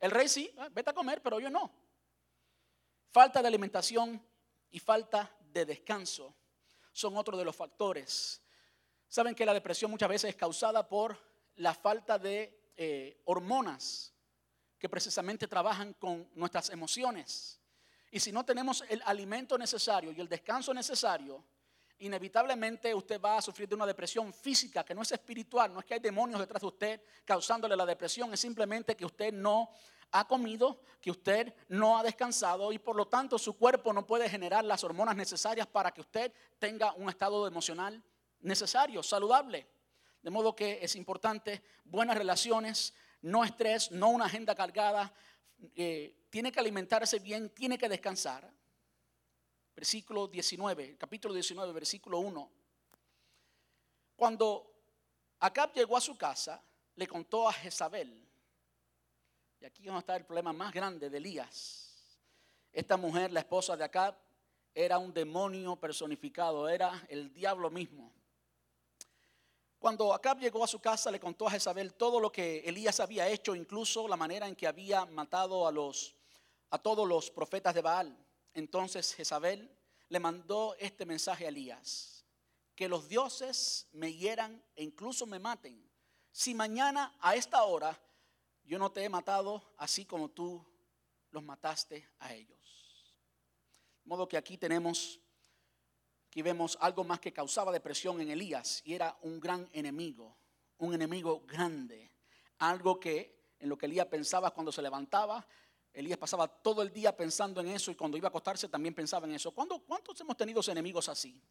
El 0.00 0.10
rey 0.10 0.28
sí, 0.28 0.52
ah, 0.58 0.68
vete 0.70 0.90
a 0.90 0.94
comer, 0.94 1.22
pero 1.22 1.40
yo 1.40 1.50
no. 1.50 1.72
Falta 3.10 3.40
de 3.40 3.48
alimentación 3.48 4.24
y 4.70 4.78
falta 4.78 5.30
de 5.40 5.64
descanso 5.64 6.34
son 6.92 7.16
otros 7.16 7.38
de 7.38 7.44
los 7.44 7.54
factores. 7.54 8.42
Saben 9.08 9.34
que 9.34 9.46
la 9.46 9.54
depresión 9.54 9.90
muchas 9.90 10.08
veces 10.08 10.30
es 10.30 10.36
causada 10.36 10.86
por 10.88 11.16
la 11.56 11.74
falta 11.74 12.18
de 12.18 12.72
eh, 12.76 13.20
hormonas 13.24 14.12
que 14.78 14.88
precisamente 14.88 15.48
trabajan 15.48 15.94
con 15.94 16.28
nuestras 16.34 16.70
emociones. 16.70 17.57
Y 18.10 18.20
si 18.20 18.32
no 18.32 18.44
tenemos 18.44 18.84
el 18.88 19.02
alimento 19.04 19.58
necesario 19.58 20.12
y 20.12 20.20
el 20.20 20.28
descanso 20.28 20.72
necesario, 20.72 21.44
inevitablemente 21.98 22.94
usted 22.94 23.20
va 23.20 23.38
a 23.38 23.42
sufrir 23.42 23.68
de 23.68 23.74
una 23.74 23.86
depresión 23.86 24.32
física 24.32 24.84
que 24.84 24.94
no 24.94 25.02
es 25.02 25.12
espiritual, 25.12 25.72
no 25.72 25.80
es 25.80 25.86
que 25.86 25.94
hay 25.94 26.00
demonios 26.00 26.40
detrás 26.40 26.60
de 26.60 26.68
usted 26.68 27.02
causándole 27.24 27.76
la 27.76 27.84
depresión, 27.84 28.32
es 28.32 28.40
simplemente 28.40 28.96
que 28.96 29.04
usted 29.04 29.32
no 29.32 29.70
ha 30.12 30.26
comido, 30.26 30.80
que 31.00 31.10
usted 31.10 31.54
no 31.68 31.98
ha 31.98 32.02
descansado 32.02 32.72
y 32.72 32.78
por 32.78 32.96
lo 32.96 33.06
tanto 33.08 33.38
su 33.38 33.56
cuerpo 33.56 33.92
no 33.92 34.06
puede 34.06 34.28
generar 34.28 34.64
las 34.64 34.82
hormonas 34.84 35.16
necesarias 35.16 35.66
para 35.66 35.92
que 35.92 36.00
usted 36.00 36.32
tenga 36.58 36.92
un 36.94 37.08
estado 37.08 37.46
emocional 37.46 38.02
necesario, 38.40 39.02
saludable. 39.02 39.68
De 40.22 40.30
modo 40.30 40.54
que 40.54 40.78
es 40.82 40.96
importante 40.96 41.62
buenas 41.84 42.16
relaciones, 42.16 42.94
no 43.22 43.44
estrés, 43.44 43.90
no 43.90 44.10
una 44.10 44.26
agenda 44.26 44.54
cargada. 44.54 45.12
Eh, 45.74 46.26
tiene 46.30 46.52
que 46.52 46.60
alimentarse 46.60 47.18
bien, 47.18 47.50
tiene 47.50 47.78
que 47.78 47.88
descansar. 47.88 48.50
Versículo 49.74 50.26
19, 50.26 50.96
capítulo 50.96 51.34
19, 51.34 51.72
versículo 51.72 52.18
1. 52.18 52.50
Cuando 54.16 54.74
Acab 55.40 55.72
llegó 55.72 55.96
a 55.96 56.00
su 56.00 56.16
casa, 56.16 56.62
le 56.96 57.06
contó 57.06 57.48
a 57.48 57.52
Jezabel. 57.52 58.26
Y 59.60 59.64
aquí 59.64 59.84
donde 59.84 60.00
está 60.00 60.16
el 60.16 60.24
problema 60.24 60.52
más 60.52 60.72
grande 60.72 61.08
de 61.08 61.16
Elías. 61.16 62.18
Esta 62.72 62.96
mujer, 62.96 63.32
la 63.32 63.40
esposa 63.40 63.76
de 63.76 63.84
Acab, 63.84 64.16
era 64.74 64.98
un 64.98 65.12
demonio 65.12 65.76
personificado, 65.76 66.68
era 66.68 67.06
el 67.08 67.32
diablo 67.32 67.70
mismo. 67.70 68.12
Cuando 69.78 70.12
Acab 70.12 70.40
llegó 70.40 70.64
a 70.64 70.68
su 70.68 70.80
casa, 70.80 71.10
le 71.10 71.20
contó 71.20 71.46
a 71.46 71.52
Jezabel 71.52 71.94
todo 71.94 72.18
lo 72.18 72.32
que 72.32 72.60
Elías 72.60 72.98
había 72.98 73.28
hecho, 73.28 73.54
incluso 73.54 74.08
la 74.08 74.16
manera 74.16 74.48
en 74.48 74.56
que 74.56 74.66
había 74.66 75.04
matado 75.06 75.68
a, 75.68 75.72
los, 75.72 76.16
a 76.70 76.78
todos 76.78 77.06
los 77.06 77.30
profetas 77.30 77.74
de 77.74 77.82
Baal. 77.82 78.18
Entonces 78.54 79.14
Jezabel 79.14 79.70
le 80.08 80.18
mandó 80.18 80.74
este 80.80 81.06
mensaje 81.06 81.44
a 81.44 81.50
Elías, 81.50 82.24
que 82.74 82.88
los 82.88 83.08
dioses 83.08 83.86
me 83.92 84.12
hieran 84.12 84.64
e 84.74 84.82
incluso 84.82 85.26
me 85.26 85.38
maten, 85.38 85.88
si 86.32 86.54
mañana 86.54 87.16
a 87.20 87.36
esta 87.36 87.62
hora 87.62 88.00
yo 88.64 88.78
no 88.78 88.90
te 88.90 89.04
he 89.04 89.08
matado 89.08 89.74
así 89.76 90.04
como 90.04 90.28
tú 90.28 90.64
los 91.30 91.42
mataste 91.42 92.08
a 92.18 92.34
ellos. 92.34 92.58
De 94.04 94.08
modo 94.08 94.28
que 94.28 94.36
aquí 94.36 94.58
tenemos 94.58 95.20
Aquí 96.28 96.42
vemos 96.42 96.76
algo 96.82 97.04
más 97.04 97.20
que 97.20 97.32
causaba 97.32 97.72
depresión 97.72 98.20
en 98.20 98.30
Elías 98.30 98.82
y 98.84 98.92
era 98.92 99.16
un 99.22 99.40
gran 99.40 99.66
enemigo, 99.72 100.36
un 100.76 100.92
enemigo 100.92 101.42
grande. 101.46 102.12
Algo 102.58 103.00
que 103.00 103.54
en 103.58 103.70
lo 103.70 103.78
que 103.78 103.86
Elías 103.86 104.06
pensaba 104.06 104.50
cuando 104.50 104.70
se 104.70 104.82
levantaba, 104.82 105.46
Elías 105.90 106.18
pasaba 106.18 106.46
todo 106.46 106.82
el 106.82 106.92
día 106.92 107.16
pensando 107.16 107.62
en 107.62 107.68
eso 107.68 107.90
y 107.90 107.94
cuando 107.94 108.18
iba 108.18 108.26
a 108.26 108.28
acostarse 108.28 108.68
también 108.68 108.94
pensaba 108.94 109.26
en 109.26 109.36
eso. 109.36 109.52
¿Cuántos 109.52 110.20
hemos 110.20 110.36
tenido 110.36 110.60
enemigos 110.68 111.08
así? 111.08 111.42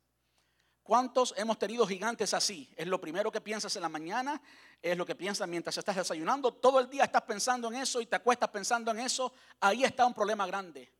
¿Cuántos 0.83 1.33
hemos 1.35 1.57
tenido 1.57 1.85
gigantes 1.87 2.35
así? 2.35 2.71
Es 2.77 2.85
lo 2.85 3.01
primero 3.01 3.31
que 3.31 3.41
piensas 3.41 3.75
en 3.75 3.81
la 3.81 3.89
mañana, 3.89 4.39
es 4.79 4.95
lo 4.95 5.07
que 5.07 5.15
piensas 5.15 5.49
mientras 5.49 5.75
estás 5.75 5.95
desayunando. 5.95 6.53
Todo 6.53 6.79
el 6.79 6.87
día 6.87 7.05
estás 7.05 7.23
pensando 7.23 7.67
en 7.69 7.75
eso 7.75 7.99
y 7.99 8.05
te 8.05 8.15
acuestas 8.15 8.49
pensando 8.49 8.91
en 8.91 8.99
eso. 8.99 9.33
Ahí 9.59 9.83
está 9.83 10.05
un 10.05 10.13
problema 10.13 10.45
grande. 10.45 10.93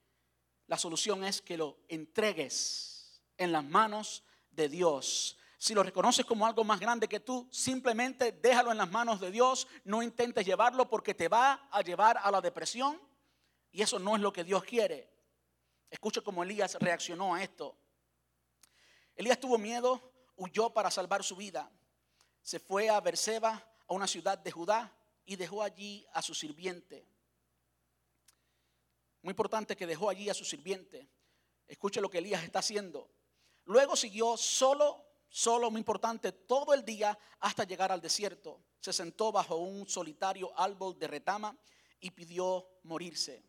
La 0.66 0.80
solución 0.80 1.24
es 1.24 1.44
que 1.44 1.58
lo 1.58 1.78
entregues 1.88 2.97
en 3.38 3.52
las 3.52 3.64
manos 3.64 4.24
de 4.52 4.70
Dios. 4.70 5.38
Si 5.58 5.74
lo 5.74 5.82
reconoces 5.82 6.26
como 6.26 6.46
algo 6.46 6.64
más 6.64 6.80
grande 6.80 7.08
que 7.08 7.20
tú, 7.20 7.48
simplemente 7.52 8.32
déjalo 8.32 8.72
en 8.72 8.78
las 8.78 8.92
manos 8.92 9.20
de 9.20 9.32
Dios. 9.32 9.68
No 9.84 10.04
intentes 10.04 10.46
llevarlo 10.46 10.88
porque 10.88 11.16
te 11.16 11.28
va 11.28 11.68
a 11.72 11.82
llevar 11.82 12.20
a 12.22 12.30
la 12.30 12.42
depresión. 12.42 13.02
Y 13.72 13.82
eso 13.82 13.98
no 13.98 14.16
es 14.16 14.22
lo 14.22 14.32
que 14.32 14.44
Dios 14.44 14.64
quiere. 14.64 15.12
Escucha 15.90 16.22
cómo 16.22 16.44
Elías 16.44 16.76
reaccionó 16.80 17.34
a 17.34 17.44
esto. 17.44 17.76
Elías 19.16 19.40
tuvo 19.40 19.58
miedo, 19.58 20.14
huyó 20.36 20.70
para 20.70 20.92
salvar 20.92 21.24
su 21.24 21.36
vida. 21.36 21.72
Se 22.42 22.60
fue 22.60 22.90
a 22.90 23.00
Berseba, 23.00 23.54
a 23.88 23.94
una 23.94 24.08
ciudad 24.08 24.38
de 24.38 24.52
Judá, 24.52 24.94
y 25.26 25.36
dejó 25.36 25.64
allí 25.64 26.06
a 26.14 26.22
su 26.22 26.36
sirviente. 26.36 27.08
Muy 29.24 29.32
importante 29.32 29.76
que 29.76 29.88
dejó 29.88 30.10
allí 30.10 30.30
a 30.30 30.34
su 30.34 30.46
sirviente. 30.46 31.10
Escuche 31.68 32.00
lo 32.00 32.10
que 32.10 32.20
Elías 32.20 32.44
está 32.44 32.60
haciendo. 32.60 33.10
Luego 33.68 33.98
siguió 33.98 34.38
solo, 34.38 35.06
solo, 35.28 35.70
muy 35.70 35.80
importante, 35.80 36.32
todo 36.32 36.74
el 36.74 36.86
día 36.86 37.18
hasta 37.42 37.66
llegar 37.66 37.92
al 37.92 38.02
desierto. 38.02 38.62
Se 38.80 38.94
sentó 38.94 39.32
bajo 39.32 39.58
un 39.58 39.88
solitario 39.88 40.58
árbol 40.58 40.98
de 40.98 41.08
retama 41.08 41.58
y 42.00 42.12
pidió 42.12 42.66
morirse. 42.84 43.44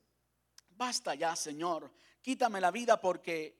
Basta 0.71 1.15
ya, 1.15 1.37
Señor, 1.37 1.93
quítame 2.21 2.61
la 2.61 2.73
vida 2.73 3.01
porque 3.01 3.57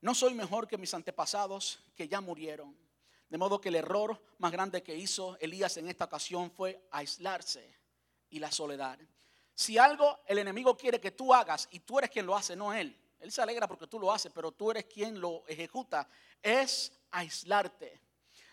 no 0.00 0.14
soy 0.14 0.32
mejor 0.32 0.66
que 0.66 0.78
mis 0.78 0.94
antepasados 0.94 1.80
que 1.94 2.08
ya 2.08 2.22
murieron. 2.22 2.74
De 3.28 3.36
modo 3.36 3.60
que 3.60 3.68
el 3.68 3.76
error 3.76 4.22
más 4.38 4.52
grande 4.52 4.82
que 4.82 4.96
hizo 4.96 5.36
Elías 5.38 5.76
en 5.76 5.88
esta 5.88 6.06
ocasión 6.06 6.50
fue 6.50 6.86
aislarse 6.90 7.78
y 8.30 8.38
la 8.38 8.50
soledad. 8.50 8.98
Si 9.54 9.76
algo 9.76 10.20
el 10.26 10.38
enemigo 10.38 10.76
quiere 10.78 10.98
que 10.98 11.10
tú 11.10 11.34
hagas 11.34 11.68
y 11.70 11.80
tú 11.80 11.98
eres 11.98 12.10
quien 12.10 12.24
lo 12.24 12.34
hace, 12.34 12.56
no 12.56 12.72
él, 12.72 12.98
él 13.24 13.32
se 13.32 13.40
alegra 13.40 13.66
porque 13.66 13.86
tú 13.86 13.98
lo 13.98 14.12
haces, 14.12 14.30
pero 14.34 14.52
tú 14.52 14.70
eres 14.70 14.84
quien 14.84 15.18
lo 15.18 15.44
ejecuta. 15.48 16.06
Es 16.42 16.92
aislarte. 17.10 17.98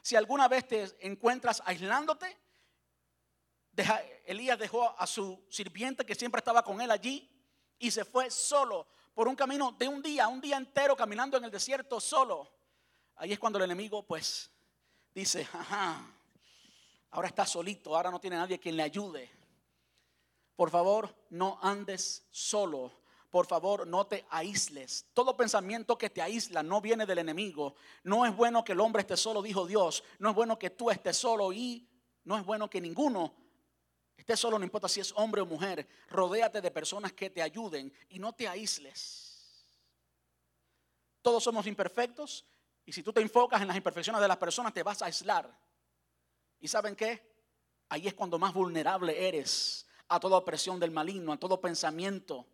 Si 0.02 0.16
alguna 0.16 0.48
vez 0.48 0.66
te 0.66 0.96
encuentras 1.06 1.62
aislándote, 1.66 2.38
Elías 4.26 4.58
dejó 4.58 4.98
a 4.98 5.06
su 5.06 5.44
sirviente 5.50 6.06
que 6.06 6.16
siempre 6.16 6.40
estaba 6.40 6.64
con 6.64 6.80
él 6.80 6.90
allí 6.90 7.30
y 7.80 7.92
se 7.92 8.06
fue 8.06 8.32
solo 8.32 8.88
por 9.14 9.28
un 9.28 9.36
camino 9.36 9.74
de 9.74 9.90
un 9.90 10.02
día, 10.02 10.30
un 10.30 10.40
día 10.40 10.56
entero 10.56 10.96
caminando 10.96 11.36
en 11.36 11.44
el 11.44 11.52
desierto 11.52 12.00
solo. 12.00 12.50
Ahí 13.18 13.34
es 13.34 13.40
cuando 13.40 13.60
el 13.60 13.66
enemigo 13.66 14.04
pues 14.04 14.50
dice, 15.14 15.46
ajá, 15.52 16.02
ahora 17.10 17.28
está 17.28 17.46
solito, 17.46 17.94
ahora 17.94 18.10
no 18.10 18.22
tiene 18.22 18.38
nadie 18.38 18.58
quien 18.58 18.78
le 18.78 18.84
ayude. 18.84 19.30
Por 20.56 20.70
favor, 20.70 21.14
no 21.30 21.60
andes 21.62 22.26
solo 22.32 23.01
por 23.32 23.48
favor 23.48 23.88
no 23.88 24.06
te 24.06 24.26
aísles. 24.30 25.08
Todo 25.14 25.38
pensamiento 25.38 25.98
que 25.98 26.10
te 26.10 26.22
aísla 26.22 26.62
no 26.62 26.82
viene 26.82 27.06
del 27.06 27.20
enemigo. 27.20 27.76
No 28.04 28.26
es 28.26 28.36
bueno 28.36 28.64
que 28.64 28.74
el 28.74 28.82
hombre 28.82 29.02
esté 29.02 29.16
solo, 29.16 29.42
dijo 29.42 29.66
Dios. 29.66 30.04
No 30.20 30.30
es 30.30 30.36
bueno 30.36 30.60
que 30.60 30.70
tú 30.70 30.92
estés 30.92 31.16
solo 31.16 31.54
y 31.54 31.88
no 32.26 32.38
es 32.38 32.46
bueno 32.46 32.70
que 32.70 32.82
ninguno 32.82 33.34
esté 34.18 34.36
solo, 34.36 34.60
no 34.60 34.66
importa 34.66 34.90
si 34.90 35.00
es 35.00 35.14
hombre 35.16 35.42
o 35.42 35.46
mujer. 35.46 35.88
Rodéate 36.10 36.60
de 36.60 36.70
personas 36.72 37.14
que 37.14 37.30
te 37.30 37.42
ayuden 37.42 37.92
y 38.10 38.20
no 38.20 38.34
te 38.34 38.50
aísles. 38.50 39.66
Todos 41.22 41.42
somos 41.42 41.66
imperfectos 41.68 42.46
y 42.86 42.92
si 42.92 43.02
tú 43.02 43.14
te 43.14 43.22
enfocas 43.22 43.62
en 43.62 43.68
las 43.70 43.78
imperfecciones 43.78 44.22
de 44.22 44.28
las 44.28 44.38
personas 44.38 44.74
te 44.74 44.84
vas 44.84 45.02
a 45.02 45.06
aislar. 45.06 45.58
¿Y 46.60 46.68
saben 46.68 46.98
qué? 46.98 47.32
Ahí 47.88 48.08
es 48.08 48.14
cuando 48.14 48.38
más 48.38 48.54
vulnerable 48.54 49.28
eres 49.28 49.88
a 50.10 50.20
toda 50.20 50.38
opresión 50.38 50.82
del 50.82 50.92
maligno, 50.92 51.32
a 51.32 51.38
todo 51.38 51.62
pensamiento 51.62 52.46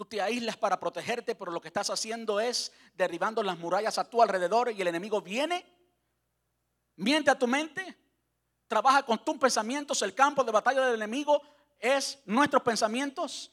Tú 0.00 0.06
te 0.06 0.22
aíslas 0.22 0.56
para 0.56 0.80
protegerte, 0.80 1.34
pero 1.34 1.52
lo 1.52 1.60
que 1.60 1.68
estás 1.68 1.90
haciendo 1.90 2.40
es 2.40 2.72
derribando 2.94 3.42
las 3.42 3.58
murallas 3.58 3.98
a 3.98 4.08
tu 4.08 4.22
alrededor 4.22 4.72
y 4.72 4.80
el 4.80 4.88
enemigo 4.88 5.20
viene, 5.20 5.62
miente 6.96 7.30
a 7.30 7.38
tu 7.38 7.46
mente, 7.46 7.98
trabaja 8.66 9.02
con 9.02 9.22
tus 9.22 9.36
pensamientos. 9.36 10.00
El 10.00 10.14
campo 10.14 10.42
de 10.42 10.52
batalla 10.52 10.86
del 10.86 10.94
enemigo 10.94 11.42
es 11.78 12.18
nuestros 12.24 12.62
pensamientos. 12.62 13.52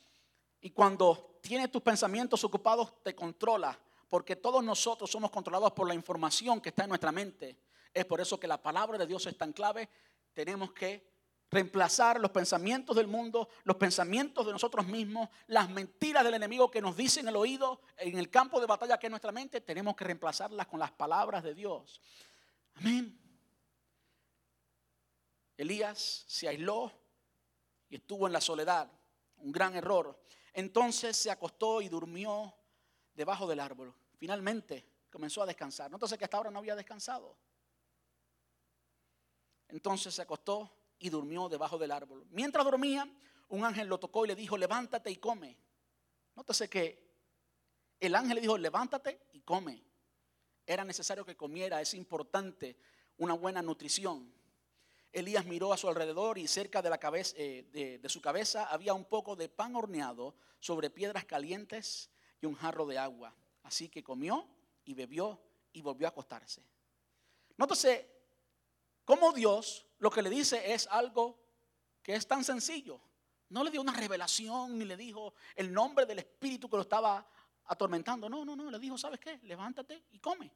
Y 0.62 0.70
cuando 0.70 1.38
tienes 1.42 1.70
tus 1.70 1.82
pensamientos 1.82 2.42
ocupados, 2.46 3.04
te 3.04 3.14
controla. 3.14 3.78
Porque 4.08 4.38
todos 4.38 4.64
nosotros 4.64 5.12
somos 5.12 5.30
controlados 5.30 5.74
por 5.74 5.86
la 5.86 5.96
información 5.96 6.62
que 6.62 6.70
está 6.70 6.84
en 6.84 6.90
nuestra 6.92 7.12
mente. 7.12 7.60
Es 7.94 8.06
por 8.06 8.22
eso 8.22 8.40
que 8.40 8.48
la 8.48 8.64
palabra 8.64 8.98
de 8.98 9.06
Dios 9.06 9.26
es 9.26 9.38
tan 9.38 9.52
clave. 9.52 9.90
Tenemos 10.34 10.72
que 10.72 11.17
reemplazar 11.50 12.20
los 12.20 12.32
pensamientos 12.32 12.96
del 12.96 13.08
mundo, 13.08 13.50
los 13.64 13.78
pensamientos 13.78 14.46
de 14.46 14.52
nosotros 14.52 14.86
mismos, 14.88 15.30
las 15.48 15.70
mentiras 15.70 16.24
del 16.24 16.34
enemigo 16.34 16.70
que 16.70 16.82
nos 16.82 16.98
dicen 16.98 17.26
en 17.26 17.30
el 17.30 17.36
oído, 17.38 17.82
en 17.98 18.18
el 18.18 18.30
campo 18.30 18.60
de 18.60 18.68
batalla 18.68 18.98
que 18.98 19.08
es 19.08 19.12
nuestra 19.12 19.32
mente, 19.32 19.62
tenemos 19.62 19.96
que 19.96 20.06
reemplazarlas 20.06 20.68
con 20.68 20.80
las 20.80 20.92
palabras 20.92 21.44
de 21.44 21.54
Dios. 21.54 22.02
Amén. 22.76 23.18
Elías 25.56 26.26
se 26.28 26.48
aisló 26.48 26.92
y 27.90 27.96
estuvo 27.96 28.28
en 28.28 28.34
la 28.34 28.42
soledad, 28.42 28.92
un 29.38 29.52
gran 29.52 29.76
error. 29.76 30.22
Entonces 30.54 31.16
se 31.16 31.32
acostó 31.32 31.82
y 31.82 31.90
durmió 31.90 32.54
debajo 33.14 33.48
del 33.48 33.60
árbol. 33.60 33.94
Finalmente 34.18 34.86
comenzó 35.10 35.42
a 35.42 35.46
descansar. 35.46 35.90
Nótese 35.90 36.18
que 36.18 36.26
hasta 36.26 36.38
ahora 36.38 36.52
no 36.52 36.60
había 36.60 36.76
descansado. 36.76 37.38
Entonces 39.70 40.14
se 40.14 40.22
acostó 40.22 40.77
y 41.00 41.10
durmió 41.10 41.50
debajo 41.50 41.78
del 41.78 41.92
árbol. 41.92 42.26
Mientras 42.32 42.66
dormía, 42.66 43.10
un 43.50 43.64
ángel 43.64 43.88
lo 43.88 44.00
tocó 44.00 44.26
y 44.26 44.30
le 44.30 44.36
dijo, 44.36 44.58
levántate 44.58 45.12
y 45.12 45.18
come. 45.18 45.58
Nótese 46.36 46.70
que 46.70 47.08
el 48.00 48.16
ángel 48.16 48.36
le 48.36 48.42
dijo, 48.42 48.58
levántate 48.58 49.20
y 49.34 49.42
come. 49.42 49.84
Era 50.66 50.84
necesario 50.84 51.26
que 51.26 51.38
comiera, 51.38 51.82
es 51.82 51.94
importante 51.94 52.78
una 53.18 53.34
buena 53.34 53.62
nutrición. 53.62 54.34
Elías 55.12 55.46
miró 55.46 55.72
a 55.72 55.78
su 55.78 55.88
alrededor 55.88 56.38
y 56.38 56.48
cerca 56.48 56.82
de, 56.82 56.90
la 56.90 56.98
cabeza, 56.98 57.34
eh, 57.38 58.00
de 58.02 58.10
su 58.10 58.22
cabeza 58.22 58.66
había 58.66 58.94
un 58.94 59.06
poco 59.06 59.36
de 59.36 59.50
pan 59.50 59.76
horneado 59.76 60.36
sobre 60.60 60.90
piedras 60.90 61.26
calientes 61.26 62.10
y 62.42 62.46
un 62.46 62.56
jarro 62.56 62.86
de 62.86 62.98
agua. 62.98 63.34
Así 63.64 63.90
que 63.90 64.04
comió 64.04 64.48
y 64.86 64.94
bebió 64.94 65.42
y 65.74 65.82
volvió 65.82 66.08
a 66.08 66.10
acostarse. 66.10 66.62
Nótese 67.56 68.08
cómo 69.06 69.32
Dios 69.34 69.87
lo 70.00 70.12
que 70.12 70.22
le 70.22 70.30
dice 70.30 70.74
es 70.74 70.88
algo 70.88 71.40
que 72.02 72.16
es 72.16 72.28
tan 72.28 72.44
sencillo. 72.44 73.02
No 73.50 73.64
le 73.64 73.72
dio 73.72 73.82
una 73.82 73.94
revelación 73.94 74.78
ni 74.78 74.86
le 74.86 74.98
dijo 74.98 75.34
el 75.56 75.74
nombre 75.74 76.06
del 76.06 76.20
espíritu 76.20 76.70
que 76.70 76.76
lo 76.76 76.82
estaba 76.82 77.28
atormentando. 77.66 78.30
No, 78.30 78.44
no, 78.44 78.56
no, 78.56 78.70
le 78.70 78.80
dijo, 78.80 78.98
¿sabes 78.98 79.20
qué? 79.20 79.40
Levántate 79.44 80.06
y 80.12 80.20
come. 80.20 80.52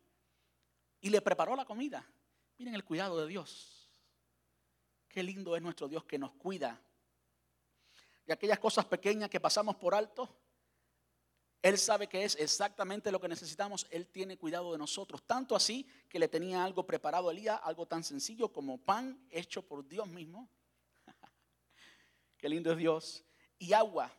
y 1.01 1.09
le 1.09 1.21
preparó 1.21 1.55
la 1.55 1.65
comida. 1.65 2.05
Miren 2.57 2.75
el 2.75 2.83
cuidado 2.83 3.19
de 3.19 3.27
Dios. 3.27 3.89
Qué 5.07 5.23
lindo 5.23 5.55
es 5.55 5.61
nuestro 5.61 5.87
Dios 5.87 6.03
que 6.05 6.19
nos 6.19 6.31
cuida. 6.33 6.79
Y 8.27 8.31
aquellas 8.31 8.59
cosas 8.59 8.85
pequeñas 8.85 9.29
que 9.29 9.39
pasamos 9.39 9.75
por 9.77 9.95
alto, 9.95 10.40
Él 11.62 11.78
sabe 11.78 12.07
que 12.07 12.24
es 12.24 12.36
exactamente 12.38 13.12
lo 13.12 13.22
que 13.22 13.28
necesitamos. 13.28 13.86
Él 13.91 14.07
tiene 14.07 14.38
cuidado 14.38 14.72
de 14.72 14.80
nosotros. 14.80 15.22
Tanto 15.24 15.55
así 15.55 15.88
que 16.09 16.18
le 16.18 16.28
tenía 16.28 16.64
algo 16.64 16.86
preparado 16.86 17.30
a 17.30 17.32
Elías, 17.32 17.59
algo 17.64 17.86
tan 17.86 18.03
sencillo 18.03 18.51
como 18.51 18.80
pan 18.80 19.28
hecho 19.30 19.62
por 19.62 19.88
Dios 19.88 20.07
mismo. 20.07 20.49
Qué 22.38 22.49
lindo 22.49 22.72
es 22.72 22.78
Dios. 22.78 23.24
Y 23.59 23.74
agua. 23.74 24.12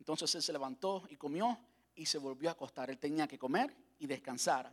Entonces 0.00 0.34
él 0.34 0.42
se 0.42 0.52
levantó 0.52 1.04
y 1.08 1.16
comió 1.16 1.56
y 1.94 2.06
se 2.06 2.18
volvió 2.18 2.48
a 2.48 2.52
acostar. 2.52 2.90
Él 2.90 2.98
tenía 2.98 3.28
que 3.28 3.38
comer 3.38 3.72
y 4.00 4.08
descansar. 4.08 4.72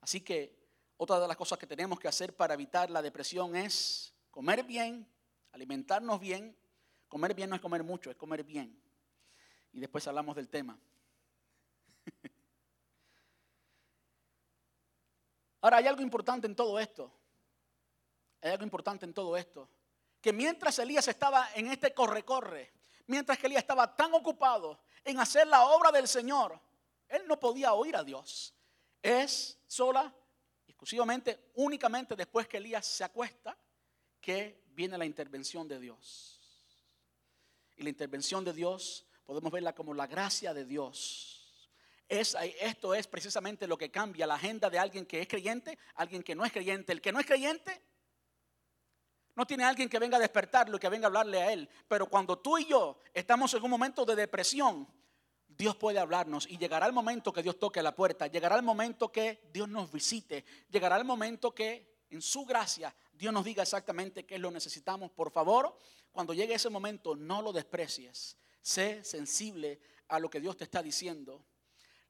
Así 0.00 0.22
que 0.22 0.64
otra 0.96 1.20
de 1.20 1.28
las 1.28 1.36
cosas 1.36 1.58
que 1.58 1.66
tenemos 1.66 2.00
que 2.00 2.08
hacer 2.08 2.34
para 2.34 2.54
evitar 2.54 2.90
la 2.90 3.02
depresión 3.02 3.54
es 3.54 4.14
comer 4.30 4.64
bien, 4.64 5.06
alimentarnos 5.52 6.18
bien. 6.20 6.56
Comer 7.06 7.34
bien 7.34 7.50
no 7.50 7.56
es 7.56 7.62
comer 7.62 7.82
mucho, 7.82 8.10
es 8.10 8.16
comer 8.16 8.44
bien. 8.44 8.83
Y 9.74 9.80
después 9.80 10.06
hablamos 10.06 10.36
del 10.36 10.48
tema. 10.48 10.78
Ahora, 15.60 15.78
hay 15.78 15.88
algo 15.88 16.00
importante 16.00 16.46
en 16.46 16.54
todo 16.54 16.78
esto. 16.78 17.12
Hay 18.40 18.52
algo 18.52 18.62
importante 18.62 19.04
en 19.04 19.12
todo 19.12 19.36
esto. 19.36 19.68
Que 20.20 20.32
mientras 20.32 20.78
Elías 20.78 21.08
estaba 21.08 21.48
en 21.54 21.66
este 21.66 21.92
corre-corre, 21.92 22.72
mientras 23.08 23.36
que 23.36 23.46
Elías 23.46 23.62
estaba 23.62 23.96
tan 23.96 24.14
ocupado 24.14 24.78
en 25.04 25.18
hacer 25.18 25.46
la 25.48 25.66
obra 25.66 25.90
del 25.90 26.06
Señor, 26.06 26.60
él 27.08 27.22
no 27.26 27.40
podía 27.40 27.74
oír 27.74 27.96
a 27.96 28.04
Dios. 28.04 28.54
Es 29.02 29.58
sola, 29.66 30.14
exclusivamente, 30.68 31.50
únicamente 31.54 32.14
después 32.14 32.46
que 32.46 32.58
Elías 32.58 32.86
se 32.86 33.02
acuesta, 33.02 33.58
que 34.20 34.62
viene 34.68 34.96
la 34.96 35.04
intervención 35.04 35.66
de 35.66 35.80
Dios. 35.80 36.40
Y 37.76 37.82
la 37.82 37.88
intervención 37.88 38.44
de 38.44 38.52
Dios 38.52 39.04
podemos 39.24 39.52
verla 39.52 39.74
como 39.74 39.94
la 39.94 40.06
gracia 40.06 40.54
de 40.54 40.64
Dios. 40.64 41.70
Es, 42.08 42.36
esto 42.60 42.94
es 42.94 43.06
precisamente 43.06 43.66
lo 43.66 43.78
que 43.78 43.90
cambia 43.90 44.26
la 44.26 44.34
agenda 44.34 44.68
de 44.68 44.78
alguien 44.78 45.06
que 45.06 45.20
es 45.20 45.28
creyente, 45.28 45.78
alguien 45.94 46.22
que 46.22 46.34
no 46.34 46.44
es 46.44 46.52
creyente. 46.52 46.92
El 46.92 47.00
que 47.00 47.12
no 47.12 47.20
es 47.20 47.26
creyente 47.26 47.80
no 49.34 49.46
tiene 49.46 49.64
alguien 49.64 49.88
que 49.88 49.98
venga 49.98 50.16
a 50.16 50.20
despertarlo 50.20 50.76
y 50.76 50.80
que 50.80 50.88
venga 50.88 51.06
a 51.06 51.08
hablarle 51.08 51.42
a 51.42 51.52
él. 51.52 51.68
Pero 51.88 52.06
cuando 52.06 52.38
tú 52.38 52.58
y 52.58 52.66
yo 52.66 52.98
estamos 53.12 53.52
en 53.54 53.64
un 53.64 53.70
momento 53.70 54.04
de 54.04 54.14
depresión, 54.14 54.86
Dios 55.48 55.76
puede 55.76 55.98
hablarnos 55.98 56.46
y 56.48 56.58
llegará 56.58 56.86
el 56.86 56.92
momento 56.92 57.32
que 57.32 57.42
Dios 57.42 57.58
toque 57.58 57.82
la 57.82 57.94
puerta, 57.94 58.26
llegará 58.26 58.56
el 58.56 58.62
momento 58.62 59.10
que 59.10 59.48
Dios 59.52 59.68
nos 59.68 59.90
visite, 59.90 60.44
llegará 60.68 60.96
el 60.96 61.04
momento 61.04 61.54
que 61.54 62.04
en 62.10 62.22
su 62.22 62.44
gracia 62.44 62.94
Dios 63.12 63.32
nos 63.32 63.44
diga 63.44 63.62
exactamente 63.62 64.24
qué 64.24 64.38
lo 64.38 64.50
necesitamos. 64.50 65.10
Por 65.10 65.30
favor, 65.30 65.76
cuando 66.12 66.32
llegue 66.32 66.54
ese 66.54 66.70
momento, 66.70 67.16
no 67.16 67.42
lo 67.42 67.52
desprecies. 67.52 68.36
Sé 68.64 69.04
sensible 69.04 69.78
a 70.08 70.18
lo 70.18 70.30
que 70.30 70.40
Dios 70.40 70.56
te 70.56 70.64
está 70.64 70.82
diciendo. 70.82 71.44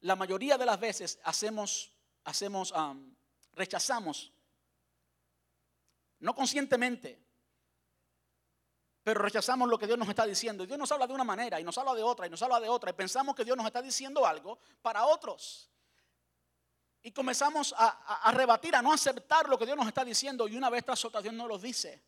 La 0.02 0.14
mayoría 0.14 0.56
de 0.56 0.64
las 0.64 0.78
veces 0.78 1.18
hacemos, 1.24 1.90
hacemos, 2.22 2.72
rechazamos 3.54 4.30
no 6.20 6.32
conscientemente, 6.32 7.20
pero 9.02 9.20
rechazamos 9.20 9.68
lo 9.68 9.76
que 9.78 9.88
Dios 9.88 9.98
nos 9.98 10.08
está 10.08 10.24
diciendo. 10.24 10.62
Y 10.62 10.68
Dios 10.68 10.78
nos 10.78 10.92
habla 10.92 11.08
de 11.08 11.12
una 11.12 11.24
manera 11.24 11.58
y 11.58 11.64
nos 11.64 11.76
habla 11.76 11.92
de 11.92 12.04
otra 12.04 12.28
y 12.28 12.30
nos 12.30 12.40
habla 12.40 12.60
de 12.60 12.68
otra. 12.68 12.90
Y 12.90 12.92
pensamos 12.92 13.34
que 13.34 13.44
Dios 13.44 13.56
nos 13.56 13.66
está 13.66 13.82
diciendo 13.82 14.24
algo 14.24 14.60
para 14.80 15.06
otros. 15.06 15.68
Y 17.02 17.10
comenzamos 17.10 17.74
a, 17.76 18.30
rebatir, 18.32 18.76
a 18.76 18.80
no 18.80 18.92
aceptar 18.92 19.48
lo 19.48 19.58
que 19.58 19.66
Dios 19.66 19.76
nos 19.76 19.88
está 19.88 20.04
diciendo. 20.04 20.46
Y 20.46 20.56
una 20.56 20.70
vez 20.70 20.84
tras 20.84 21.04
otra 21.04 21.20
Dios 21.20 21.34
nos 21.34 21.48
lo 21.48 21.58
dice. 21.58 22.00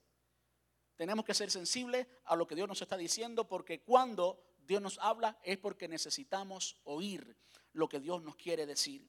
Tenemos 0.96 1.24
que 1.24 1.34
ser 1.34 1.50
sensibles 1.50 2.06
a 2.24 2.36
lo 2.36 2.46
que 2.46 2.54
Dios 2.54 2.68
nos 2.68 2.80
está 2.82 2.96
diciendo 2.96 3.46
porque 3.46 3.82
cuando 3.82 4.42
Dios 4.66 4.82
nos 4.82 4.98
habla 4.98 5.38
es 5.42 5.58
porque 5.58 5.88
necesitamos 5.88 6.80
oír 6.84 7.36
lo 7.72 7.88
que 7.88 8.00
Dios 8.00 8.22
nos 8.22 8.36
quiere 8.36 8.66
decir. 8.66 9.06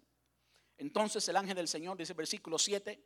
Entonces 0.78 1.28
el 1.30 1.38
ángel 1.38 1.56
del 1.56 1.68
Señor, 1.68 1.98
dice 1.98 2.14
versículo 2.14 2.60
7, 2.60 3.02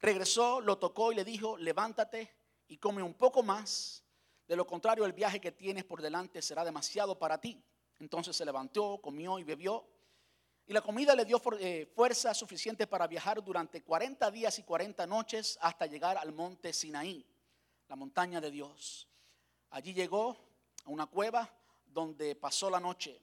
regresó, 0.00 0.60
lo 0.60 0.78
tocó 0.78 1.12
y 1.12 1.14
le 1.14 1.24
dijo, 1.24 1.56
levántate 1.56 2.34
y 2.68 2.78
come 2.78 3.02
un 3.02 3.14
poco 3.14 3.42
más. 3.42 4.02
De 4.48 4.56
lo 4.56 4.66
contrario, 4.66 5.04
el 5.04 5.12
viaje 5.12 5.40
que 5.40 5.52
tienes 5.52 5.84
por 5.84 6.02
delante 6.02 6.42
será 6.42 6.64
demasiado 6.64 7.18
para 7.18 7.40
ti. 7.40 7.62
Entonces 8.00 8.34
se 8.34 8.44
levantó, 8.44 9.00
comió 9.00 9.38
y 9.38 9.44
bebió. 9.44 9.86
Y 10.66 10.72
la 10.72 10.80
comida 10.80 11.14
le 11.14 11.24
dio 11.24 11.40
eh, 11.58 11.86
fuerza 11.94 12.32
suficiente 12.32 12.86
para 12.86 13.06
viajar 13.06 13.42
durante 13.44 13.82
40 13.82 14.30
días 14.30 14.58
y 14.58 14.62
40 14.62 15.06
noches 15.06 15.58
hasta 15.60 15.86
llegar 15.86 16.16
al 16.16 16.32
monte 16.32 16.72
Sinaí, 16.72 17.26
la 17.90 17.96
montaña 17.96 18.40
de 18.40 18.50
Dios. 18.50 19.06
Allí 19.70 19.92
llegó 19.92 20.38
a 20.84 20.90
una 20.90 21.06
cueva 21.08 21.52
donde 21.84 22.36
pasó 22.36 22.70
la 22.70 22.80
noche. 22.80 23.20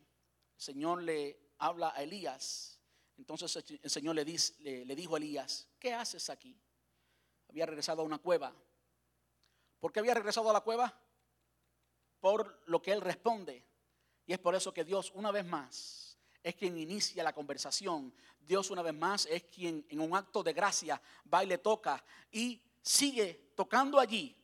El 0.56 0.62
Señor 0.62 1.02
le 1.02 1.54
habla 1.58 1.94
a 1.96 2.04
Elías. 2.04 2.80
Entonces 3.18 3.56
el 3.82 3.90
Señor 3.90 4.16
le, 4.16 4.26
le 4.26 4.96
dijo 4.96 5.16
a 5.16 5.18
Elías, 5.18 5.68
¿qué 5.80 5.94
haces 5.94 6.30
aquí? 6.30 6.56
Había 7.48 7.66
regresado 7.66 8.02
a 8.02 8.06
una 8.06 8.20
cueva 8.20 8.54
¿Por 9.80 9.94
qué 9.94 10.00
había 10.00 10.16
regresado 10.16 10.50
a 10.50 10.54
la 10.54 10.62
cueva? 10.62 10.94
Por 12.20 12.62
lo 12.66 12.82
que 12.82 12.92
él 12.92 13.02
responde. 13.02 13.64
Y 14.26 14.34
es 14.34 14.40
por 14.40 14.56
eso 14.56 14.74
que 14.74 14.84
Dios 14.84 15.12
una 15.16 15.32
vez 15.32 15.46
más 15.46 16.18
es 16.44 16.56
quien 16.56 16.78
inicia 16.78 17.24
la 17.24 17.34
conversación. 17.34 18.14
Dios 18.40 18.70
una 18.72 18.82
vez 18.82 18.94
más 18.94 19.28
es 19.28 19.44
quien 19.44 19.86
en 19.90 20.02
un 20.02 20.16
acto 20.16 20.44
de 20.44 20.54
gracia 20.54 21.02
va 21.32 21.44
y 21.44 21.48
le 21.48 21.58
toca 21.58 22.04
y 22.32 22.62
sigue 22.82 23.52
tocando 23.56 24.00
allí 24.00 24.37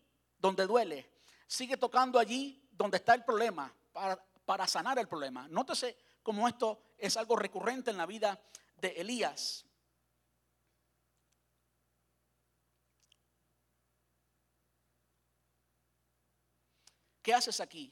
donde 0.43 0.67
duele. 0.67 1.09
Sigue 1.47 1.77
tocando 1.77 2.19
allí 2.19 2.67
donde 2.71 2.97
está 2.97 3.15
el 3.15 3.23
problema 3.23 3.73
para, 3.91 4.23
para 4.45 4.67
sanar 4.67 4.99
el 4.99 5.07
problema. 5.07 5.47
Nótese 5.47 5.97
cómo 6.21 6.47
esto 6.47 6.79
es 6.97 7.17
algo 7.17 7.35
recurrente 7.35 7.89
en 7.89 7.97
la 7.97 8.05
vida 8.05 8.39
de 8.77 8.89
Elías. 8.89 9.65
¿qué 17.23 17.33
haces 17.33 17.59
aquí, 17.61 17.91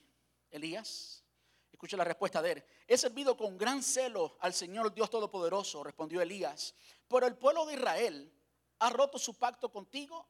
Elías? 0.51 1.23
Escucha 1.71 1.97
la 1.97 2.03
respuesta 2.03 2.41
de 2.41 2.51
él. 2.51 2.63
He 2.85 2.97
servido 2.97 3.35
con 3.35 3.57
gran 3.57 3.81
celo 3.81 4.37
al 4.41 4.53
Señor 4.53 4.93
Dios 4.93 5.09
Todopoderoso, 5.09 5.83
respondió 5.83 6.21
Elías. 6.21 6.75
Pero 7.07 7.25
el 7.25 7.35
pueblo 7.37 7.65
de 7.65 7.73
Israel 7.73 8.31
ha 8.79 8.89
roto 8.89 9.17
su 9.17 9.39
pacto 9.39 9.71
contigo, 9.71 10.27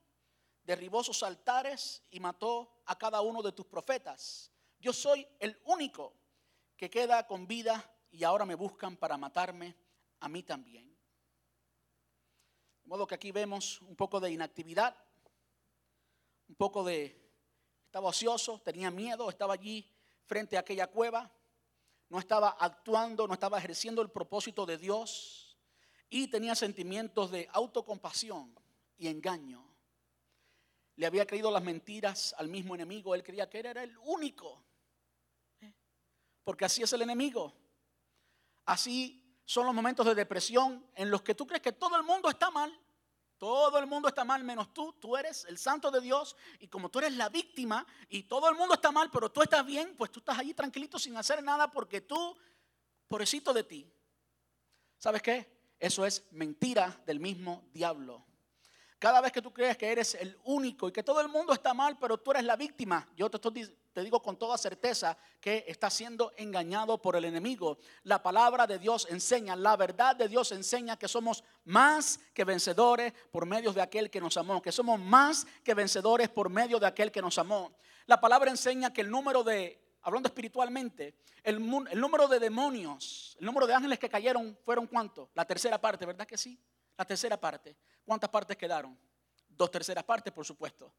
derribó 0.64 1.04
sus 1.04 1.24
altares 1.24 2.04
y 2.10 2.20
mató 2.20 2.82
a 2.86 2.98
cada 2.98 3.22
uno 3.22 3.42
de 3.42 3.52
tus 3.52 3.66
profetas. 3.66 4.52
Yo 4.80 4.94
soy 4.94 5.28
el 5.40 5.60
único 5.66 6.14
que 6.76 6.90
queda 6.90 7.26
con 7.28 7.48
vida 7.48 7.90
y 8.12 8.24
ahora 8.24 8.46
me 8.46 8.56
buscan 8.56 8.98
para 8.98 9.18
matarme 9.18 9.76
a 10.20 10.30
mí 10.30 10.44
también. 10.44 10.90
De 12.84 12.90
modo 12.90 13.08
que 13.08 13.16
aquí 13.16 13.32
vemos 13.32 13.82
un 13.82 13.96
poco 13.96 14.20
de 14.20 14.32
inactividad, 14.32 14.96
un 16.48 16.56
poco 16.56 16.84
de 16.84 17.22
estaba 17.86 18.10
ocioso, 18.10 18.60
tenía 18.60 18.90
miedo, 18.90 19.30
estaba 19.30 19.54
allí 19.54 19.86
frente 20.26 20.58
a 20.58 20.62
aquella 20.62 20.88
cueva, 20.88 21.30
no 22.10 22.20
estaba 22.20 22.50
actuando, 22.60 23.28
no 23.28 23.34
estaba 23.34 23.58
ejerciendo 23.58 24.02
el 24.02 24.10
propósito 24.10 24.66
de 24.66 24.78
Dios 24.78 25.58
y 26.10 26.28
tenía 26.28 26.56
sentimientos 26.56 27.32
de 27.32 27.48
autocompasión 27.52 28.54
y 28.98 29.08
engaño. 29.08 29.71
Le 30.96 31.06
había 31.06 31.26
creído 31.26 31.50
las 31.52 31.64
mentiras 31.64 32.36
al 32.38 32.48
mismo 32.48 32.76
enemigo, 32.76 33.16
él 33.16 33.24
creía 33.24 33.50
que 33.50 33.60
él 33.60 33.66
era 33.68 33.84
el 33.84 33.98
único, 34.00 34.64
¿eh? 35.62 35.74
porque 36.44 36.66
así 36.66 36.84
es 36.84 36.94
el 36.94 37.02
enemigo. 37.02 37.54
Así 38.66 39.40
son 39.46 39.66
los 39.66 39.76
momentos 39.76 40.06
de 40.06 40.16
depresión 40.16 40.86
en 40.96 41.10
los 41.10 41.22
que 41.22 41.36
tú 41.36 41.48
crees 41.48 41.62
que 41.62 41.72
todo 41.72 41.96
el 41.98 42.04
mundo 42.04 42.30
está 42.30 42.52
mal 42.52 42.78
todo 43.42 43.80
el 43.80 43.88
mundo 43.88 44.08
está 44.08 44.24
mal 44.24 44.44
menos 44.44 44.72
tú. 44.72 44.94
Tú 45.00 45.18
eres 45.18 45.46
el 45.46 45.58
santo 45.58 45.90
de 45.90 46.00
Dios 46.00 46.36
y 46.60 46.68
como 46.68 46.90
tú 46.90 47.00
eres 47.00 47.16
la 47.16 47.28
víctima 47.28 47.88
y 48.08 48.22
todo 48.22 48.48
el 48.48 48.56
mundo 48.56 48.76
está 48.76 48.92
mal, 48.92 49.10
pero 49.12 49.32
tú 49.32 49.42
estás 49.42 49.66
bien, 49.66 49.96
pues 49.98 50.12
tú 50.12 50.20
estás 50.20 50.38
allí 50.38 50.54
tranquilito 50.54 51.00
sin 51.00 51.18
hacer 51.18 51.42
nada 51.44 51.72
porque 51.72 52.02
tú, 52.02 52.38
pobrecito 53.08 53.52
de 53.52 53.64
ti. 53.64 53.92
¿Sabes 55.00 55.24
qué? 55.24 55.74
Eso 55.80 56.06
es 56.06 56.24
mentira 56.30 57.02
del 57.08 57.20
mismo 57.20 57.68
diablo. 57.74 58.24
Cada 59.02 59.20
vez 59.20 59.32
que 59.32 59.42
tú 59.42 59.52
crees 59.52 59.78
que 59.78 59.92
eres 59.92 60.14
el 60.14 60.38
único 60.44 60.88
y 60.88 60.92
que 60.92 61.02
todo 61.02 61.22
el 61.22 61.28
mundo 61.28 61.54
está 61.54 61.74
mal, 61.74 61.98
pero 61.98 62.20
tú 62.20 62.30
eres 62.30 62.44
la 62.44 62.56
víctima, 62.56 63.10
yo 63.18 63.32
te, 63.32 64.00
digo 64.04 64.22
con 64.22 64.38
toda 64.38 64.60
certeza 64.60 65.18
que 65.40 65.66
estás 65.68 65.96
siendo 65.96 66.32
engañado 66.38 67.02
por 67.02 67.16
el 67.16 67.26
enemigo. 67.26 67.80
La 68.04 68.22
palabra 68.22 68.68
de 68.68 68.78
Dios 68.78 69.08
enseña, 69.10 69.56
la 69.56 69.76
verdad 69.76 70.16
de 70.16 70.28
Dios 70.28 70.52
enseña 70.52 70.98
que 70.98 71.08
somos 71.08 71.44
más 71.66 72.20
que 72.32 72.44
vencedores 72.44 73.12
por 73.32 73.48
medio 73.48 73.74
de 73.74 73.82
aquel 73.82 74.12
que 74.12 74.22
nos 74.22 74.38
amó, 74.38 74.62
que 74.62 74.72
somos 74.72 75.00
más 75.00 75.48
que 75.64 75.74
vencedores 75.74 76.30
por 76.30 76.52
medio 76.52 76.78
de 76.80 76.86
aquel 76.86 77.12
que 77.12 77.24
nos 77.24 77.40
amó. 77.40 77.74
La 78.06 78.22
palabra 78.22 78.52
enseña 78.52 78.94
que 78.94 79.02
el 79.02 79.10
número 79.10 79.44
de, 79.44 79.82
hablando 80.04 80.30
espiritualmente, 80.30 81.16
el, 81.42 81.56
el 81.90 82.00
número 82.00 82.28
de 82.28 82.40
demonios, 82.40 83.36
el 83.40 83.48
número 83.48 83.66
de 83.66 83.74
ángeles 83.74 83.98
que 83.98 84.10
cayeron 84.10 84.56
fueron 84.64 84.86
cuánto? 84.86 85.32
La 85.34 85.44
tercera 85.44 85.82
parte, 85.82 86.06
¿verdad 86.06 86.28
que 86.28 86.38
sí? 86.38 86.60
La 86.98 87.06
tercera 87.06 87.40
parte. 87.40 87.76
¿Cuántas 88.06 88.30
partes 88.30 88.58
quedaron? 88.58 88.98
Dos 89.48 89.72
terceras 89.72 90.04
partes, 90.04 90.34
por 90.34 90.46
supuesto. 90.46 90.92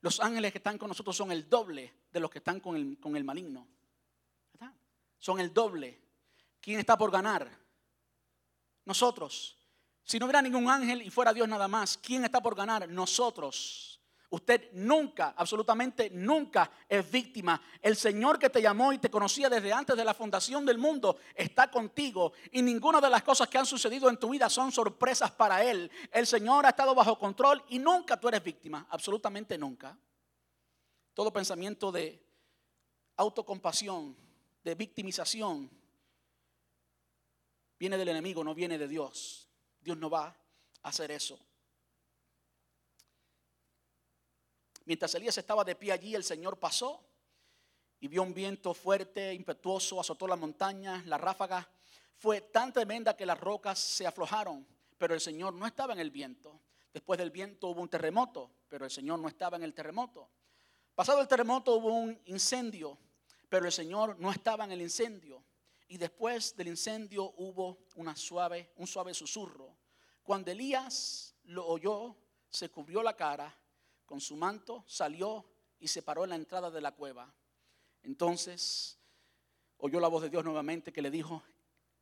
Los 0.00 0.18
ángeles 0.20 0.50
que 0.52 0.58
están 0.58 0.78
con 0.78 0.88
nosotros 0.88 1.16
son 1.16 1.30
el 1.30 1.48
doble 1.48 1.92
de 2.10 2.20
los 2.20 2.30
que 2.30 2.38
están 2.38 2.60
con 2.60 2.76
el, 2.76 2.98
con 2.98 3.16
el 3.16 3.24
maligno. 3.24 3.66
Son 5.18 5.38
el 5.38 5.54
doble. 5.54 6.00
¿Quién 6.60 6.80
está 6.80 6.98
por 6.98 7.12
ganar? 7.12 7.48
Nosotros. 8.84 9.56
Si 10.02 10.18
no 10.18 10.26
hubiera 10.26 10.42
ningún 10.42 10.68
ángel 10.68 11.02
y 11.02 11.10
fuera 11.10 11.32
Dios 11.32 11.48
nada 11.48 11.68
más, 11.68 11.96
¿quién 11.96 12.24
está 12.24 12.42
por 12.42 12.56
ganar? 12.56 12.88
Nosotros. 12.88 14.00
Usted 14.32 14.70
nunca, 14.72 15.34
absolutamente 15.36 16.08
nunca 16.08 16.70
es 16.88 17.10
víctima. 17.10 17.60
El 17.82 17.96
Señor 17.96 18.38
que 18.38 18.48
te 18.48 18.62
llamó 18.62 18.90
y 18.94 18.98
te 18.98 19.10
conocía 19.10 19.50
desde 19.50 19.74
antes 19.74 19.94
de 19.94 20.06
la 20.06 20.14
fundación 20.14 20.64
del 20.64 20.78
mundo 20.78 21.18
está 21.34 21.70
contigo 21.70 22.32
y 22.50 22.62
ninguna 22.62 22.98
de 22.98 23.10
las 23.10 23.22
cosas 23.22 23.48
que 23.48 23.58
han 23.58 23.66
sucedido 23.66 24.08
en 24.08 24.16
tu 24.16 24.30
vida 24.30 24.48
son 24.48 24.72
sorpresas 24.72 25.32
para 25.32 25.62
Él. 25.62 25.90
El 26.10 26.26
Señor 26.26 26.64
ha 26.64 26.70
estado 26.70 26.94
bajo 26.94 27.18
control 27.18 27.62
y 27.68 27.78
nunca 27.78 28.18
tú 28.18 28.28
eres 28.28 28.42
víctima, 28.42 28.86
absolutamente 28.88 29.58
nunca. 29.58 29.98
Todo 31.12 31.30
pensamiento 31.30 31.92
de 31.92 32.24
autocompasión, 33.16 34.16
de 34.64 34.74
victimización, 34.74 35.70
viene 37.78 37.98
del 37.98 38.08
enemigo, 38.08 38.42
no 38.42 38.54
viene 38.54 38.78
de 38.78 38.88
Dios. 38.88 39.46
Dios 39.78 39.98
no 39.98 40.08
va 40.08 40.34
a 40.82 40.88
hacer 40.88 41.10
eso. 41.10 41.38
Mientras 44.84 45.14
Elías 45.14 45.38
estaba 45.38 45.64
de 45.64 45.76
pie 45.76 45.92
allí, 45.92 46.14
el 46.14 46.24
Señor 46.24 46.58
pasó 46.58 47.04
y 48.00 48.08
vio 48.08 48.22
un 48.22 48.34
viento 48.34 48.74
fuerte, 48.74 49.32
impetuoso, 49.32 50.00
azotó 50.00 50.26
la 50.26 50.36
montaña, 50.36 51.02
la 51.06 51.18
ráfaga 51.18 51.68
fue 52.16 52.40
tan 52.40 52.72
tremenda 52.72 53.16
que 53.16 53.26
las 53.26 53.40
rocas 53.40 53.78
se 53.78 54.06
aflojaron, 54.06 54.66
pero 54.98 55.14
el 55.14 55.20
Señor 55.20 55.54
no 55.54 55.66
estaba 55.66 55.92
en 55.92 55.98
el 55.98 56.10
viento. 56.10 56.60
Después 56.92 57.18
del 57.18 57.30
viento 57.30 57.68
hubo 57.68 57.80
un 57.80 57.88
terremoto, 57.88 58.50
pero 58.68 58.84
el 58.84 58.90
Señor 58.90 59.18
no 59.18 59.28
estaba 59.28 59.56
en 59.56 59.64
el 59.64 59.74
terremoto. 59.74 60.28
Pasado 60.94 61.20
el 61.20 61.28
terremoto 61.28 61.74
hubo 61.74 61.88
un 61.88 62.20
incendio, 62.26 62.98
pero 63.48 63.66
el 63.66 63.72
Señor 63.72 64.18
no 64.18 64.30
estaba 64.30 64.64
en 64.64 64.72
el 64.72 64.82
incendio. 64.82 65.42
Y 65.88 65.96
después 65.96 66.54
del 66.56 66.68
incendio 66.68 67.34
hubo 67.36 67.86
una 67.96 68.14
suave, 68.14 68.70
un 68.76 68.86
suave 68.86 69.14
susurro. 69.14 69.76
Cuando 70.22 70.50
Elías 70.50 71.34
lo 71.44 71.66
oyó, 71.66 72.16
se 72.48 72.70
cubrió 72.70 73.02
la 73.02 73.16
cara 73.16 73.52
con 74.12 74.20
su 74.20 74.36
manto, 74.36 74.84
salió 74.86 75.42
y 75.80 75.88
se 75.88 76.02
paró 76.02 76.24
en 76.24 76.28
la 76.28 76.36
entrada 76.36 76.70
de 76.70 76.82
la 76.82 76.92
cueva. 76.92 77.32
Entonces 78.02 78.98
oyó 79.78 80.00
la 80.00 80.08
voz 80.08 80.20
de 80.20 80.28
Dios 80.28 80.44
nuevamente 80.44 80.92
que 80.92 81.00
le 81.00 81.10
dijo, 81.10 81.42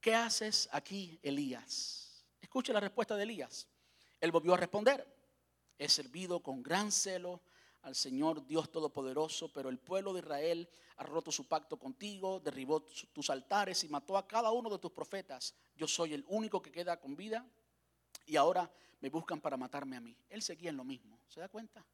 ¿qué 0.01 0.17
haces 0.17 0.69
aquí, 0.73 1.21
Elías? 1.23 2.27
Escuche 2.41 2.73
la 2.73 2.81
respuesta 2.81 3.15
de 3.15 3.23
Elías. 3.23 3.69
Él 4.21 4.33
volvió 4.33 4.55
a 4.55 4.57
responder, 4.57 5.07
he 5.79 5.89
servido 5.89 6.43
con 6.43 6.65
gran 6.65 6.91
celo 6.91 7.43
al 7.83 7.95
Señor 7.95 8.45
Dios 8.45 8.73
Todopoderoso, 8.73 9.53
pero 9.53 9.69
el 9.69 9.79
pueblo 9.79 10.13
de 10.13 10.19
Israel 10.19 10.69
ha 10.97 11.05
roto 11.05 11.31
su 11.31 11.47
pacto 11.47 11.79
contigo, 11.79 12.41
derribó 12.41 12.83
tus 12.83 13.31
altares 13.31 13.85
y 13.85 13.89
mató 13.89 14.19
a 14.19 14.27
cada 14.27 14.51
uno 14.51 14.69
de 14.69 14.81
tus 14.81 14.91
profetas. 14.91 15.55
Yo 15.77 15.87
soy 15.87 16.15
el 16.15 16.25
único 16.27 16.61
que 16.61 16.73
queda 16.73 16.99
con 16.99 17.15
vida 17.15 17.47
y 18.27 18.35
ahora 18.35 18.69
me 18.99 19.11
buscan 19.11 19.41
para 19.41 19.57
matarme 19.57 19.97
a 19.97 20.01
mí. 20.01 20.17
Él 20.29 20.43
seguía 20.43 20.71
en 20.71 20.77
lo 20.77 20.83
mismo, 20.83 21.21
¿se 21.29 21.39
da 21.39 21.49
cuenta? 21.49 21.87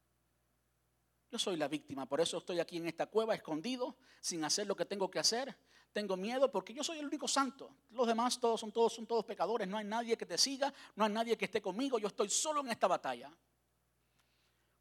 Yo 1.29 1.37
soy 1.37 1.57
la 1.57 1.67
víctima, 1.67 2.05
por 2.05 2.21
eso 2.21 2.37
estoy 2.37 2.59
aquí 2.59 2.77
en 2.77 2.87
esta 2.87 3.07
cueva 3.07 3.35
escondido, 3.35 3.97
sin 4.21 4.43
hacer 4.45 4.65
lo 4.65 4.75
que 4.75 4.85
tengo 4.85 5.11
que 5.11 5.19
hacer. 5.19 5.57
Tengo 5.91 6.15
miedo 6.15 6.51
porque 6.51 6.73
yo 6.73 6.83
soy 6.83 6.99
el 6.99 7.05
único 7.05 7.27
santo. 7.27 7.75
Los 7.89 8.07
demás 8.07 8.39
todos 8.39 8.59
son 8.59 8.71
todos 8.71 8.93
son 8.93 9.05
todos 9.05 9.25
pecadores, 9.25 9.67
no 9.67 9.77
hay 9.77 9.85
nadie 9.85 10.17
que 10.17 10.25
te 10.25 10.37
siga, 10.37 10.73
no 10.95 11.03
hay 11.03 11.11
nadie 11.11 11.37
que 11.37 11.45
esté 11.45 11.61
conmigo, 11.61 11.99
yo 11.99 12.07
estoy 12.07 12.29
solo 12.29 12.61
en 12.61 12.69
esta 12.69 12.87
batalla. 12.87 13.31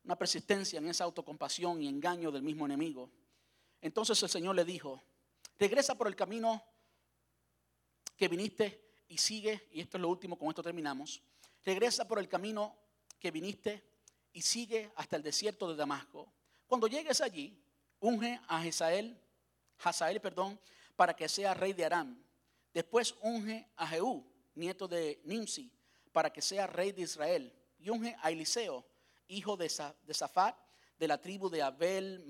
Una 0.04 0.16
persistencia 0.16 0.78
en 0.78 0.88
esa 0.88 1.04
autocompasión 1.04 1.82
y 1.82 1.88
engaño 1.88 2.30
del 2.30 2.42
mismo 2.42 2.64
enemigo. 2.66 3.10
Entonces 3.80 4.22
el 4.22 4.28
Señor 4.28 4.54
le 4.54 4.64
dijo, 4.64 5.02
regresa 5.58 5.96
por 5.96 6.06
el 6.06 6.14
camino 6.14 6.62
que 8.16 8.28
viniste 8.28 8.94
y 9.08 9.18
sigue, 9.18 9.68
y 9.72 9.80
esto 9.80 9.96
es 9.96 10.00
lo 10.00 10.08
último, 10.08 10.38
con 10.38 10.48
esto 10.48 10.62
terminamos, 10.62 11.22
regresa 11.64 12.06
por 12.06 12.18
el 12.18 12.28
camino 12.28 12.76
que 13.18 13.30
viniste 13.30 13.82
y 14.32 14.42
sigue 14.42 14.92
hasta 14.96 15.16
el 15.16 15.22
desierto 15.22 15.68
de 15.68 15.76
Damasco. 15.76 16.32
Cuando 16.66 16.86
llegues 16.86 17.20
allí, 17.20 17.56
unge 18.00 18.40
a 18.48 18.60
Hazael, 18.60 19.18
Hazael, 19.78 20.20
perdón, 20.20 20.58
para 20.96 21.14
que 21.14 21.28
sea 21.28 21.54
rey 21.54 21.72
de 21.72 21.84
Aram. 21.84 22.22
Después 22.72 23.14
unge 23.20 23.68
a 23.76 23.86
Jehú, 23.86 24.24
nieto 24.54 24.88
de 24.88 25.20
Nimsi, 25.24 25.70
para 26.12 26.32
que 26.32 26.42
sea 26.42 26.66
rey 26.66 26.92
de 26.92 27.02
Israel. 27.02 27.52
Y 27.78 27.90
unge 27.90 28.16
a 28.20 28.30
Eliseo, 28.30 28.84
hijo 29.28 29.56
de, 29.56 29.68
Zafat, 29.68 30.56
de 30.98 31.08
la 31.08 31.20
tribu 31.20 31.48
de 31.48 31.62
Abel 31.62 32.24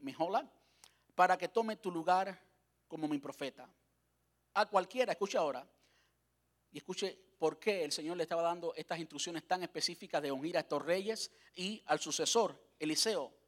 Mehola, 0.00 0.48
para 1.14 1.36
que 1.36 1.48
tome 1.48 1.76
tu 1.76 1.90
lugar 1.90 2.40
como 2.86 3.08
mi 3.08 3.18
profeta. 3.18 3.68
A 4.54 4.66
cualquiera, 4.66 5.12
escuche 5.12 5.38
ahora, 5.38 5.66
y 6.72 6.78
escuche 6.78 7.18
por 7.38 7.58
qué 7.58 7.84
el 7.84 7.92
Señor 7.92 8.16
le 8.16 8.24
estaba 8.24 8.42
dando 8.42 8.74
estas 8.74 8.98
instrucciones 8.98 9.46
tan 9.46 9.62
específicas 9.62 10.22
de 10.22 10.30
ungir 10.30 10.56
a 10.56 10.60
estos 10.60 10.84
reyes 10.84 11.30
y 11.54 11.82
al 11.86 11.98
sucesor, 11.98 12.60
Eliseo. 12.78 13.39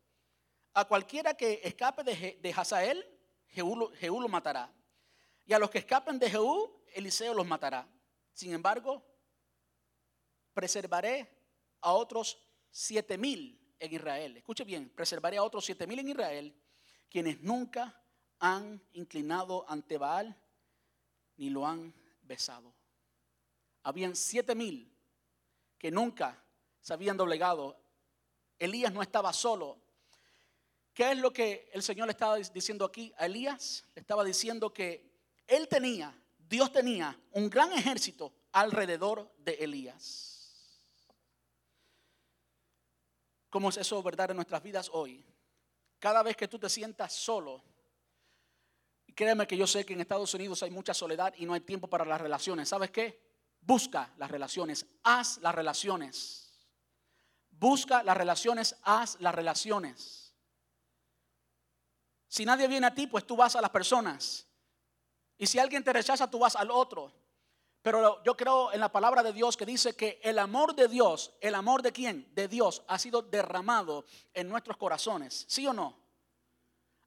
A 0.75 0.85
cualquiera 0.87 1.35
que 1.35 1.61
escape 1.63 2.03
de, 2.03 2.55
Hazael, 2.57 3.07
Jehú, 3.49 4.21
lo 4.21 4.29
matará. 4.29 4.73
Y 5.45 5.53
a 5.53 5.59
los 5.59 5.71
que 5.71 5.79
escapen 5.79 6.19
de 6.19 6.31
Jehú, 6.31 6.83
Eliseo 6.95 7.35
los 7.35 7.47
matará. 7.47 7.87
Sin 8.33 8.53
embargo, 8.53 9.05
preservaré 10.55 11.29
a 11.81 11.93
otros 11.93 12.39
siete 12.71 13.19
mil 13.19 13.59
en 13.79 13.93
Israel. 13.93 14.37
Escuche 14.37 14.65
bien, 14.65 14.89
preservaré 14.91 15.37
a 15.37 15.43
otros 15.43 15.65
siete 15.65 15.87
mil 15.87 15.99
en 15.99 16.09
Israel, 16.09 16.55
quienes 17.11 17.41
nunca 17.41 18.01
han 18.39 18.83
inclinado 18.93 19.65
ante 19.69 19.99
Baal 19.99 20.37
ni 21.37 21.51
lo 21.51 21.67
han 21.67 21.93
besado 22.23 22.75
habían 23.83 24.15
siete 24.15 24.55
mil 24.55 24.91
que 25.79 25.91
nunca 25.91 26.43
se 26.81 26.93
habían 26.93 27.17
doblegado. 27.17 27.77
Elías 28.59 28.93
no 28.93 29.03
estaba 29.03 29.33
solo. 29.33 29.79
¿Qué 30.95 31.13
es 31.13 31.19
lo 31.19 31.33
que 31.33 31.71
el 31.73 31.83
Señor 31.83 32.07
le 32.07 32.13
estaba 32.13 32.37
diciendo 32.37 32.85
aquí 32.85 33.13
a 33.17 33.27
Elías? 33.27 33.85
Le 33.95 34.01
estaba 34.01 34.25
diciendo 34.25 34.73
que 34.73 35.11
él 35.47 35.67
tenía, 35.69 36.15
Dios 36.39 36.71
tenía 36.71 37.19
un 37.33 37.49
gran 37.49 37.73
ejército 37.73 38.33
alrededor 38.53 39.33
de 39.39 39.55
Elías. 39.55 40.33
¿Cómo 43.49 43.71
es 43.71 43.77
eso 43.77 44.03
verdad 44.03 44.31
en 44.31 44.37
nuestras 44.37 44.63
vidas 44.63 44.91
hoy? 44.93 45.25
Cada 45.99 46.23
vez 46.23 46.37
que 46.37 46.49
tú 46.49 46.59
te 46.59 46.69
sientas 46.69 47.13
solo, 47.13 47.63
créeme 49.15 49.47
que 49.47 49.57
yo 49.57 49.67
sé 49.67 49.85
que 49.85 49.93
en 49.95 50.01
Estados 50.01 50.33
Unidos 50.35 50.63
hay 50.63 50.71
mucha 50.71 50.95
soledad 50.95 51.35
y 51.37 51.47
no 51.47 51.55
hay 51.55 51.61
tiempo 51.61 51.87
para 51.87 52.05
las 52.05 52.21
relaciones. 52.21 52.69
¿Sabes 52.69 52.91
qué? 52.91 53.21
Busca 53.61 54.13
las 54.19 54.31
relaciones, 54.31 54.87
haz 55.05 55.39
las 55.39 55.55
relaciones. 55.55 56.51
Busca 57.51 58.03
las 58.03 58.17
relaciones, 58.17 58.77
haz 58.83 59.19
las 59.21 59.35
relaciones. 59.35 60.22
Si 62.33 62.47
nadie 62.47 62.67
viene 62.67 62.87
a 62.87 62.95
ti, 62.95 63.07
pues 63.07 63.27
tú 63.27 63.37
vas 63.37 63.55
a 63.57 63.61
las 63.61 63.69
personas. 63.69 64.47
Y 65.37 65.47
si 65.47 65.59
alguien 65.59 65.85
te 65.85 65.93
rechaza, 65.93 66.31
tú 66.31 66.39
vas 66.39 66.57
al 66.57 66.71
otro. 66.71 67.13
Pero 67.83 68.23
yo 68.25 68.35
creo 68.35 68.73
en 68.73 68.81
la 68.81 68.91
palabra 68.91 69.23
de 69.23 69.35
Dios 69.35 69.55
que 69.55 69.67
dice 69.67 69.95
que 69.95 70.19
el 70.23 70.39
amor 70.39 70.75
de 70.75 70.89
Dios, 70.89 71.35
el 71.43 71.55
amor 71.55 71.83
de 71.83 71.93
quién? 71.93 72.35
De 72.35 72.49
Dios, 72.49 72.85
ha 72.89 72.99
sido 72.99 73.21
derramado 73.21 74.07
en 74.33 74.49
nuestros 74.49 74.79
corazones. 74.79 75.45
¿Sí 75.47 75.67
o 75.67 75.75
no? 75.75 75.95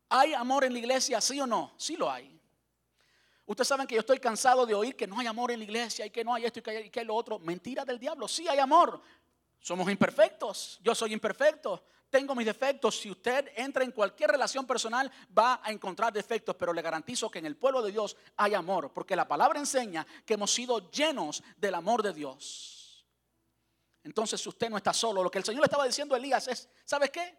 ¿Hay 0.10 0.36
amor 0.36 0.64
en 0.64 0.74
la 0.74 0.78
iglesia? 0.78 1.20
¿Sí 1.20 1.42
o 1.42 1.48
no? 1.48 1.74
Sí 1.76 1.96
lo 1.96 2.12
hay. 2.12 2.40
Ustedes 3.48 3.68
saben 3.68 3.88
que 3.88 3.96
yo 3.96 4.02
estoy 4.02 4.20
cansado 4.20 4.64
de 4.68 4.76
oír 4.76 4.96
que 4.96 5.08
no 5.08 5.20
hay 5.20 5.26
amor 5.26 5.50
en 5.50 5.58
la 5.58 5.66
iglesia 5.66 6.06
y 6.06 6.12
que 6.12 6.24
no 6.24 6.36
hay 6.36 6.46
esto 6.46 6.60
y 6.60 6.62
que 6.62 6.70
hay, 6.70 6.90
que 6.92 7.04
lo 7.04 7.16
otro. 7.16 7.40
Mentira 7.40 7.84
del 7.84 7.98
diablo. 7.98 8.28
Sí 8.28 8.48
hay 8.48 8.60
amor. 8.60 9.02
Somos 9.60 9.90
imperfectos. 9.90 10.80
Yo 10.84 10.94
soy 10.94 11.14
imperfecto. 11.14 11.84
Tengo 12.10 12.36
mis 12.36 12.46
defectos. 12.46 13.00
Si 13.00 13.12
usted 13.12 13.52
entra 13.56 13.84
en 13.84 13.92
cualquier 13.92 14.32
relación 14.32 14.66
personal, 14.66 15.12
va 15.38 15.60
a 15.64 15.72
encontrar 15.72 16.14
defectos. 16.14 16.56
Pero 16.56 16.74
le 16.74 16.82
garantizo 16.82 17.30
que 17.30 17.40
en 17.40 17.46
el 17.46 17.58
pueblo 17.58 17.82
de 17.82 17.92
Dios 17.92 18.16
hay 18.38 18.54
amor. 18.54 18.94
Porque 18.94 19.16
la 19.16 19.28
palabra 19.28 19.60
enseña 19.60 20.06
que 20.26 20.36
hemos 20.36 20.54
sido 20.54 20.90
llenos 20.92 21.44
del 21.58 21.76
amor 21.76 22.04
de 22.04 22.14
Dios. 22.14 23.06
Entonces, 24.04 24.46
usted 24.46 24.70
no 24.70 24.78
está 24.78 24.94
solo, 24.94 25.24
lo 25.24 25.32
que 25.32 25.40
el 25.40 25.44
Señor 25.44 25.62
le 25.62 25.66
estaba 25.66 25.86
diciendo 25.86 26.14
a 26.14 26.18
Elías 26.20 26.48
es: 26.48 26.70
¿sabes 26.86 27.10
qué? 27.10 27.38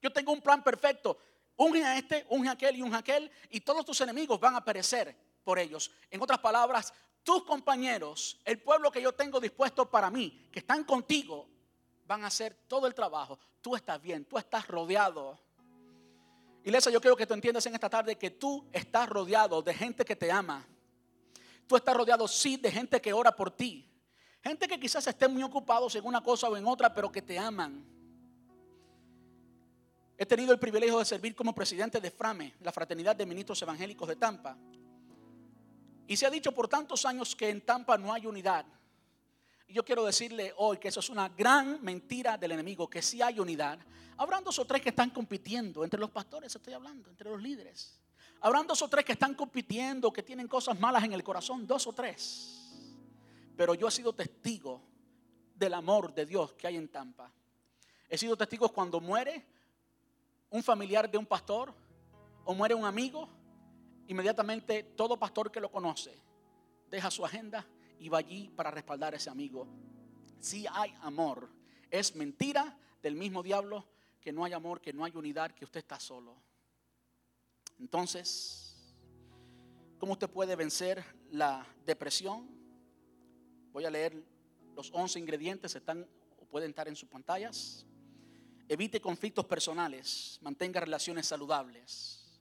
Yo 0.00 0.12
tengo 0.12 0.32
un 0.32 0.40
plan 0.40 0.62
perfecto. 0.62 1.18
Unge 1.56 1.84
a 1.84 1.98
este, 1.98 2.24
unge 2.30 2.48
a 2.48 2.52
aquel 2.52 2.76
y 2.76 2.82
unge 2.82 2.94
a 2.94 3.00
aquel, 3.00 3.30
y 3.50 3.60
todos 3.60 3.84
tus 3.84 4.00
enemigos 4.00 4.40
van 4.40 4.54
a 4.56 4.64
perecer 4.64 5.14
por 5.44 5.58
ellos. 5.58 5.90
En 6.08 6.22
otras 6.22 6.38
palabras, 6.38 6.94
tus 7.22 7.44
compañeros, 7.44 8.40
el 8.44 8.62
pueblo 8.62 8.90
que 8.90 9.02
yo 9.02 9.12
tengo 9.12 9.40
dispuesto 9.40 9.90
para 9.90 10.10
mí, 10.10 10.48
que 10.50 10.60
están 10.60 10.84
contigo, 10.84 11.48
van 12.10 12.24
a 12.24 12.26
hacer 12.26 12.56
todo 12.66 12.88
el 12.88 12.94
trabajo. 12.94 13.38
Tú 13.60 13.76
estás 13.76 14.02
bien, 14.02 14.24
tú 14.24 14.36
estás 14.36 14.66
rodeado. 14.66 15.38
Iglesia, 16.64 16.90
yo 16.90 17.00
quiero 17.00 17.16
que 17.16 17.24
tú 17.24 17.34
entiendas 17.34 17.64
en 17.66 17.74
esta 17.74 17.88
tarde 17.88 18.18
que 18.18 18.30
tú 18.30 18.68
estás 18.72 19.08
rodeado 19.08 19.62
de 19.62 19.72
gente 19.72 20.04
que 20.04 20.16
te 20.16 20.32
ama. 20.32 20.66
Tú 21.68 21.76
estás 21.76 21.96
rodeado, 21.96 22.26
sí, 22.26 22.56
de 22.56 22.72
gente 22.72 23.00
que 23.00 23.12
ora 23.12 23.30
por 23.30 23.52
ti. 23.52 23.88
Gente 24.42 24.66
que 24.66 24.80
quizás 24.80 25.06
estén 25.06 25.32
muy 25.32 25.44
ocupados 25.44 25.94
en 25.94 26.04
una 26.04 26.20
cosa 26.20 26.48
o 26.48 26.56
en 26.56 26.66
otra, 26.66 26.92
pero 26.92 27.12
que 27.12 27.22
te 27.22 27.38
aman. 27.38 27.86
He 30.18 30.26
tenido 30.26 30.52
el 30.52 30.58
privilegio 30.58 30.98
de 30.98 31.04
servir 31.04 31.36
como 31.36 31.54
presidente 31.54 32.00
de 32.00 32.10
FRAME, 32.10 32.56
la 32.60 32.72
Fraternidad 32.72 33.14
de 33.14 33.24
Ministros 33.24 33.62
Evangélicos 33.62 34.08
de 34.08 34.16
Tampa. 34.16 34.58
Y 36.08 36.16
se 36.16 36.26
ha 36.26 36.30
dicho 36.30 36.50
por 36.50 36.66
tantos 36.66 37.06
años 37.06 37.36
que 37.36 37.50
en 37.50 37.60
Tampa 37.60 37.96
no 37.96 38.12
hay 38.12 38.26
unidad. 38.26 38.66
Y 39.70 39.74
yo 39.74 39.84
quiero 39.84 40.04
decirle 40.04 40.52
hoy 40.56 40.78
que 40.78 40.88
eso 40.88 40.98
es 40.98 41.10
una 41.10 41.28
gran 41.28 41.80
mentira 41.80 42.36
del 42.36 42.50
enemigo, 42.50 42.90
que 42.90 43.00
sí 43.00 43.22
hay 43.22 43.38
unidad. 43.38 43.78
Habrán 44.16 44.42
dos 44.42 44.58
o 44.58 44.64
tres 44.64 44.82
que 44.82 44.88
están 44.88 45.10
compitiendo, 45.10 45.84
entre 45.84 46.00
los 46.00 46.10
pastores 46.10 46.52
estoy 46.52 46.72
hablando, 46.72 47.08
entre 47.08 47.30
los 47.30 47.40
líderes. 47.40 47.96
Habrán 48.40 48.66
dos 48.66 48.82
o 48.82 48.88
tres 48.88 49.04
que 49.04 49.12
están 49.12 49.32
compitiendo, 49.32 50.12
que 50.12 50.24
tienen 50.24 50.48
cosas 50.48 50.80
malas 50.80 51.04
en 51.04 51.12
el 51.12 51.22
corazón, 51.22 51.68
dos 51.68 51.86
o 51.86 51.92
tres. 51.92 52.68
Pero 53.56 53.74
yo 53.74 53.86
he 53.86 53.92
sido 53.92 54.12
testigo 54.12 54.82
del 55.54 55.74
amor 55.74 56.12
de 56.12 56.26
Dios 56.26 56.52
que 56.54 56.66
hay 56.66 56.76
en 56.76 56.88
Tampa. 56.88 57.30
He 58.08 58.18
sido 58.18 58.36
testigo 58.36 58.70
cuando 58.70 59.00
muere 59.00 59.46
un 60.50 60.64
familiar 60.64 61.08
de 61.08 61.16
un 61.16 61.26
pastor 61.26 61.72
o 62.44 62.54
muere 62.54 62.74
un 62.74 62.86
amigo, 62.86 63.28
inmediatamente 64.08 64.82
todo 64.96 65.16
pastor 65.16 65.48
que 65.48 65.60
lo 65.60 65.70
conoce 65.70 66.12
deja 66.90 67.08
su 67.08 67.24
agenda 67.24 67.64
va 68.08 68.18
allí 68.18 68.48
para 68.56 68.70
respaldar 68.70 69.14
a 69.14 69.16
ese 69.16 69.30
amigo. 69.30 69.66
Si 70.40 70.66
hay 70.72 70.94
amor, 71.02 71.48
es 71.90 72.16
mentira 72.16 72.78
del 73.02 73.14
mismo 73.14 73.42
diablo 73.42 73.86
que 74.20 74.32
no 74.32 74.44
hay 74.44 74.52
amor, 74.52 74.80
que 74.80 74.92
no 74.92 75.04
hay 75.04 75.12
unidad, 75.14 75.52
que 75.52 75.64
usted 75.64 75.80
está 75.80 75.98
solo. 75.98 76.36
Entonces, 77.78 78.94
¿cómo 79.98 80.12
usted 80.12 80.28
puede 80.28 80.56
vencer 80.56 81.04
la 81.30 81.66
depresión? 81.86 82.48
Voy 83.72 83.84
a 83.84 83.90
leer 83.90 84.22
los 84.76 84.90
11 84.92 85.18
ingredientes, 85.18 85.74
están 85.74 86.06
o 86.38 86.44
pueden 86.44 86.70
estar 86.70 86.88
en 86.88 86.96
sus 86.96 87.08
pantallas. 87.08 87.86
Evite 88.68 89.00
conflictos 89.00 89.46
personales, 89.46 90.38
mantenga 90.42 90.80
relaciones 90.80 91.26
saludables. 91.26 92.40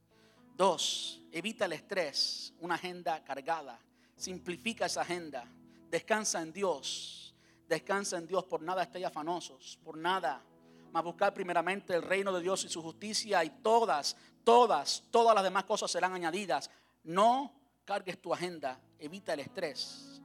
Dos, 0.56 1.22
evita 1.32 1.66
el 1.66 1.74
estrés, 1.74 2.54
una 2.60 2.76
agenda 2.76 3.24
cargada. 3.24 3.80
Simplifica 4.20 4.86
esa 4.86 5.02
agenda. 5.02 5.46
Descansa 5.90 6.42
en 6.42 6.52
Dios. 6.52 7.34
Descansa 7.70 8.18
en 8.18 8.28
Dios. 8.28 8.44
Por 8.44 8.62
nada 8.62 8.84
estéis 8.84 9.06
afanosos. 9.06 9.80
Por 9.82 9.98
nada. 9.98 10.44
Mas 10.92 11.04
buscar 11.06 11.34
primeramente 11.34 11.96
el 11.96 12.02
reino 12.02 12.34
de 12.34 12.42
Dios 12.42 12.66
y 12.66 12.70
su 12.70 12.82
justicia 12.82 13.42
y 13.46 13.50
todas, 13.50 14.18
todas, 14.44 15.06
todas 15.10 15.34
las 15.34 15.44
demás 15.44 15.64
cosas 15.64 15.90
serán 15.90 16.14
añadidas. 16.14 16.70
No 17.06 17.54
cargues 17.86 18.22
tu 18.22 18.34
agenda. 18.34 18.78
Evita 19.00 19.34
el 19.36 19.40
estrés. 19.40 20.22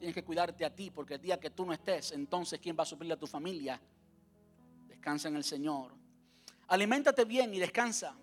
Tienes 0.00 0.16
que 0.16 0.24
cuidarte 0.24 0.64
a 0.64 0.74
ti 0.74 0.90
porque 0.90 1.14
el 1.14 1.22
día 1.22 1.38
que 1.38 1.50
tú 1.50 1.64
no 1.64 1.72
estés, 1.72 2.10
entonces 2.10 2.58
¿quién 2.58 2.76
va 2.76 2.82
a 2.82 2.86
suplirle 2.86 3.14
a 3.14 3.18
tu 3.20 3.28
familia? 3.28 3.80
Descansa 4.88 5.28
en 5.28 5.36
el 5.36 5.44
Señor. 5.44 5.92
Aliméntate 6.66 7.24
bien 7.24 7.54
y 7.54 7.60
descansa. 7.60 8.16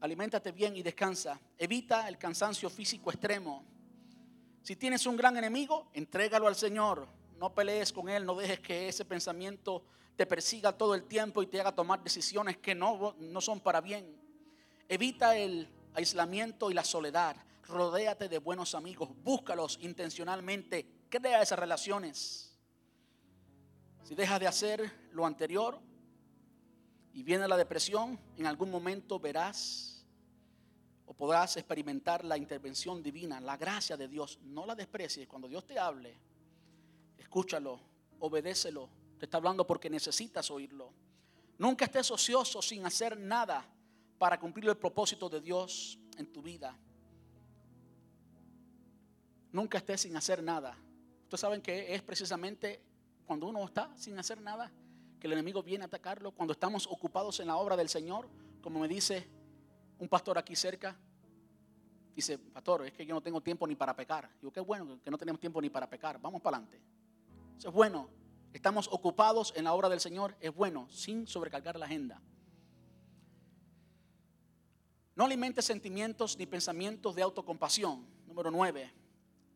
Aliméntate 0.00 0.52
bien 0.52 0.76
y 0.76 0.82
descansa. 0.82 1.38
Evita 1.58 2.08
el 2.08 2.16
cansancio 2.16 2.70
físico 2.70 3.10
extremo. 3.10 3.64
Si 4.62 4.76
tienes 4.76 5.04
un 5.06 5.16
gran 5.16 5.36
enemigo, 5.36 5.90
entrégalo 5.92 6.46
al 6.46 6.56
Señor. 6.56 7.06
No 7.38 7.54
pelees 7.54 7.92
con 7.92 8.08
él, 8.08 8.24
no 8.24 8.34
dejes 8.34 8.60
que 8.60 8.88
ese 8.88 9.04
pensamiento 9.04 9.84
te 10.16 10.26
persiga 10.26 10.72
todo 10.72 10.94
el 10.94 11.04
tiempo 11.04 11.42
y 11.42 11.46
te 11.46 11.60
haga 11.60 11.74
tomar 11.74 12.02
decisiones 12.02 12.58
que 12.58 12.74
no, 12.74 13.14
no 13.18 13.40
son 13.40 13.60
para 13.60 13.80
bien. 13.80 14.20
Evita 14.88 15.36
el 15.36 15.68
aislamiento 15.94 16.70
y 16.70 16.74
la 16.74 16.84
soledad. 16.84 17.36
Rodéate 17.66 18.28
de 18.28 18.38
buenos 18.38 18.74
amigos. 18.74 19.10
Búscalos 19.22 19.78
intencionalmente. 19.80 20.86
Crea 21.08 21.42
esas 21.42 21.58
relaciones. 21.58 22.54
Si 24.02 24.14
dejas 24.14 24.40
de 24.40 24.46
hacer 24.46 25.08
lo 25.12 25.24
anterior 25.24 25.78
y 27.12 27.22
viene 27.22 27.46
la 27.48 27.56
depresión, 27.56 28.18
en 28.36 28.46
algún 28.46 28.70
momento 28.70 29.18
verás 29.18 29.89
o 31.10 31.12
podrás 31.12 31.56
experimentar 31.56 32.24
la 32.24 32.36
intervención 32.36 33.02
divina, 33.02 33.40
la 33.40 33.56
gracia 33.56 33.96
de 33.96 34.06
Dios. 34.06 34.38
No 34.44 34.64
la 34.64 34.76
desprecies. 34.76 35.26
Cuando 35.26 35.48
Dios 35.48 35.66
te 35.66 35.76
hable, 35.76 36.16
escúchalo, 37.18 37.80
obedécelo. 38.20 38.88
Te 39.18 39.24
está 39.24 39.38
hablando 39.38 39.66
porque 39.66 39.90
necesitas 39.90 40.52
oírlo. 40.52 40.92
Nunca 41.58 41.86
estés 41.86 42.12
ocioso 42.12 42.62
sin 42.62 42.86
hacer 42.86 43.18
nada 43.18 43.66
para 44.18 44.38
cumplir 44.38 44.68
el 44.68 44.76
propósito 44.76 45.28
de 45.28 45.40
Dios 45.40 45.98
en 46.16 46.32
tu 46.32 46.42
vida. 46.42 46.78
Nunca 49.50 49.78
estés 49.78 50.02
sin 50.02 50.16
hacer 50.16 50.40
nada. 50.44 50.78
Ustedes 51.24 51.40
saben 51.40 51.60
que 51.60 51.92
es 51.92 52.02
precisamente 52.02 52.80
cuando 53.26 53.48
uno 53.48 53.64
está 53.64 53.92
sin 53.96 54.16
hacer 54.16 54.40
nada 54.40 54.70
que 55.18 55.26
el 55.26 55.32
enemigo 55.32 55.60
viene 55.60 55.82
a 55.82 55.86
atacarlo. 55.88 56.30
Cuando 56.30 56.52
estamos 56.52 56.86
ocupados 56.86 57.40
en 57.40 57.48
la 57.48 57.56
obra 57.56 57.76
del 57.76 57.88
Señor, 57.88 58.28
como 58.62 58.78
me 58.78 58.86
dice 58.86 59.39
un 60.00 60.08
pastor 60.08 60.36
aquí 60.38 60.56
cerca 60.56 60.98
dice, 62.14 62.38
pastor, 62.38 62.86
es 62.86 62.92
que 62.92 63.06
yo 63.06 63.14
no 63.14 63.22
tengo 63.22 63.40
tiempo 63.40 63.66
ni 63.66 63.74
para 63.74 63.94
pecar. 63.94 64.30
Digo, 64.40 64.52
qué 64.52 64.60
bueno 64.60 65.00
que 65.02 65.10
no 65.10 65.16
tenemos 65.16 65.40
tiempo 65.40 65.60
ni 65.60 65.70
para 65.70 65.88
pecar. 65.88 66.20
Vamos 66.20 66.40
para 66.42 66.56
adelante. 66.58 66.82
Eso 67.56 67.68
es 67.68 67.74
bueno. 67.74 68.08
Estamos 68.52 68.88
ocupados 68.90 69.52
en 69.56 69.64
la 69.64 69.72
obra 69.72 69.88
del 69.88 70.00
Señor. 70.00 70.36
Es 70.40 70.54
bueno, 70.54 70.88
sin 70.90 71.26
sobrecargar 71.26 71.78
la 71.78 71.86
agenda. 71.86 72.20
No 75.14 75.24
alimente 75.24 75.62
sentimientos 75.62 76.36
ni 76.36 76.46
pensamientos 76.46 77.14
de 77.14 77.22
autocompasión. 77.22 78.06
Número 78.26 78.50
9. 78.50 78.92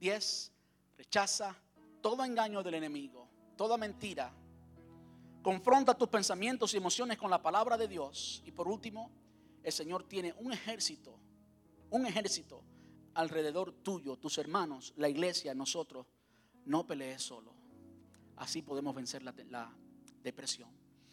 10. 0.00 0.52
Rechaza 0.96 1.56
todo 2.00 2.24
engaño 2.24 2.62
del 2.62 2.74
enemigo, 2.74 3.28
toda 3.56 3.76
mentira. 3.76 4.32
Confronta 5.42 5.94
tus 5.94 6.08
pensamientos 6.08 6.72
y 6.74 6.76
emociones 6.76 7.18
con 7.18 7.30
la 7.30 7.42
palabra 7.42 7.76
de 7.76 7.88
Dios. 7.88 8.42
Y 8.46 8.52
por 8.52 8.68
último, 8.68 9.10
el 9.64 9.72
Señor 9.72 10.04
tiene 10.04 10.34
un 10.38 10.52
ejército, 10.52 11.18
un 11.90 12.06
ejército 12.06 12.62
alrededor 13.14 13.72
tuyo, 13.72 14.16
tus 14.16 14.38
hermanos, 14.38 14.92
la 14.96 15.08
iglesia, 15.08 15.54
nosotros. 15.54 16.06
No 16.66 16.86
pelees 16.86 17.22
solo. 17.22 17.52
Así 18.36 18.62
podemos 18.62 18.94
vencer 18.94 19.22
la, 19.22 19.34
la 19.50 19.74
depresión. 20.22 20.70